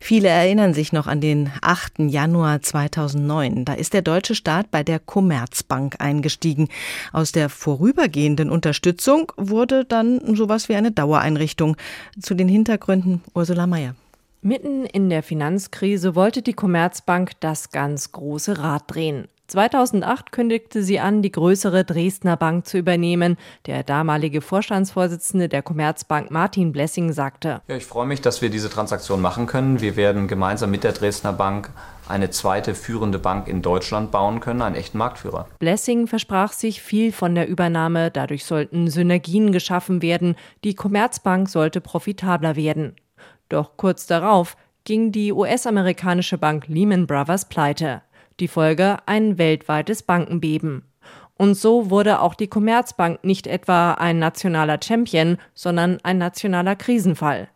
Viele 0.00 0.28
erinnern 0.28 0.72
sich 0.72 0.92
noch 0.92 1.08
an 1.08 1.20
den 1.20 1.50
8. 1.60 1.98
Januar 1.98 2.62
2009. 2.62 3.64
Da 3.64 3.72
ist 3.72 3.94
der 3.94 4.02
deutsche 4.02 4.36
Staat 4.36 4.70
bei 4.70 4.84
der 4.84 5.00
Commerzbank 5.00 5.96
eingestiegen. 5.98 6.68
Aus 7.12 7.32
der 7.32 7.48
vorübergehenden 7.48 8.48
Unterstützung 8.48 9.32
wurde 9.36 9.84
dann 9.84 10.36
sowas 10.36 10.68
wie 10.68 10.76
eine 10.76 10.92
Dauereinrichtung. 10.92 11.76
Zu 12.20 12.34
den 12.34 12.46
Hintergründen 12.46 13.22
Ursula 13.34 13.66
Mayer. 13.66 13.96
Mitten 14.42 14.86
in 14.86 15.10
der 15.10 15.24
Finanzkrise 15.24 16.14
wollte 16.14 16.42
die 16.42 16.54
Commerzbank 16.54 17.32
das 17.40 17.72
ganz 17.72 18.12
große 18.12 18.58
Rad 18.58 18.84
drehen. 18.86 19.26
2008 19.50 20.32
kündigte 20.32 20.82
sie 20.82 21.00
an, 21.00 21.22
die 21.22 21.32
größere 21.32 21.84
Dresdner 21.84 22.36
Bank 22.36 22.66
zu 22.66 22.78
übernehmen. 22.78 23.36
Der 23.66 23.82
damalige 23.82 24.40
Vorstandsvorsitzende 24.40 25.48
der 25.48 25.62
Commerzbank 25.62 26.30
Martin 26.30 26.72
Blessing 26.72 27.12
sagte: 27.12 27.60
ja, 27.66 27.76
Ich 27.76 27.86
freue 27.86 28.06
mich, 28.06 28.20
dass 28.20 28.42
wir 28.42 28.50
diese 28.50 28.70
Transaktion 28.70 29.20
machen 29.20 29.46
können. 29.46 29.80
Wir 29.80 29.96
werden 29.96 30.28
gemeinsam 30.28 30.70
mit 30.70 30.84
der 30.84 30.92
Dresdner 30.92 31.32
Bank 31.32 31.70
eine 32.08 32.30
zweite 32.30 32.74
führende 32.74 33.18
Bank 33.18 33.48
in 33.48 33.62
Deutschland 33.62 34.10
bauen 34.10 34.40
können, 34.40 34.62
einen 34.62 34.76
echten 34.76 34.98
Marktführer. 34.98 35.46
Blessing 35.58 36.06
versprach 36.06 36.52
sich 36.52 36.80
viel 36.80 37.12
von 37.12 37.34
der 37.34 37.48
Übernahme. 37.48 38.10
Dadurch 38.10 38.44
sollten 38.44 38.88
Synergien 38.88 39.52
geschaffen 39.52 40.02
werden. 40.02 40.36
Die 40.64 40.74
Commerzbank 40.74 41.48
sollte 41.48 41.80
profitabler 41.80 42.56
werden. 42.56 42.94
Doch 43.48 43.76
kurz 43.76 44.06
darauf 44.06 44.56
ging 44.84 45.12
die 45.12 45.32
US-amerikanische 45.32 46.38
Bank 46.38 46.66
Lehman 46.68 47.06
Brothers 47.06 47.48
pleite. 47.48 48.02
Die 48.40 48.48
Folge 48.48 48.96
ein 49.04 49.36
weltweites 49.36 50.02
Bankenbeben. 50.02 50.84
Und 51.36 51.54
so 51.54 51.90
wurde 51.90 52.20
auch 52.20 52.34
die 52.34 52.48
Commerzbank 52.48 53.22
nicht 53.22 53.46
etwa 53.46 53.92
ein 53.92 54.18
nationaler 54.18 54.78
Champion, 54.82 55.36
sondern 55.52 55.98
ein 56.04 56.16
nationaler 56.16 56.74
Krisenfall. 56.74 57.48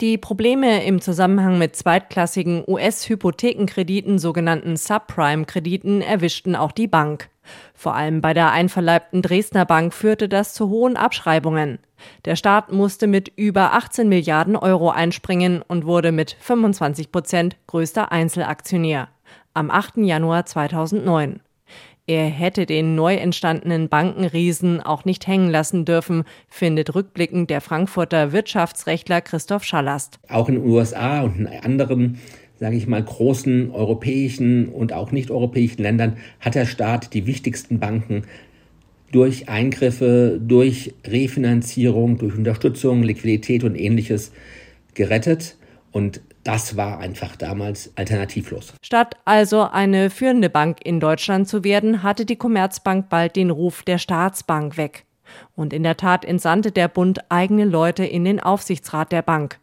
Die 0.00 0.18
Probleme 0.18 0.84
im 0.84 1.00
Zusammenhang 1.00 1.58
mit 1.58 1.74
zweitklassigen 1.74 2.62
US-Hypothekenkrediten, 2.66 4.20
sogenannten 4.20 4.76
Subprime-Krediten, 4.76 6.00
erwischten 6.00 6.54
auch 6.54 6.72
die 6.72 6.86
Bank. 6.86 7.28
Vor 7.74 7.96
allem 7.96 8.20
bei 8.20 8.32
der 8.32 8.52
einverleibten 8.52 9.22
Dresdner 9.22 9.66
Bank 9.66 9.92
führte 9.92 10.28
das 10.28 10.54
zu 10.54 10.68
hohen 10.68 10.96
Abschreibungen. 10.96 11.80
Der 12.24 12.36
Staat 12.36 12.72
musste 12.72 13.08
mit 13.08 13.32
über 13.36 13.72
18 13.72 14.08
Milliarden 14.08 14.54
Euro 14.54 14.90
einspringen 14.90 15.60
und 15.66 15.86
wurde 15.86 16.12
mit 16.12 16.36
25 16.40 17.10
Prozent 17.10 17.56
größter 17.66 18.12
Einzelaktionär 18.12 19.08
am 19.54 19.70
8. 19.70 19.98
Januar 19.98 20.46
2009. 20.46 21.40
Er 22.06 22.26
hätte 22.26 22.66
den 22.66 22.96
neu 22.96 23.14
entstandenen 23.14 23.88
Bankenriesen 23.88 24.80
auch 24.80 25.04
nicht 25.04 25.26
hängen 25.28 25.48
lassen 25.48 25.84
dürfen, 25.84 26.24
findet 26.48 26.94
rückblickend 26.94 27.50
der 27.50 27.60
Frankfurter 27.60 28.32
Wirtschaftsrechtler 28.32 29.20
Christoph 29.20 29.62
Schallast. 29.62 30.18
Auch 30.28 30.48
in 30.48 30.56
den 30.56 30.64
USA 30.64 31.20
und 31.20 31.36
in 31.36 31.46
anderen, 31.46 32.18
sage 32.58 32.76
ich 32.76 32.88
mal, 32.88 33.02
großen 33.02 33.70
europäischen 33.70 34.68
und 34.70 34.92
auch 34.92 35.12
nicht-europäischen 35.12 35.82
Ländern 35.82 36.16
hat 36.40 36.56
der 36.56 36.66
Staat 36.66 37.14
die 37.14 37.26
wichtigsten 37.26 37.78
Banken 37.78 38.24
durch 39.12 39.48
Eingriffe, 39.48 40.40
durch 40.42 40.94
Refinanzierung, 41.06 42.18
durch 42.18 42.36
Unterstützung, 42.36 43.02
Liquidität 43.02 43.62
und 43.62 43.76
ähnliches 43.76 44.32
gerettet. 44.94 45.56
Und 45.92 46.20
das 46.44 46.76
war 46.76 46.98
einfach 46.98 47.36
damals 47.36 47.92
alternativlos. 47.96 48.72
Statt 48.82 49.16
also 49.24 49.62
eine 49.62 50.10
führende 50.10 50.50
Bank 50.50 50.78
in 50.84 51.00
Deutschland 51.00 51.48
zu 51.48 51.64
werden, 51.64 52.02
hatte 52.02 52.24
die 52.24 52.36
Commerzbank 52.36 53.08
bald 53.08 53.36
den 53.36 53.50
Ruf 53.50 53.82
der 53.82 53.98
Staatsbank 53.98 54.76
weg. 54.76 55.04
Und 55.54 55.72
in 55.72 55.82
der 55.82 55.96
Tat 55.96 56.24
entsandte 56.24 56.72
der 56.72 56.88
Bund 56.88 57.20
eigene 57.30 57.64
Leute 57.64 58.04
in 58.04 58.24
den 58.24 58.40
Aufsichtsrat 58.40 59.12
der 59.12 59.22
Bank. 59.22 59.58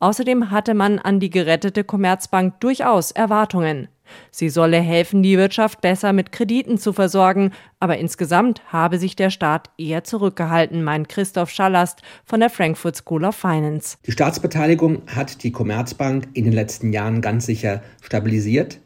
Außerdem 0.00 0.50
hatte 0.50 0.74
man 0.74 0.98
an 0.98 1.20
die 1.20 1.30
gerettete 1.30 1.84
Commerzbank 1.84 2.60
durchaus 2.60 3.10
Erwartungen. 3.10 3.88
Sie 4.30 4.48
solle 4.48 4.78
helfen, 4.80 5.22
die 5.22 5.38
Wirtschaft 5.38 5.80
besser 5.80 6.12
mit 6.12 6.32
Krediten 6.32 6.78
zu 6.78 6.92
versorgen, 6.92 7.52
aber 7.80 7.98
insgesamt 7.98 8.62
habe 8.72 8.98
sich 8.98 9.16
der 9.16 9.30
Staat 9.30 9.70
eher 9.78 10.04
zurückgehalten, 10.04 10.84
meint 10.84 11.08
Christoph 11.08 11.50
Schallast 11.50 12.02
von 12.24 12.40
der 12.40 12.50
Frankfurt 12.50 12.96
School 12.96 13.24
of 13.24 13.36
Finance. 13.36 13.96
Die 14.06 14.12
Staatsbeteiligung 14.12 15.02
hat 15.06 15.42
die 15.42 15.52
Commerzbank 15.52 16.28
in 16.34 16.44
den 16.44 16.52
letzten 16.52 16.92
Jahren 16.92 17.20
ganz 17.20 17.46
sicher 17.46 17.82
stabilisiert 18.00 18.80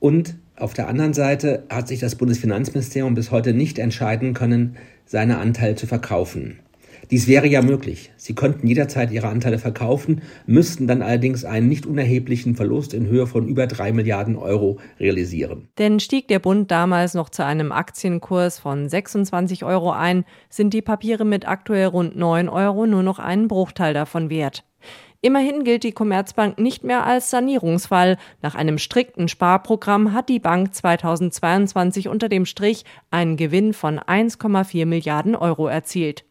und 0.00 0.34
auf 0.56 0.74
der 0.74 0.88
anderen 0.88 1.14
Seite 1.14 1.64
hat 1.70 1.88
sich 1.88 2.00
das 2.00 2.16
Bundesfinanzministerium 2.16 3.14
bis 3.14 3.30
heute 3.30 3.54
nicht 3.54 3.78
entscheiden 3.78 4.34
können, 4.34 4.76
seine 5.06 5.38
Anteile 5.38 5.74
zu 5.74 5.86
verkaufen. 5.86 6.58
Dies 7.10 7.26
wäre 7.26 7.48
ja 7.48 7.60
möglich. 7.60 8.12
Sie 8.16 8.36
könnten 8.36 8.68
jederzeit 8.68 9.10
ihre 9.10 9.28
Anteile 9.28 9.58
verkaufen, 9.58 10.22
müssten 10.46 10.86
dann 10.86 11.02
allerdings 11.02 11.44
einen 11.44 11.68
nicht 11.68 11.84
unerheblichen 11.84 12.54
Verlust 12.54 12.94
in 12.94 13.06
Höhe 13.06 13.26
von 13.26 13.48
über 13.48 13.66
drei 13.66 13.92
Milliarden 13.92 14.36
Euro 14.36 14.78
realisieren. 15.00 15.68
Denn 15.78 15.98
stieg 15.98 16.28
der 16.28 16.38
Bund 16.38 16.70
damals 16.70 17.14
noch 17.14 17.28
zu 17.28 17.44
einem 17.44 17.72
Aktienkurs 17.72 18.60
von 18.60 18.88
26 18.88 19.64
Euro 19.64 19.90
ein, 19.90 20.24
sind 20.50 20.72
die 20.72 20.82
Papiere 20.82 21.24
mit 21.24 21.48
aktuell 21.48 21.86
rund 21.86 22.16
9 22.16 22.48
Euro 22.48 22.86
nur 22.86 23.02
noch 23.02 23.18
einen 23.18 23.48
Bruchteil 23.48 23.92
davon 23.92 24.30
wert. 24.30 24.64
Immerhin 25.20 25.64
gilt 25.64 25.82
die 25.82 25.92
Commerzbank 25.92 26.58
nicht 26.58 26.84
mehr 26.84 27.04
als 27.04 27.28
Sanierungsfall. 27.28 28.16
Nach 28.40 28.54
einem 28.54 28.78
strikten 28.78 29.28
Sparprogramm 29.28 30.14
hat 30.14 30.28
die 30.28 30.38
Bank 30.38 30.74
2022 30.74 32.08
unter 32.08 32.28
dem 32.28 32.46
Strich 32.46 32.84
einen 33.10 33.36
Gewinn 33.36 33.74
von 33.74 33.98
1,4 33.98 34.86
Milliarden 34.86 35.34
Euro 35.34 35.66
erzielt. 35.66 36.24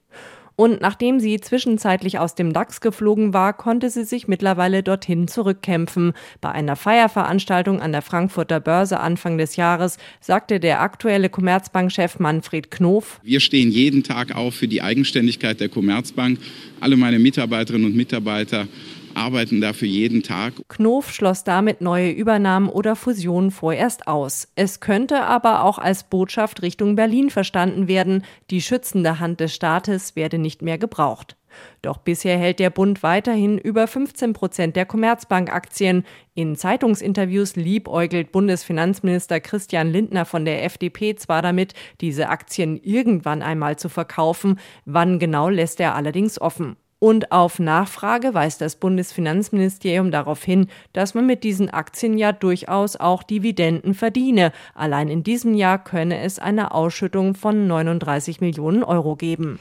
Und 0.59 0.81
nachdem 0.81 1.21
sie 1.21 1.39
zwischenzeitlich 1.39 2.19
aus 2.19 2.35
dem 2.35 2.51
DAX 2.51 2.81
geflogen 2.81 3.33
war, 3.33 3.53
konnte 3.53 3.89
sie 3.89 4.03
sich 4.03 4.27
mittlerweile 4.27 4.83
dorthin 4.83 5.29
zurückkämpfen. 5.29 6.11
Bei 6.41 6.51
einer 6.51 6.75
Feierveranstaltung 6.75 7.79
an 7.79 7.93
der 7.93 8.01
Frankfurter 8.01 8.59
Börse 8.59 8.99
Anfang 8.99 9.37
des 9.37 9.55
Jahres 9.55 9.97
sagte 10.19 10.59
der 10.59 10.81
aktuelle 10.81 11.29
Commerzbank-Chef 11.29 12.19
Manfred 12.19 12.71
Knof, 12.71 13.21
Wir 13.23 13.39
stehen 13.39 13.71
jeden 13.71 14.03
Tag 14.03 14.35
auf 14.35 14.53
für 14.53 14.67
die 14.67 14.81
Eigenständigkeit 14.81 15.61
der 15.61 15.69
Commerzbank. 15.69 16.39
Alle 16.81 16.97
meine 16.97 17.19
Mitarbeiterinnen 17.19 17.85
und 17.85 17.95
Mitarbeiter 17.95 18.67
arbeiten 19.15 19.61
dafür 19.61 19.87
jeden 19.87 20.23
Tag. 20.23 20.53
Knof 20.67 21.11
schloss 21.11 21.43
damit 21.43 21.81
neue 21.81 22.11
Übernahmen 22.11 22.69
oder 22.69 22.95
Fusionen 22.95 23.51
vorerst 23.51 24.07
aus. 24.07 24.47
Es 24.55 24.79
könnte 24.79 25.23
aber 25.23 25.63
auch 25.63 25.77
als 25.79 26.03
Botschaft 26.03 26.61
Richtung 26.61 26.95
Berlin 26.95 27.29
verstanden 27.29 27.87
werden, 27.87 28.23
die 28.49 28.61
schützende 28.61 29.19
Hand 29.19 29.39
des 29.39 29.53
Staates 29.53 30.15
werde 30.15 30.37
nicht 30.37 30.61
mehr 30.61 30.77
gebraucht. 30.77 31.35
Doch 31.81 31.97
bisher 31.97 32.37
hält 32.37 32.59
der 32.59 32.69
Bund 32.69 33.03
weiterhin 33.03 33.57
über 33.57 33.87
15 33.87 34.33
Prozent 34.33 34.75
der 34.75 34.85
Commerzbank-Aktien. 34.85 36.05
In 36.33 36.55
Zeitungsinterviews 36.55 37.55
liebäugelt 37.55 38.31
Bundesfinanzminister 38.31 39.39
Christian 39.39 39.91
Lindner 39.91 40.25
von 40.25 40.45
der 40.45 40.63
FDP 40.63 41.15
zwar 41.15 41.41
damit, 41.41 41.73
diese 42.01 42.29
Aktien 42.29 42.77
irgendwann 42.81 43.41
einmal 43.41 43.77
zu 43.77 43.89
verkaufen, 43.89 44.59
wann 44.85 45.19
genau 45.19 45.49
lässt 45.49 45.79
er 45.79 45.95
allerdings 45.95 46.39
offen. 46.39 46.75
Und 46.99 47.31
auf 47.31 47.59
Nachfrage 47.59 48.33
weist 48.33 48.59
das 48.59 48.75
Bundesfinanzministerium 48.75 50.11
darauf 50.11 50.43
hin, 50.43 50.67
dass 50.91 51.13
man 51.13 51.25
mit 51.25 51.45
diesen 51.45 51.69
Aktien 51.69 52.17
ja 52.17 52.33
durchaus 52.33 52.97
auch 52.97 53.23
Dividenden 53.23 53.93
verdiene. 53.93 54.51
Allein 54.75 55.07
in 55.07 55.23
diesem 55.23 55.53
Jahr 55.53 55.81
könne 55.81 56.19
es 56.19 56.39
eine 56.39 56.73
Ausschüttung 56.73 57.35
von 57.35 57.67
39 57.67 58.41
Millionen 58.41 58.83
Euro 58.83 59.15
geben. 59.15 59.59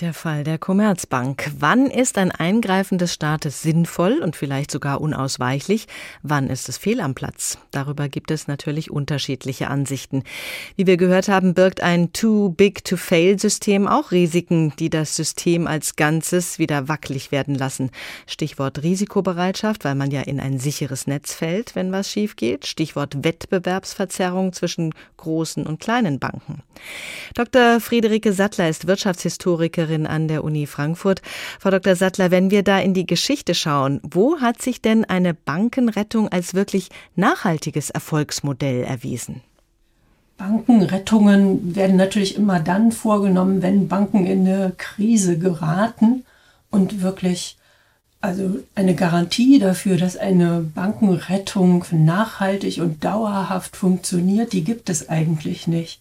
Der 0.00 0.14
Fall 0.14 0.44
der 0.44 0.58
Commerzbank. 0.58 1.50
Wann 1.58 1.90
ist 1.90 2.18
ein 2.18 2.30
Eingreifen 2.30 2.98
des 2.98 3.12
Staates 3.14 3.62
sinnvoll 3.62 4.20
und 4.22 4.36
vielleicht 4.36 4.70
sogar 4.70 5.00
unausweichlich? 5.00 5.88
Wann 6.22 6.50
ist 6.50 6.68
es 6.68 6.78
fehl 6.78 7.00
am 7.00 7.16
Platz? 7.16 7.58
Darüber 7.72 8.08
gibt 8.08 8.30
es 8.30 8.46
natürlich 8.46 8.92
unterschiedliche 8.92 9.66
Ansichten. 9.66 10.22
Wie 10.76 10.86
wir 10.86 10.98
gehört 10.98 11.26
haben, 11.26 11.52
birgt 11.52 11.80
ein 11.80 12.12
Too 12.12 12.50
Big 12.50 12.84
to 12.84 12.96
Fail 12.96 13.40
System 13.40 13.88
auch 13.88 14.12
Risiken, 14.12 14.72
die 14.78 14.88
das 14.88 15.16
System 15.16 15.66
als 15.66 15.96
Ganzes 15.96 16.60
wieder 16.60 16.86
wackelig 16.86 17.32
werden 17.32 17.56
lassen. 17.56 17.90
Stichwort 18.28 18.84
Risikobereitschaft, 18.84 19.84
weil 19.84 19.96
man 19.96 20.12
ja 20.12 20.20
in 20.20 20.38
ein 20.38 20.60
sicheres 20.60 21.08
Netz 21.08 21.34
fällt, 21.34 21.74
wenn 21.74 21.90
was 21.90 22.08
schief 22.08 22.36
geht. 22.36 22.68
Stichwort 22.68 23.24
Wettbewerbsverzerrung 23.24 24.52
zwischen 24.52 24.94
großen 25.16 25.66
und 25.66 25.80
kleinen 25.80 26.20
Banken. 26.20 26.62
Dr. 27.34 27.80
Friederike 27.80 28.32
Sattler 28.32 28.68
ist 28.68 28.86
Wirtschaftshistorikerin 28.86 29.87
Historikerin 29.88 30.06
an 30.06 30.28
der 30.28 30.44
Uni 30.44 30.66
Frankfurt. 30.66 31.22
Frau 31.58 31.70
Dr. 31.70 31.96
Sattler, 31.96 32.30
wenn 32.30 32.50
wir 32.50 32.62
da 32.62 32.78
in 32.78 32.94
die 32.94 33.06
Geschichte 33.06 33.54
schauen, 33.54 34.00
wo 34.02 34.40
hat 34.40 34.60
sich 34.62 34.80
denn 34.82 35.04
eine 35.04 35.34
Bankenrettung 35.34 36.28
als 36.28 36.54
wirklich 36.54 36.88
nachhaltiges 37.16 37.90
Erfolgsmodell 37.90 38.84
erwiesen? 38.84 39.42
Bankenrettungen 40.36 41.74
werden 41.74 41.96
natürlich 41.96 42.36
immer 42.36 42.60
dann 42.60 42.92
vorgenommen, 42.92 43.60
wenn 43.62 43.88
Banken 43.88 44.24
in 44.26 44.46
eine 44.46 44.72
Krise 44.76 45.38
geraten 45.38 46.24
und 46.70 47.02
wirklich 47.02 47.56
also 48.20 48.58
eine 48.74 48.94
Garantie 48.94 49.58
dafür, 49.58 49.96
dass 49.96 50.16
eine 50.16 50.60
Bankenrettung 50.60 51.84
nachhaltig 51.92 52.80
und 52.80 53.04
dauerhaft 53.04 53.76
funktioniert, 53.76 54.52
die 54.52 54.64
gibt 54.64 54.90
es 54.90 55.08
eigentlich 55.08 55.66
nicht. 55.68 56.00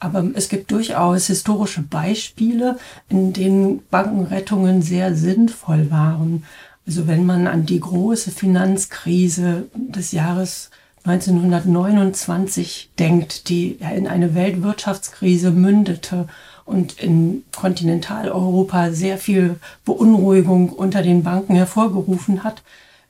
Aber 0.00 0.24
es 0.34 0.48
gibt 0.48 0.70
durchaus 0.70 1.26
historische 1.26 1.82
Beispiele, 1.82 2.78
in 3.08 3.32
denen 3.32 3.82
Bankenrettungen 3.90 4.80
sehr 4.82 5.14
sinnvoll 5.14 5.90
waren. 5.90 6.44
Also 6.86 7.06
wenn 7.06 7.26
man 7.26 7.46
an 7.46 7.66
die 7.66 7.80
große 7.80 8.30
Finanzkrise 8.30 9.68
des 9.74 10.12
Jahres 10.12 10.70
1929 11.04 12.90
denkt, 12.98 13.48
die 13.48 13.78
in 13.96 14.06
eine 14.06 14.34
Weltwirtschaftskrise 14.34 15.50
mündete 15.50 16.28
und 16.64 17.00
in 17.00 17.44
Kontinentaleuropa 17.56 18.92
sehr 18.92 19.18
viel 19.18 19.56
Beunruhigung 19.84 20.70
unter 20.70 21.02
den 21.02 21.22
Banken 21.22 21.54
hervorgerufen 21.54 22.42
hat 22.44 22.62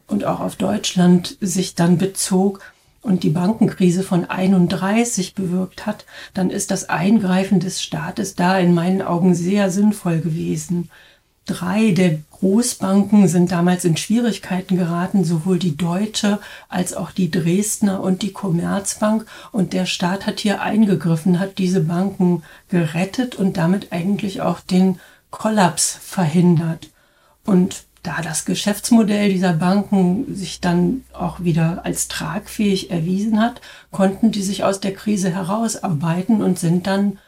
und 0.06 0.24
auch 0.24 0.40
auf 0.40 0.56
Deutschland 0.56 1.36
sich 1.40 1.74
dann 1.74 1.98
bezog, 1.98 2.60
und 3.02 3.22
die 3.22 3.30
Bankenkrise 3.30 4.02
von 4.02 4.24
31 4.24 5.34
bewirkt 5.34 5.86
hat, 5.86 6.04
dann 6.34 6.50
ist 6.50 6.70
das 6.70 6.88
Eingreifen 6.88 7.60
des 7.60 7.82
Staates 7.82 8.34
da 8.34 8.58
in 8.58 8.74
meinen 8.74 9.02
Augen 9.02 9.34
sehr 9.34 9.70
sinnvoll 9.70 10.20
gewesen. 10.20 10.90
Drei 11.46 11.90
der 11.90 12.18
Großbanken 12.30 13.26
sind 13.26 13.50
damals 13.50 13.84
in 13.84 13.96
Schwierigkeiten 13.96 14.76
geraten, 14.76 15.24
sowohl 15.24 15.58
die 15.58 15.76
Deutsche 15.76 16.38
als 16.68 16.94
auch 16.94 17.10
die 17.10 17.30
Dresdner 17.30 18.00
und 18.02 18.22
die 18.22 18.32
Commerzbank. 18.32 19.26
Und 19.50 19.72
der 19.72 19.86
Staat 19.86 20.26
hat 20.26 20.40
hier 20.40 20.62
eingegriffen, 20.62 21.40
hat 21.40 21.58
diese 21.58 21.80
Banken 21.80 22.42
gerettet 22.68 23.34
und 23.34 23.56
damit 23.56 23.92
eigentlich 23.92 24.42
auch 24.42 24.60
den 24.60 25.00
Kollaps 25.30 25.98
verhindert. 26.00 26.90
Und 27.44 27.84
da 28.02 28.22
das 28.22 28.44
Geschäftsmodell 28.44 29.30
dieser 29.30 29.52
Banken 29.52 30.34
sich 30.34 30.60
dann 30.60 31.04
auch 31.12 31.40
wieder 31.40 31.84
als 31.84 32.08
tragfähig 32.08 32.90
erwiesen 32.90 33.40
hat, 33.40 33.60
konnten 33.90 34.32
die 34.32 34.42
sich 34.42 34.64
aus 34.64 34.80
der 34.80 34.94
Krise 34.94 35.30
herausarbeiten 35.30 36.42
und 36.42 36.58
sind 36.58 36.86
dann 36.86 37.18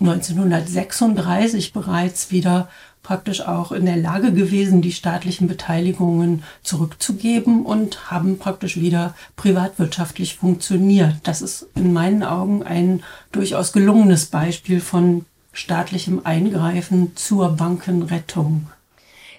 1936 0.00 1.72
bereits 1.72 2.30
wieder 2.30 2.68
praktisch 3.02 3.42
auch 3.42 3.70
in 3.70 3.86
der 3.86 3.96
Lage 3.96 4.32
gewesen, 4.32 4.82
die 4.82 4.92
staatlichen 4.92 5.46
Beteiligungen 5.46 6.42
zurückzugeben 6.62 7.64
und 7.64 8.10
haben 8.10 8.38
praktisch 8.38 8.80
wieder 8.80 9.14
privatwirtschaftlich 9.36 10.36
funktioniert. 10.36 11.14
Das 11.22 11.40
ist 11.40 11.68
in 11.76 11.92
meinen 11.92 12.22
Augen 12.22 12.62
ein 12.62 13.02
durchaus 13.30 13.72
gelungenes 13.72 14.26
Beispiel 14.26 14.80
von 14.80 15.26
staatlichem 15.52 16.22
Eingreifen 16.24 17.14
zur 17.14 17.50
Bankenrettung. 17.50 18.66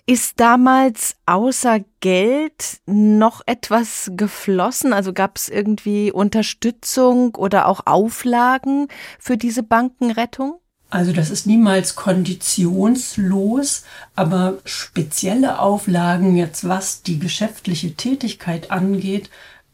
Ist 0.07 0.39
damals 0.39 1.15
außer 1.25 1.79
Geld 1.99 2.79
noch 2.85 3.41
etwas 3.47 4.11
geflossen? 4.15 4.93
Also 4.93 5.13
gab 5.13 5.35
es 5.37 5.49
irgendwie 5.49 6.11
Unterstützung 6.11 7.33
oder 7.33 7.67
auch 7.67 7.87
Auflagen 7.87 8.87
für 9.17 9.35
diese 9.35 9.63
Bankenrettung? 9.63 10.59
Also 10.91 11.11
das 11.11 11.31
ist 11.31 11.47
niemals 11.47 11.95
konditionslos, 11.95 13.83
aber 14.15 14.59
spezielle 14.63 15.59
Auflagen 15.59 16.35
jetzt, 16.35 16.67
was 16.67 17.01
die 17.01 17.17
geschäftliche 17.17 17.95
Tätigkeit 17.95 18.69
angeht, 18.69 19.31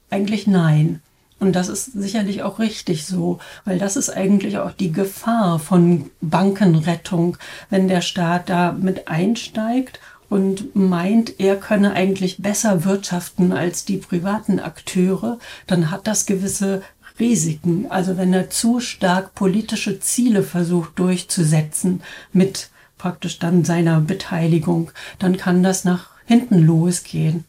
eigentlich 0.09 0.47
nein. 0.47 1.01
Und 1.41 1.53
das 1.53 1.69
ist 1.69 1.91
sicherlich 1.93 2.43
auch 2.43 2.59
richtig 2.59 3.05
so, 3.05 3.39
weil 3.65 3.79
das 3.79 3.97
ist 3.97 4.11
eigentlich 4.11 4.59
auch 4.59 4.71
die 4.71 4.91
Gefahr 4.91 5.59
von 5.59 6.11
Bankenrettung, 6.21 7.37
wenn 7.69 7.87
der 7.87 8.01
Staat 8.01 8.47
da 8.47 8.71
mit 8.71 9.07
einsteigt 9.07 9.99
und 10.31 10.77
meint, 10.77 11.41
er 11.41 11.57
könne 11.57 11.91
eigentlich 11.91 12.37
besser 12.41 12.85
wirtschaften 12.85 13.51
als 13.51 13.83
die 13.83 13.97
privaten 13.97 14.61
Akteure, 14.61 15.39
dann 15.67 15.91
hat 15.91 16.07
das 16.07 16.25
gewisse 16.25 16.83
Risiken. 17.19 17.87
Also 17.89 18.15
wenn 18.15 18.31
er 18.31 18.49
zu 18.49 18.79
stark 18.79 19.35
politische 19.35 19.99
Ziele 19.99 20.41
versucht 20.43 20.97
durchzusetzen 20.97 22.01
mit 22.31 22.69
praktisch 22.97 23.39
dann 23.39 23.65
seiner 23.65 23.99
Beteiligung, 23.99 24.91
dann 25.19 25.35
kann 25.35 25.63
das 25.63 25.83
nach 25.83 26.11
hinten 26.25 26.59
losgehen. 26.59 27.43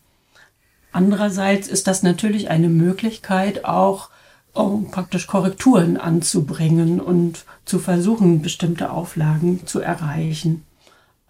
Andererseits 0.90 1.68
ist 1.68 1.86
das 1.86 2.02
natürlich 2.02 2.50
eine 2.50 2.68
Möglichkeit, 2.68 3.64
auch 3.64 4.10
um 4.54 4.90
praktisch 4.90 5.28
Korrekturen 5.28 5.98
anzubringen 5.98 7.00
und 7.00 7.44
zu 7.64 7.78
versuchen, 7.78 8.42
bestimmte 8.42 8.90
Auflagen 8.90 9.68
zu 9.68 9.78
erreichen. 9.78 10.64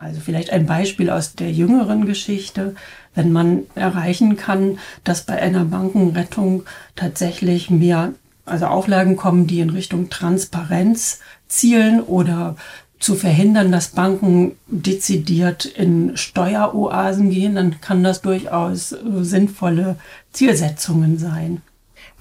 Also 0.02 0.20
vielleicht 0.20 0.50
ein 0.50 0.66
Beispiel 0.66 1.10
aus 1.10 1.34
der 1.34 1.52
jüngeren 1.52 2.06
Geschichte, 2.06 2.74
wenn 3.14 3.30
man 3.30 3.62
erreichen 3.76 4.36
kann, 4.36 4.78
dass 5.04 5.22
bei 5.22 5.40
einer 5.40 5.64
Bankenrettung 5.64 6.64
tatsächlich 6.96 7.70
mehr 7.70 8.12
also 8.44 8.66
Auflagen 8.66 9.16
kommen, 9.16 9.46
die 9.46 9.60
in 9.60 9.70
Richtung 9.70 10.10
Transparenz 10.10 11.20
zielen 11.46 12.00
oder 12.00 12.56
zu 12.98 13.14
verhindern, 13.14 13.70
dass 13.70 13.88
Banken 13.88 14.56
dezidiert 14.66 15.66
in 15.66 16.16
Steueroasen 16.16 17.30
gehen, 17.30 17.54
dann 17.54 17.80
kann 17.80 18.02
das 18.02 18.22
durchaus 18.22 18.88
sinnvolle 19.20 19.96
Zielsetzungen 20.32 21.18
sein. 21.18 21.62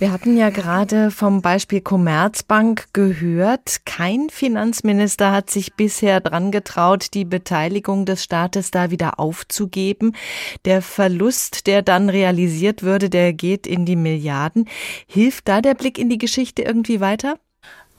Wir 0.01 0.11
hatten 0.11 0.35
ja 0.35 0.49
gerade 0.49 1.11
vom 1.11 1.43
Beispiel 1.43 1.79
Commerzbank 1.79 2.87
gehört. 2.91 3.85
Kein 3.85 4.31
Finanzminister 4.31 5.31
hat 5.31 5.51
sich 5.51 5.75
bisher 5.75 6.21
dran 6.21 6.49
getraut, 6.49 7.13
die 7.13 7.23
Beteiligung 7.23 8.07
des 8.07 8.23
Staates 8.23 8.71
da 8.71 8.89
wieder 8.89 9.19
aufzugeben. 9.19 10.15
Der 10.65 10.81
Verlust, 10.81 11.67
der 11.67 11.83
dann 11.83 12.09
realisiert 12.09 12.81
würde, 12.81 13.11
der 13.11 13.31
geht 13.31 13.67
in 13.67 13.85
die 13.85 13.95
Milliarden. 13.95 14.67
Hilft 15.05 15.47
da 15.47 15.61
der 15.61 15.75
Blick 15.75 15.99
in 15.99 16.09
die 16.09 16.17
Geschichte 16.17 16.63
irgendwie 16.63 16.99
weiter? 16.99 17.35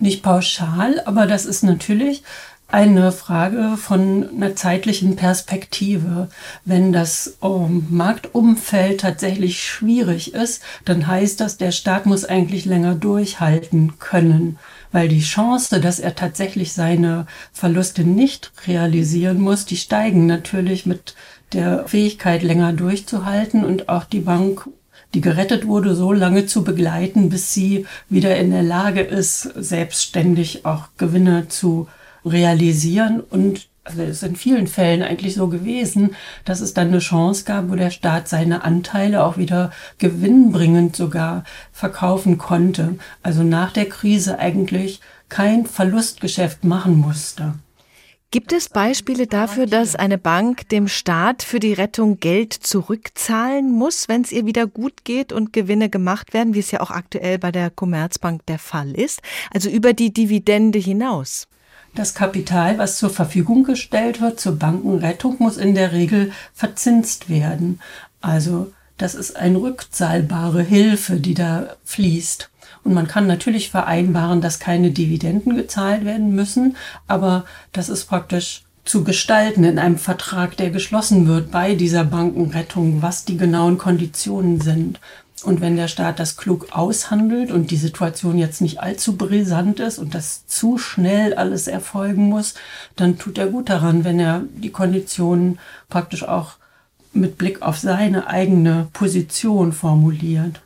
Nicht 0.00 0.24
pauschal, 0.24 1.00
aber 1.04 1.26
das 1.26 1.46
ist 1.46 1.62
natürlich 1.62 2.24
eine 2.72 3.12
Frage 3.12 3.76
von 3.76 4.28
einer 4.30 4.56
zeitlichen 4.56 5.14
Perspektive. 5.14 6.28
Wenn 6.64 6.92
das 6.92 7.36
um, 7.40 7.86
Marktumfeld 7.90 9.02
tatsächlich 9.02 9.62
schwierig 9.62 10.32
ist, 10.32 10.62
dann 10.86 11.06
heißt 11.06 11.40
das, 11.40 11.58
der 11.58 11.70
Staat 11.70 12.06
muss 12.06 12.24
eigentlich 12.24 12.64
länger 12.64 12.94
durchhalten 12.94 13.98
können, 13.98 14.58
weil 14.90 15.08
die 15.08 15.20
Chance, 15.20 15.80
dass 15.80 16.00
er 16.00 16.14
tatsächlich 16.14 16.72
seine 16.72 17.26
Verluste 17.52 18.04
nicht 18.04 18.52
realisieren 18.66 19.38
muss, 19.40 19.66
die 19.66 19.76
steigen 19.76 20.26
natürlich 20.26 20.86
mit 20.86 21.14
der 21.52 21.86
Fähigkeit, 21.86 22.42
länger 22.42 22.72
durchzuhalten 22.72 23.64
und 23.64 23.90
auch 23.90 24.04
die 24.04 24.20
Bank 24.20 24.68
die 25.14 25.20
gerettet 25.20 25.66
wurde, 25.66 25.94
so 25.94 26.10
lange 26.10 26.46
zu 26.46 26.64
begleiten, 26.64 27.28
bis 27.28 27.52
sie 27.52 27.84
wieder 28.08 28.34
in 28.38 28.50
der 28.50 28.62
Lage 28.62 29.02
ist, 29.02 29.42
selbstständig 29.42 30.64
auch 30.64 30.88
Gewinne 30.96 31.48
zu 31.48 31.86
realisieren 32.24 33.20
und 33.20 33.68
also 33.84 34.02
es 34.02 34.10
ist 34.10 34.22
in 34.22 34.36
vielen 34.36 34.68
Fällen 34.68 35.02
eigentlich 35.02 35.34
so 35.34 35.48
gewesen, 35.48 36.14
dass 36.44 36.60
es 36.60 36.72
dann 36.72 36.88
eine 36.88 37.00
Chance 37.00 37.44
gab, 37.44 37.68
wo 37.68 37.74
der 37.74 37.90
Staat 37.90 38.28
seine 38.28 38.62
Anteile 38.62 39.24
auch 39.24 39.38
wieder 39.38 39.72
gewinnbringend 39.98 40.94
sogar 40.94 41.42
verkaufen 41.72 42.38
konnte. 42.38 42.96
Also 43.24 43.42
nach 43.42 43.72
der 43.72 43.88
Krise 43.88 44.38
eigentlich 44.38 45.00
kein 45.28 45.66
Verlustgeschäft 45.66 46.62
machen 46.62 46.96
musste. 46.96 47.54
Gibt 48.30 48.54
es 48.54 48.70
Beispiele 48.70 49.26
dafür, 49.26 49.66
dass 49.66 49.94
eine 49.94 50.16
Bank 50.16 50.66
dem 50.70 50.88
Staat 50.88 51.42
für 51.42 51.60
die 51.60 51.74
Rettung 51.74 52.18
Geld 52.18 52.54
zurückzahlen 52.54 53.70
muss, 53.70 54.08
wenn 54.08 54.22
es 54.22 54.32
ihr 54.32 54.46
wieder 54.46 54.66
gut 54.66 55.04
geht 55.04 55.34
und 55.34 55.52
Gewinne 55.52 55.90
gemacht 55.90 56.32
werden, 56.32 56.54
wie 56.54 56.60
es 56.60 56.70
ja 56.70 56.80
auch 56.80 56.90
aktuell 56.90 57.38
bei 57.38 57.52
der 57.52 57.68
Commerzbank 57.68 58.46
der 58.46 58.58
Fall 58.58 58.92
ist, 58.92 59.20
also 59.52 59.68
über 59.68 59.92
die 59.92 60.14
Dividende 60.14 60.78
hinaus? 60.78 61.46
Das 61.94 62.14
Kapital, 62.14 62.78
was 62.78 62.96
zur 62.96 63.10
Verfügung 63.10 63.64
gestellt 63.64 64.20
wird 64.20 64.40
zur 64.40 64.56
Bankenrettung, 64.58 65.36
muss 65.38 65.58
in 65.58 65.74
der 65.74 65.92
Regel 65.92 66.32
verzinst 66.54 67.28
werden. 67.28 67.80
Also 68.22 68.72
das 68.96 69.14
ist 69.14 69.36
eine 69.36 69.60
rückzahlbare 69.60 70.62
Hilfe, 70.62 71.20
die 71.20 71.34
da 71.34 71.76
fließt. 71.84 72.50
Und 72.84 72.94
man 72.94 73.08
kann 73.08 73.26
natürlich 73.26 73.70
vereinbaren, 73.70 74.40
dass 74.40 74.58
keine 74.58 74.90
Dividenden 74.90 75.54
gezahlt 75.54 76.04
werden 76.04 76.34
müssen, 76.34 76.76
aber 77.06 77.44
das 77.72 77.88
ist 77.88 78.06
praktisch 78.06 78.64
zu 78.84 79.04
gestalten 79.04 79.62
in 79.62 79.78
einem 79.78 79.98
Vertrag, 79.98 80.56
der 80.56 80.70
geschlossen 80.70 81.28
wird 81.28 81.52
bei 81.52 81.74
dieser 81.74 82.04
Bankenrettung, 82.04 83.00
was 83.00 83.24
die 83.24 83.36
genauen 83.36 83.78
Konditionen 83.78 84.60
sind. 84.60 84.98
Und 85.42 85.60
wenn 85.60 85.76
der 85.76 85.88
Staat 85.88 86.18
das 86.18 86.36
klug 86.36 86.68
aushandelt 86.70 87.50
und 87.50 87.70
die 87.70 87.76
Situation 87.76 88.38
jetzt 88.38 88.60
nicht 88.60 88.80
allzu 88.80 89.16
brisant 89.16 89.80
ist 89.80 89.98
und 89.98 90.14
das 90.14 90.46
zu 90.46 90.78
schnell 90.78 91.34
alles 91.34 91.66
erfolgen 91.66 92.28
muss, 92.28 92.54
dann 92.96 93.18
tut 93.18 93.38
er 93.38 93.48
gut 93.48 93.68
daran, 93.68 94.04
wenn 94.04 94.20
er 94.20 94.42
die 94.54 94.70
Konditionen 94.70 95.58
praktisch 95.88 96.22
auch 96.22 96.52
mit 97.12 97.38
Blick 97.38 97.62
auf 97.62 97.78
seine 97.78 98.28
eigene 98.28 98.88
Position 98.92 99.72
formuliert. 99.72 100.62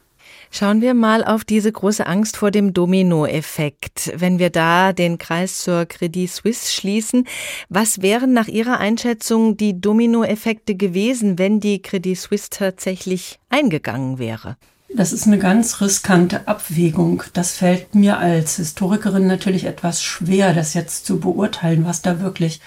Schauen 0.59 0.81
wir 0.81 0.95
mal 0.95 1.23
auf 1.23 1.45
diese 1.45 1.71
große 1.71 2.07
Angst 2.07 2.39
vor 2.39 2.51
dem 2.51 2.73
Dominoeffekt. 2.73 4.13
Wenn 4.17 4.39
wir 4.39 4.49
da 4.49 4.95
den 4.95 5.19
Kreis 5.19 5.59
zur 5.59 5.85
Credit 5.85 6.31
Suisse 6.31 6.73
schließen, 6.73 7.27
was 7.69 8.01
wären 8.01 8.33
nach 8.33 8.49
Ihrer 8.49 8.79
Einschätzung 8.79 9.59
die 9.59 9.79
Dominoeffekte 9.79 10.75
gewesen, 10.75 11.39
wenn 11.39 11.61
die 11.61 11.83
Credit 11.83 12.19
Suisse 12.19 12.49
tatsächlich 12.49 13.39
eingegangen 13.51 14.19
wäre? 14.19 14.57
Das 14.89 15.13
ist 15.13 15.27
eine 15.27 15.37
ganz 15.37 15.83
riskante 15.83 16.49
Abwägung. 16.49 17.23
Das 17.35 17.53
fällt 17.53 17.95
mir 17.95 18.17
als 18.17 18.57
Historikerin 18.57 19.27
natürlich 19.27 19.65
etwas 19.65 20.03
schwer, 20.03 20.55
das 20.55 20.73
jetzt 20.73 21.05
zu 21.05 21.21
beurteilen, 21.21 21.85
was 21.85 22.01
da 22.01 22.21
wirklich 22.21 22.63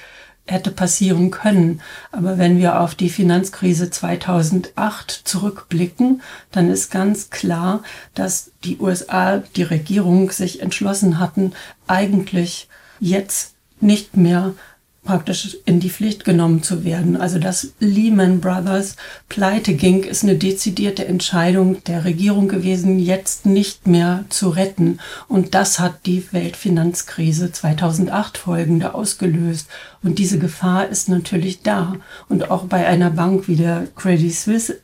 hätte 0.50 0.72
passieren 0.72 1.32
können. 1.32 1.82
Aber 2.12 2.38
wenn 2.38 2.58
wir 2.58 2.80
auf 2.80 2.96
die 2.96 3.10
Finanzkrise 3.10 3.90
2008 3.90 5.12
zurückblicken, 5.12 6.22
dann 6.52 6.70
ist 6.70 6.92
ganz 6.92 7.30
klar, 7.30 7.84
dass 8.16 8.52
die 8.64 8.78
USA, 8.80 9.38
die 9.56 9.64
Regierung 9.64 10.32
sich 10.32 10.62
entschlossen 10.62 11.20
hatten, 11.20 11.54
eigentlich 11.88 12.68
jetzt 13.00 13.54
nicht 13.82 14.18
mehr 14.18 14.54
praktisch 15.04 15.58
in 15.66 15.80
die 15.80 15.90
Pflicht 15.90 16.26
genommen 16.26 16.62
zu 16.62 16.84
werden. 16.84 17.18
Also 17.18 17.40
dass 17.40 17.74
Lehman 17.80 18.42
Brothers 18.42 18.96
pleite 19.28 19.74
ging, 19.74 20.04
ist 20.04 20.24
eine 20.24 20.36
dezidierte 20.36 21.08
Entscheidung 21.08 21.84
der 21.86 22.06
Regierung 22.06 22.48
gewesen, 22.48 23.00
jetzt 23.00 23.46
nicht 23.46 23.88
mehr 23.88 24.26
zu 24.30 24.50
retten. 24.50 25.00
Und 25.28 25.56
das 25.56 25.80
hat 25.80 26.06
die 26.06 26.32
Weltfinanzkrise 26.32 27.52
2008 27.52 28.38
folgende 28.38 28.94
ausgelöst. 28.94 29.68
Und 30.04 30.20
diese 30.20 30.40
Gefahr 30.40 30.88
ist 30.88 31.10
natürlich 31.10 31.62
da. 31.62 31.96
Und 32.28 32.52
auch 32.52 32.66
bei 32.66 32.86
einer 32.86 33.10
Bank 33.10 33.48
wie 33.48 33.56
der 33.56 33.88
Credit 33.96 34.34
Suisse 34.34 34.82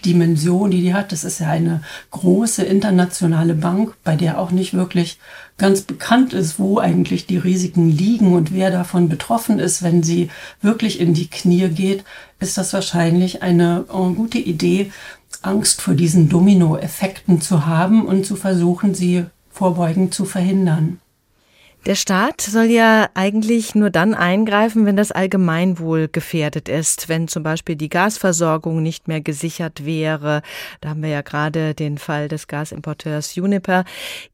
Dimension, 0.00 0.70
die 0.70 0.80
die 0.80 0.94
hat. 0.94 1.12
Das 1.12 1.24
ist 1.24 1.40
ja 1.40 1.48
eine 1.48 1.82
große 2.10 2.62
internationale 2.64 3.54
Bank, 3.54 3.94
bei 4.04 4.16
der 4.16 4.38
auch 4.38 4.50
nicht 4.50 4.74
wirklich 4.74 5.18
ganz 5.58 5.82
bekannt 5.82 6.32
ist, 6.32 6.58
wo 6.58 6.78
eigentlich 6.78 7.26
die 7.26 7.36
Risiken 7.36 7.90
liegen 7.90 8.32
und 8.34 8.52
wer 8.52 8.70
davon 8.70 9.08
betroffen 9.08 9.58
ist, 9.58 9.82
wenn 9.82 10.02
sie 10.02 10.30
wirklich 10.62 11.00
in 11.00 11.12
die 11.12 11.28
Knie 11.28 11.68
geht, 11.68 12.04
ist 12.38 12.56
das 12.56 12.72
wahrscheinlich 12.72 13.42
eine 13.42 13.84
äh, 13.88 14.14
gute 14.14 14.38
Idee, 14.38 14.90
Angst 15.42 15.80
vor 15.80 15.94
diesen 15.94 16.28
Dominoeffekten 16.28 17.40
zu 17.40 17.66
haben 17.66 18.06
und 18.06 18.26
zu 18.26 18.36
versuchen, 18.36 18.94
sie 18.94 19.26
vorbeugend 19.50 20.14
zu 20.14 20.24
verhindern. 20.24 20.98
Der 21.86 21.94
Staat 21.94 22.42
soll 22.42 22.66
ja 22.66 23.08
eigentlich 23.14 23.74
nur 23.74 23.88
dann 23.88 24.12
eingreifen, 24.12 24.84
wenn 24.84 24.96
das 24.96 25.12
Allgemeinwohl 25.12 26.08
gefährdet 26.08 26.68
ist, 26.68 27.08
wenn 27.08 27.26
zum 27.26 27.42
Beispiel 27.42 27.74
die 27.74 27.88
Gasversorgung 27.88 28.82
nicht 28.82 29.08
mehr 29.08 29.22
gesichert 29.22 29.86
wäre. 29.86 30.42
Da 30.82 30.90
haben 30.90 31.02
wir 31.02 31.08
ja 31.08 31.22
gerade 31.22 31.74
den 31.74 31.96
Fall 31.96 32.28
des 32.28 32.48
Gasimporteurs 32.48 33.34
Uniper. 33.36 33.84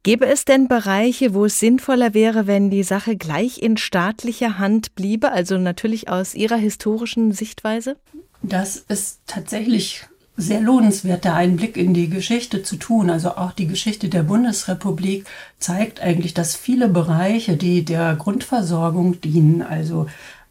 Gäbe 0.03 0.27
es 0.27 0.45
denn 0.45 0.67
Bereiche, 0.67 1.35
wo 1.35 1.45
es 1.45 1.61
sinnvoller 1.61 2.15
wäre, 2.15 2.49
wenn 2.49 2.69
die 2.69 2.83
Sache 2.83 3.17
gleich 3.17 3.63
in 3.63 3.77
staatlicher 3.77 4.59
Hand 4.59 4.97
bliebe, 4.97 5.31
also 5.31 5.57
natürlich 5.57 6.09
aus 6.09 6.35
Ihrer 6.35 6.57
historischen 6.57 7.31
Sichtweise? 7.31 7.97
Das 8.43 8.77
ist 8.77 9.21
tatsächlich 9.29 10.05
sehr 10.37 10.61
lohnenswert, 10.61 11.25
da 11.25 11.35
einen 11.35 11.57
Blick 11.57 11.77
in 11.77 11.95
die 11.95 12.11
Geschichte 12.11 12.63
zu 12.63 12.77
tun. 12.77 13.11
Also 13.11 13.37
auch 13.37 13.53
die 13.53 13.67
Geschichte 13.67 14.09
der 14.09 14.23
Bundesrepublik 14.23 15.27
zeigt 15.59 16.01
eigentlich, 16.01 16.35
dass 16.35 16.55
viele 16.55 16.89
Bereiche, 16.89 17.57
die 17.57 17.85
der 17.85 18.17
Grundversorgung 18.17 19.21
dienen, 19.21 19.63
also 19.63 20.07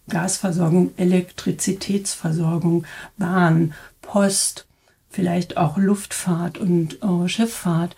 Gasversorgung, 0.10 0.92
Elektrizitätsversorgung, 0.98 2.86
Bahn, 3.18 3.74
Post, 4.02 4.66
vielleicht 5.10 5.58
auch 5.58 5.78
Luftfahrt 5.78 6.58
und 6.58 7.02
äh, 7.02 7.28
Schifffahrt, 7.28 7.96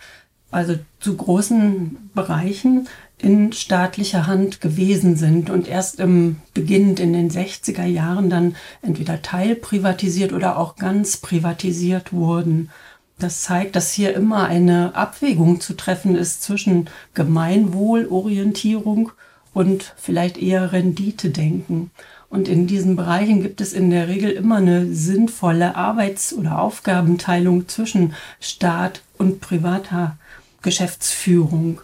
also 0.50 0.78
zu 1.00 1.16
großen 1.16 2.10
Bereichen 2.14 2.88
in 3.20 3.52
staatlicher 3.52 4.26
Hand 4.26 4.60
gewesen 4.60 5.16
sind 5.16 5.50
und 5.50 5.66
erst 5.68 5.98
im 5.98 6.36
beginnend 6.54 7.00
in 7.00 7.12
den 7.12 7.30
60er 7.30 7.84
Jahren 7.84 8.30
dann 8.30 8.54
entweder 8.80 9.22
teilprivatisiert 9.22 10.32
oder 10.32 10.56
auch 10.56 10.76
ganz 10.76 11.16
privatisiert 11.16 12.12
wurden. 12.12 12.70
Das 13.18 13.42
zeigt, 13.42 13.74
dass 13.74 13.92
hier 13.92 14.14
immer 14.14 14.44
eine 14.44 14.94
Abwägung 14.94 15.60
zu 15.60 15.74
treffen 15.74 16.14
ist 16.14 16.44
zwischen 16.44 16.88
Gemeinwohlorientierung 17.14 19.10
und 19.52 19.94
vielleicht 19.96 20.38
eher 20.38 20.72
Renditedenken. 20.72 21.90
Und 22.30 22.46
in 22.46 22.66
diesen 22.66 22.94
Bereichen 22.94 23.42
gibt 23.42 23.60
es 23.60 23.72
in 23.72 23.90
der 23.90 24.06
Regel 24.06 24.30
immer 24.30 24.56
eine 24.56 24.94
sinnvolle 24.94 25.74
Arbeits- 25.74 26.32
oder 26.32 26.60
Aufgabenteilung 26.60 27.66
zwischen 27.68 28.12
Staat 28.38 29.02
und 29.16 29.40
privater 29.40 30.16
Geschäftsführung. 30.62 31.80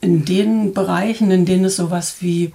In 0.00 0.24
den 0.24 0.74
Bereichen, 0.74 1.30
in 1.30 1.44
denen 1.44 1.64
es 1.66 1.76
sowas 1.76 2.16
wie 2.20 2.52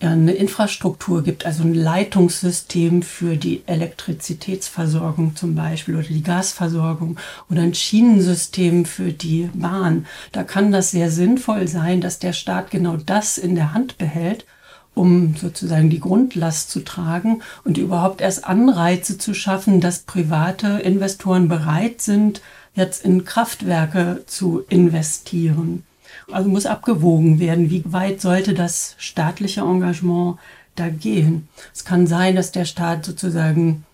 ja, 0.00 0.10
eine 0.10 0.32
Infrastruktur 0.32 1.24
gibt, 1.24 1.44
also 1.44 1.64
ein 1.64 1.74
Leitungssystem 1.74 3.02
für 3.02 3.36
die 3.36 3.62
Elektrizitätsversorgung 3.66 5.34
zum 5.34 5.56
Beispiel 5.56 5.96
oder 5.96 6.06
die 6.06 6.22
Gasversorgung 6.22 7.18
oder 7.50 7.62
ein 7.62 7.74
Schienensystem 7.74 8.84
für 8.84 9.12
die 9.12 9.50
Bahn. 9.54 10.06
Da 10.30 10.44
kann 10.44 10.70
das 10.70 10.92
sehr 10.92 11.10
sinnvoll 11.10 11.66
sein, 11.66 12.00
dass 12.00 12.20
der 12.20 12.32
Staat 12.32 12.70
genau 12.70 12.96
das 12.96 13.38
in 13.38 13.56
der 13.56 13.74
Hand 13.74 13.98
behält, 13.98 14.46
um 14.94 15.34
sozusagen 15.36 15.90
die 15.90 16.00
Grundlast 16.00 16.70
zu 16.70 16.80
tragen 16.80 17.42
und 17.64 17.76
überhaupt 17.76 18.20
erst 18.20 18.44
Anreize 18.44 19.18
zu 19.18 19.34
schaffen, 19.34 19.80
dass 19.80 20.00
private 20.00 20.78
Investoren 20.78 21.48
bereit 21.48 22.02
sind, 22.02 22.40
jetzt 22.74 23.04
in 23.04 23.24
Kraftwerke 23.24 24.22
zu 24.26 24.64
investieren. 24.68 25.84
Also 26.30 26.48
muss 26.48 26.66
abgewogen 26.66 27.40
werden, 27.40 27.70
wie 27.70 27.82
weit 27.86 28.20
sollte 28.20 28.54
das 28.54 28.94
staatliche 28.98 29.62
Engagement 29.62 30.38
da 30.74 30.88
gehen. 30.88 31.48
Es 31.74 31.84
kann 31.84 32.06
sein, 32.06 32.36
dass 32.36 32.52
der 32.52 32.64
Staat 32.64 33.04
sozusagen, 33.04 33.84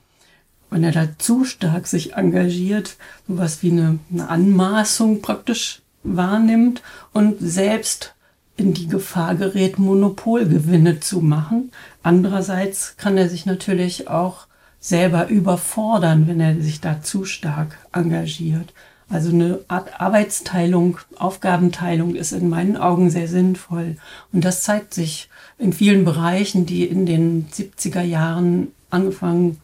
wenn 0.70 0.84
er 0.84 0.92
da 0.92 1.08
zu 1.18 1.44
stark 1.44 1.86
sich 1.86 2.14
engagiert, 2.14 2.96
sowas 3.28 3.62
wie 3.62 3.70
eine, 3.70 3.98
eine 4.12 4.28
Anmaßung 4.28 5.22
praktisch 5.22 5.82
wahrnimmt 6.02 6.82
und 7.12 7.36
selbst 7.40 8.14
in 8.56 8.74
die 8.74 8.86
Gefahr 8.86 9.34
gerät, 9.34 9.78
Monopolgewinne 9.78 11.00
zu 11.00 11.20
machen. 11.20 11.72
Andererseits 12.02 12.96
kann 12.96 13.16
er 13.16 13.28
sich 13.28 13.46
natürlich 13.46 14.08
auch 14.08 14.46
selber 14.84 15.28
überfordern, 15.28 16.28
wenn 16.28 16.40
er 16.40 16.60
sich 16.60 16.78
da 16.78 17.00
zu 17.00 17.24
stark 17.24 17.78
engagiert. 17.92 18.74
Also 19.08 19.30
eine 19.30 19.60
Art 19.66 19.98
Arbeitsteilung, 19.98 20.98
Aufgabenteilung 21.16 22.14
ist 22.14 22.32
in 22.32 22.50
meinen 22.50 22.76
Augen 22.76 23.08
sehr 23.08 23.26
sinnvoll. 23.26 23.96
Und 24.30 24.44
das 24.44 24.62
zeigt 24.62 24.92
sich 24.92 25.30
in 25.56 25.72
vielen 25.72 26.04
Bereichen, 26.04 26.66
die 26.66 26.84
in 26.84 27.06
den 27.06 27.48
70er 27.48 28.02
Jahren 28.02 28.72
angefangen 28.90 29.62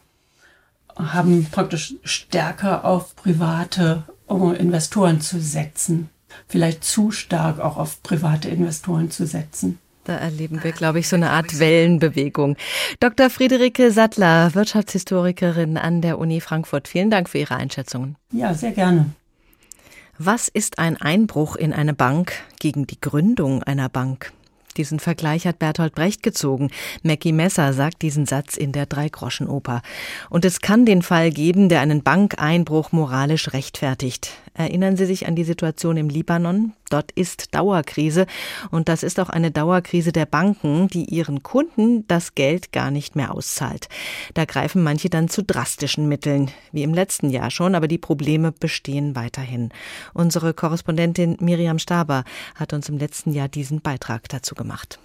haben, 0.95 1.45
praktisch 1.51 1.93
stärker 2.03 2.83
auf 2.83 3.15
private 3.15 4.03
Investoren 4.27 5.21
zu 5.21 5.39
setzen. 5.39 6.09
Vielleicht 6.47 6.83
zu 6.83 7.11
stark 7.11 7.59
auch 7.59 7.77
auf 7.77 8.01
private 8.01 8.49
Investoren 8.49 9.11
zu 9.11 9.27
setzen. 9.27 9.77
Da 10.03 10.15
erleben 10.15 10.63
wir, 10.63 10.71
glaube 10.71 10.99
ich, 10.99 11.07
so 11.07 11.15
eine 11.15 11.29
Art 11.29 11.59
Wellenbewegung. 11.59 12.57
Dr. 12.99 13.29
Friederike 13.29 13.91
Sattler, 13.91 14.55
Wirtschaftshistorikerin 14.55 15.77
an 15.77 16.01
der 16.01 16.17
Uni 16.17 16.41
Frankfurt. 16.41 16.87
Vielen 16.87 17.11
Dank 17.11 17.29
für 17.29 17.37
Ihre 17.37 17.55
Einschätzungen. 17.55 18.15
Ja, 18.31 18.53
sehr 18.53 18.71
gerne. 18.71 19.11
Was 20.17 20.47
ist 20.47 20.79
ein 20.79 20.97
Einbruch 20.97 21.55
in 21.55 21.73
eine 21.73 21.93
Bank 21.93 22.33
gegen 22.59 22.87
die 22.87 22.99
Gründung 22.99 23.63
einer 23.63 23.89
Bank? 23.89 24.31
Diesen 24.77 24.99
Vergleich 24.99 25.45
hat 25.45 25.59
Bertolt 25.59 25.95
Brecht 25.95 26.23
gezogen. 26.23 26.69
Mackie 27.03 27.33
Messer 27.33 27.73
sagt 27.73 28.01
diesen 28.01 28.25
Satz 28.25 28.55
in 28.55 28.71
der 28.71 28.85
Dreigroschenoper. 28.85 29.81
Und 30.29 30.45
es 30.45 30.61
kann 30.61 30.85
den 30.85 31.01
Fall 31.01 31.31
geben, 31.31 31.69
der 31.69 31.81
einen 31.81 32.03
Bankeinbruch 32.03 32.91
moralisch 32.91 33.53
rechtfertigt. 33.53 34.31
Erinnern 34.53 34.95
Sie 34.95 35.05
sich 35.05 35.27
an 35.27 35.35
die 35.35 35.43
Situation 35.43 35.97
im 35.97 36.09
Libanon? 36.09 36.73
Dort 36.91 37.11
ist 37.11 37.55
Dauerkrise 37.55 38.27
und 38.69 38.89
das 38.89 39.01
ist 39.01 39.19
auch 39.19 39.29
eine 39.29 39.49
Dauerkrise 39.49 40.11
der 40.11 40.25
Banken, 40.25 40.87
die 40.89 41.05
ihren 41.05 41.41
Kunden 41.41 42.05
das 42.07 42.35
Geld 42.35 42.71
gar 42.71 42.91
nicht 42.91 43.15
mehr 43.15 43.33
auszahlt. 43.33 43.87
Da 44.33 44.45
greifen 44.45 44.83
manche 44.83 45.09
dann 45.09 45.29
zu 45.29 45.41
drastischen 45.41 46.07
Mitteln, 46.07 46.51
wie 46.71 46.83
im 46.83 46.93
letzten 46.93 47.29
Jahr 47.29 47.49
schon, 47.49 47.75
aber 47.75 47.87
die 47.87 47.97
Probleme 47.97 48.51
bestehen 48.51 49.15
weiterhin. 49.15 49.69
Unsere 50.13 50.53
Korrespondentin 50.53 51.37
Miriam 51.39 51.79
Staber 51.79 52.25
hat 52.55 52.73
uns 52.73 52.89
im 52.89 52.97
letzten 52.97 53.31
Jahr 53.31 53.47
diesen 53.47 53.81
Beitrag 53.81 54.27
dazu 54.27 54.53
gemacht. 54.53 54.99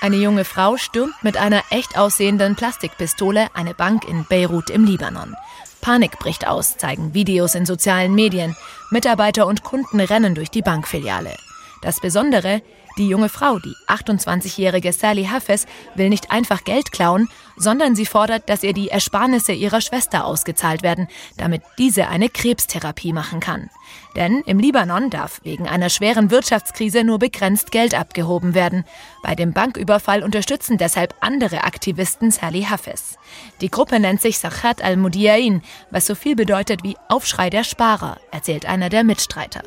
Eine 0.00 0.16
junge 0.16 0.44
Frau 0.44 0.76
stürmt 0.76 1.14
mit 1.24 1.36
einer 1.36 1.64
echt 1.70 1.98
aussehenden 1.98 2.54
Plastikpistole 2.54 3.48
eine 3.54 3.74
Bank 3.74 4.08
in 4.08 4.24
Beirut 4.28 4.70
im 4.70 4.84
Libanon. 4.84 5.34
Panik 5.80 6.18
bricht 6.18 6.46
aus, 6.46 6.76
zeigen 6.76 7.14
Videos 7.14 7.54
in 7.54 7.66
sozialen 7.66 8.14
Medien. 8.14 8.56
Mitarbeiter 8.90 9.46
und 9.46 9.62
Kunden 9.62 10.00
rennen 10.00 10.34
durch 10.34 10.50
die 10.50 10.62
Bankfiliale. 10.62 11.34
Das 11.82 12.00
Besondere, 12.00 12.62
die 12.98 13.08
junge 13.08 13.28
Frau, 13.28 13.58
die 13.58 13.74
28-jährige 13.86 14.92
Sally 14.92 15.26
Hafez, 15.26 15.66
will 15.94 16.08
nicht 16.08 16.30
einfach 16.30 16.64
Geld 16.64 16.90
klauen, 16.90 17.28
sondern 17.58 17.94
sie 17.94 18.06
fordert, 18.06 18.48
dass 18.48 18.62
ihr 18.62 18.72
die 18.72 18.88
Ersparnisse 18.88 19.52
ihrer 19.52 19.80
Schwester 19.80 20.24
ausgezahlt 20.24 20.82
werden, 20.82 21.08
damit 21.36 21.62
diese 21.78 22.08
eine 22.08 22.28
Krebstherapie 22.28 23.12
machen 23.12 23.40
kann. 23.40 23.70
Denn 24.16 24.42
im 24.46 24.58
Libanon 24.58 25.10
darf 25.10 25.40
wegen 25.44 25.68
einer 25.68 25.90
schweren 25.90 26.30
Wirtschaftskrise 26.30 27.04
nur 27.04 27.18
begrenzt 27.18 27.70
Geld 27.70 27.94
abgehoben 27.94 28.54
werden. 28.54 28.84
Bei 29.22 29.34
dem 29.34 29.52
Banküberfall 29.52 30.22
unterstützen 30.22 30.78
deshalb 30.78 31.14
andere 31.20 31.64
Aktivisten 31.64 32.30
Sally 32.30 32.62
Hafez. 32.62 33.18
Die 33.60 33.70
Gruppe 33.70 34.00
nennt 34.00 34.20
sich 34.20 34.38
Sachat 34.38 34.82
al-Mudiain, 34.82 35.62
was 35.90 36.06
so 36.06 36.14
viel 36.14 36.36
bedeutet 36.36 36.82
wie 36.82 36.96
Aufschrei 37.08 37.50
der 37.50 37.64
Sparer, 37.64 38.18
erzählt 38.30 38.66
einer 38.66 38.88
der 38.88 39.04
Mitstreiter. 39.04 39.62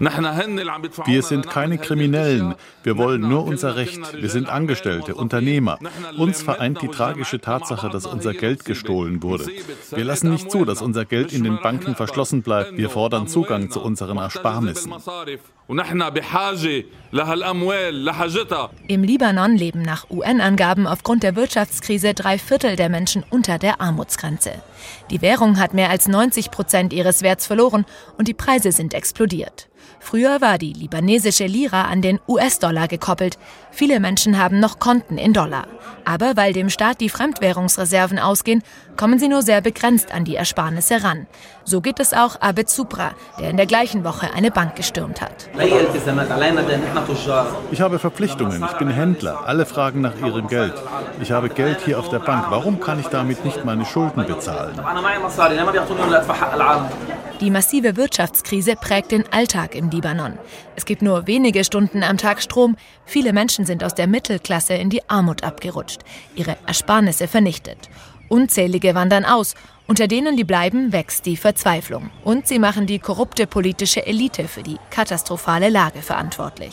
Wir 0.00 1.22
sind 1.22 1.48
keine 1.48 1.78
Kriminellen. 1.78 2.54
Wir 2.82 2.96
wollen 2.96 3.20
nur 3.20 3.44
unser 3.44 3.76
Recht. 3.76 4.00
Wir 4.14 4.28
sind 4.28 4.48
Angestellte, 4.48 5.14
Unternehmer. 5.14 5.78
Uns 6.16 6.42
vereint 6.42 6.82
die 6.82 6.88
tragische 6.88 7.40
Tatsache, 7.40 7.88
dass 7.90 8.06
unser 8.06 8.34
Geld 8.34 8.64
gestohlen 8.64 9.22
wurde. 9.22 9.46
Wir 9.90 10.04
lassen 10.04 10.30
nicht 10.30 10.50
zu, 10.50 10.64
dass 10.64 10.82
unser 10.82 11.04
Geld 11.04 11.32
in 11.32 11.44
den 11.44 11.60
Banken 11.60 11.94
verschlossen 11.94 12.42
bleibt. 12.42 12.76
Wir 12.76 12.90
fordern 12.90 13.28
Zugang 13.28 13.70
zu 13.70 13.82
unseren 13.82 14.18
Ersparnissen. 14.18 14.92
Im 18.88 19.04
Libanon 19.04 19.56
leben 19.56 19.82
nach 19.82 20.10
UN-Angaben 20.10 20.86
aufgrund 20.86 21.22
der 21.22 21.36
Wirtschaftskrise 21.36 22.14
drei 22.14 22.38
Viertel 22.38 22.76
der 22.76 22.88
Menschen 22.88 23.24
unter 23.30 23.58
der 23.58 23.80
Armutsgrenze. 23.80 24.52
Die 25.10 25.22
Währung 25.22 25.58
hat 25.58 25.72
mehr 25.72 25.90
als 25.90 26.08
90 26.08 26.50
Prozent 26.50 26.92
ihres 26.92 27.22
Werts 27.22 27.46
verloren 27.46 27.86
und 28.18 28.28
die 28.28 28.34
Preise 28.34 28.72
sind 28.72 28.92
explodiert. 28.92 29.68
Früher 30.04 30.40
war 30.40 30.58
die 30.58 30.72
libanesische 30.72 31.46
Lira 31.46 31.84
an 31.84 32.02
den 32.02 32.18
US-Dollar 32.26 32.88
gekoppelt. 32.88 33.38
Viele 33.70 34.00
Menschen 34.00 34.36
haben 34.36 34.58
noch 34.58 34.80
Konten 34.80 35.16
in 35.16 35.32
Dollar. 35.32 35.68
Aber 36.04 36.36
weil 36.36 36.52
dem 36.52 36.70
Staat 36.70 37.00
die 37.00 37.08
Fremdwährungsreserven 37.08 38.18
ausgehen, 38.18 38.64
kommen 38.96 39.20
sie 39.20 39.28
nur 39.28 39.42
sehr 39.42 39.60
begrenzt 39.60 40.12
an 40.12 40.24
die 40.24 40.34
Ersparnisse 40.34 41.04
ran. 41.04 41.28
So 41.64 41.80
geht 41.80 42.00
es 42.00 42.12
auch 42.12 42.40
Abed 42.40 42.68
Supra, 42.68 43.12
der 43.38 43.50
in 43.50 43.56
der 43.56 43.66
gleichen 43.66 44.04
Woche 44.04 44.32
eine 44.34 44.50
Bank 44.50 44.76
gestürmt 44.76 45.20
hat. 45.20 45.48
Ich 47.70 47.80
habe 47.80 47.98
Verpflichtungen, 47.98 48.64
ich 48.64 48.78
bin 48.78 48.90
Händler. 48.90 49.42
Alle 49.46 49.66
fragen 49.66 50.00
nach 50.00 50.16
ihrem 50.18 50.48
Geld. 50.48 50.74
Ich 51.20 51.30
habe 51.30 51.48
Geld 51.48 51.80
hier 51.84 51.98
auf 51.98 52.08
der 52.08 52.18
Bank. 52.18 52.46
Warum 52.50 52.80
kann 52.80 52.98
ich 52.98 53.06
damit 53.06 53.44
nicht 53.44 53.64
meine 53.64 53.84
Schulden 53.84 54.26
bezahlen? 54.26 54.80
Die 57.40 57.50
massive 57.50 57.96
Wirtschaftskrise 57.96 58.76
prägt 58.76 59.10
den 59.10 59.24
Alltag 59.32 59.74
im 59.74 59.90
Libanon. 59.90 60.38
Es 60.76 60.84
gibt 60.84 61.02
nur 61.02 61.26
wenige 61.26 61.64
Stunden 61.64 62.02
am 62.02 62.16
Tag 62.16 62.40
Strom. 62.40 62.76
Viele 63.04 63.32
Menschen 63.32 63.66
sind 63.66 63.82
aus 63.82 63.94
der 63.94 64.06
Mittelklasse 64.06 64.74
in 64.74 64.90
die 64.90 65.08
Armut 65.08 65.42
abgerutscht, 65.42 66.02
ihre 66.36 66.56
Ersparnisse 66.66 67.26
vernichtet. 67.26 67.90
Unzählige 68.32 68.94
wandern 68.94 69.26
aus. 69.26 69.54
Unter 69.86 70.08
denen, 70.08 70.38
die 70.38 70.44
bleiben, 70.44 70.90
wächst 70.90 71.26
die 71.26 71.36
Verzweiflung. 71.36 72.08
Und 72.24 72.48
sie 72.48 72.58
machen 72.58 72.86
die 72.86 72.98
korrupte 72.98 73.46
politische 73.46 74.06
Elite 74.06 74.48
für 74.48 74.62
die 74.62 74.78
katastrophale 74.90 75.68
Lage 75.68 76.00
verantwortlich. 76.00 76.72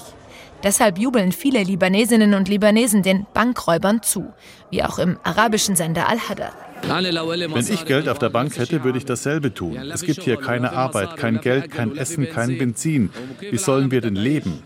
Deshalb 0.63 0.97
jubeln 0.97 1.33
viele 1.33 1.61
Libanesinnen 1.61 2.33
und 2.33 2.47
Libanesen 2.47 3.03
den 3.03 3.25
Bankräubern 3.33 4.01
zu, 4.01 4.31
wie 4.71 4.83
auch 4.83 4.99
im 4.99 5.17
arabischen 5.23 5.75
Sender 5.75 6.07
Al-Hadar. 6.07 6.53
Wenn 6.81 7.67
ich 7.73 7.83
Geld 7.83 8.07
auf 8.07 8.19
der 8.19 8.29
Bank 8.29 8.57
hätte, 8.57 8.85
würde 8.85 8.97
ich 8.97 9.05
dasselbe 9.05 9.53
tun. 9.53 9.75
Es 9.91 10.01
gibt 10.03 10.23
hier 10.23 10.37
keine 10.37 10.71
Arbeit, 10.71 11.17
kein 11.17 11.41
Geld, 11.41 11.71
kein 11.71 11.97
Essen, 11.97 12.29
kein 12.29 12.57
Benzin. 12.57 13.09
Wie 13.41 13.57
sollen 13.57 13.91
wir 13.91 13.99
denn 13.99 14.15
leben? 14.15 14.63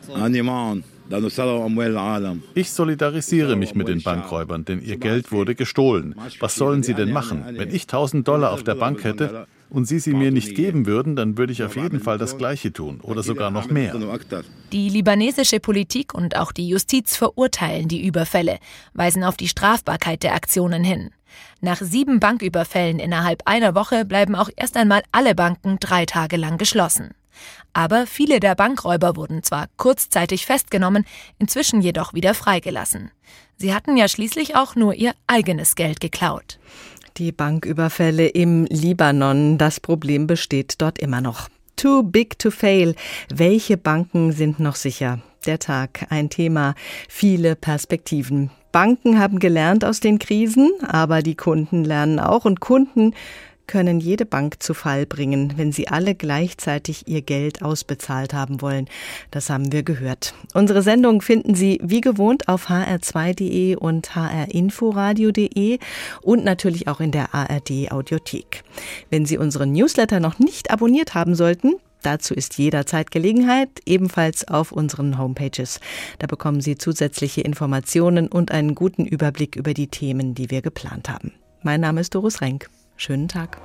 Ich 2.55 2.71
solidarisiere 2.71 3.55
mich 3.55 3.75
mit 3.75 3.87
den 3.87 4.01
Bankräubern, 4.01 4.65
denn 4.65 4.81
ihr 4.81 4.97
Geld 4.97 5.31
wurde 5.31 5.55
gestohlen. 5.55 6.15
Was 6.39 6.55
sollen 6.55 6.83
sie 6.83 6.93
denn 6.93 7.11
machen? 7.11 7.43
Wenn 7.51 7.73
ich 7.73 7.83
1000 7.83 8.27
Dollar 8.27 8.51
auf 8.51 8.63
der 8.63 8.75
Bank 8.75 9.03
hätte, 9.03 9.47
und 9.73 9.85
Sie 9.85 9.99
sie 9.99 10.13
mir 10.13 10.31
nicht 10.31 10.55
geben 10.55 10.85
würden, 10.85 11.15
dann 11.15 11.37
würde 11.37 11.51
ich 11.51 11.63
auf 11.63 11.75
jeden 11.75 11.99
Fall 11.99 12.19
das 12.19 12.37
Gleiche 12.37 12.71
tun 12.71 12.99
oder 13.01 13.23
sogar 13.23 13.49
noch 13.49 13.69
mehr. 13.69 13.95
Die 14.71 14.89
libanesische 14.89 15.59
Politik 15.59 16.13
und 16.13 16.37
auch 16.37 16.51
die 16.51 16.69
Justiz 16.69 17.17
verurteilen 17.17 17.87
die 17.87 18.05
Überfälle, 18.05 18.59
weisen 18.93 19.23
auf 19.23 19.35
die 19.35 19.47
Strafbarkeit 19.47 20.21
der 20.21 20.35
Aktionen 20.35 20.83
hin. 20.83 21.09
Nach 21.59 21.81
sieben 21.81 22.19
Banküberfällen 22.19 22.99
innerhalb 22.99 23.41
einer 23.45 23.73
Woche 23.73 24.05
bleiben 24.05 24.35
auch 24.35 24.49
erst 24.55 24.77
einmal 24.77 25.01
alle 25.11 25.33
Banken 25.33 25.77
drei 25.79 26.05
Tage 26.05 26.37
lang 26.37 26.59
geschlossen. 26.59 27.15
Aber 27.73 28.05
viele 28.07 28.39
der 28.39 28.55
Bankräuber 28.55 29.15
wurden 29.15 29.43
zwar 29.43 29.67
kurzzeitig 29.77 30.45
festgenommen, 30.45 31.05
inzwischen 31.39 31.81
jedoch 31.81 32.13
wieder 32.13 32.33
freigelassen. 32.33 33.11
Sie 33.57 33.73
hatten 33.73 33.97
ja 33.97 34.07
schließlich 34.07 34.55
auch 34.55 34.75
nur 34.75 34.93
ihr 34.93 35.13
eigenes 35.27 35.75
Geld 35.75 35.99
geklaut. 35.99 36.59
Die 37.17 37.31
Banküberfälle 37.31 38.27
im 38.27 38.65
Libanon, 38.65 39.57
das 39.57 39.79
Problem 39.79 40.25
besteht 40.25 40.81
dort 40.81 40.97
immer 40.97 41.21
noch. 41.21 41.49
Too 41.75 42.03
big 42.03 42.39
to 42.39 42.49
fail. 42.51 42.95
Welche 43.29 43.77
Banken 43.77 44.31
sind 44.31 44.59
noch 44.59 44.75
sicher? 44.75 45.19
Der 45.45 45.59
Tag, 45.59 46.07
ein 46.09 46.29
Thema, 46.29 46.75
viele 47.09 47.55
Perspektiven. 47.55 48.49
Banken 48.71 49.19
haben 49.19 49.39
gelernt 49.39 49.85
aus 49.85 49.99
den 49.99 50.17
Krisen, 50.17 50.71
aber 50.87 51.21
die 51.21 51.35
Kunden 51.35 51.83
lernen 51.83 52.19
auch 52.19 52.45
und 52.45 52.59
Kunden 52.59 53.13
können 53.67 53.99
jede 53.99 54.25
Bank 54.25 54.61
zu 54.61 54.73
Fall 54.73 55.05
bringen, 55.05 55.53
wenn 55.57 55.71
sie 55.71 55.87
alle 55.87 56.15
gleichzeitig 56.15 57.07
ihr 57.07 57.21
Geld 57.21 57.61
ausbezahlt 57.61 58.33
haben 58.33 58.61
wollen. 58.61 58.87
Das 59.31 59.49
haben 59.49 59.71
wir 59.71 59.83
gehört. 59.83 60.33
Unsere 60.53 60.81
Sendung 60.81 61.21
finden 61.21 61.55
Sie 61.55 61.79
wie 61.83 62.01
gewohnt 62.01 62.47
auf 62.47 62.69
hr2.de 62.69 63.75
und 63.75 64.15
hrinforadio.de 64.15 65.79
und 66.21 66.43
natürlich 66.43 66.87
auch 66.87 66.99
in 66.99 67.11
der 67.11 67.33
ARD 67.33 67.91
Audiothek. 67.91 68.63
Wenn 69.09 69.25
Sie 69.25 69.37
unseren 69.37 69.71
Newsletter 69.71 70.19
noch 70.19 70.39
nicht 70.39 70.71
abonniert 70.71 71.13
haben 71.13 71.35
sollten, 71.35 71.75
Dazu 72.03 72.33
ist 72.33 72.57
jederzeit 72.57 73.11
Gelegenheit, 73.11 73.69
ebenfalls 73.85 74.45
auf 74.45 74.73
unseren 74.73 75.17
Homepages. 75.17 75.79
Da 76.19 76.27
bekommen 76.27 76.59
Sie 76.59 76.77
zusätzliche 76.77 77.39
Informationen 77.41 78.27
und 78.27 78.51
einen 78.51 78.75
guten 78.75 79.05
Überblick 79.05 79.55
über 79.55 79.73
die 79.73 79.87
Themen, 79.87 80.35
die 80.35 80.51
wir 80.51 80.61
geplant 80.61 81.07
haben. 81.07 81.31
Mein 81.61 81.79
Name 81.79 82.01
ist 82.01 82.13
Doris 82.13 82.41
Renk. 82.41 82.69
Schönen 82.95 83.27
Tag. 83.27 83.59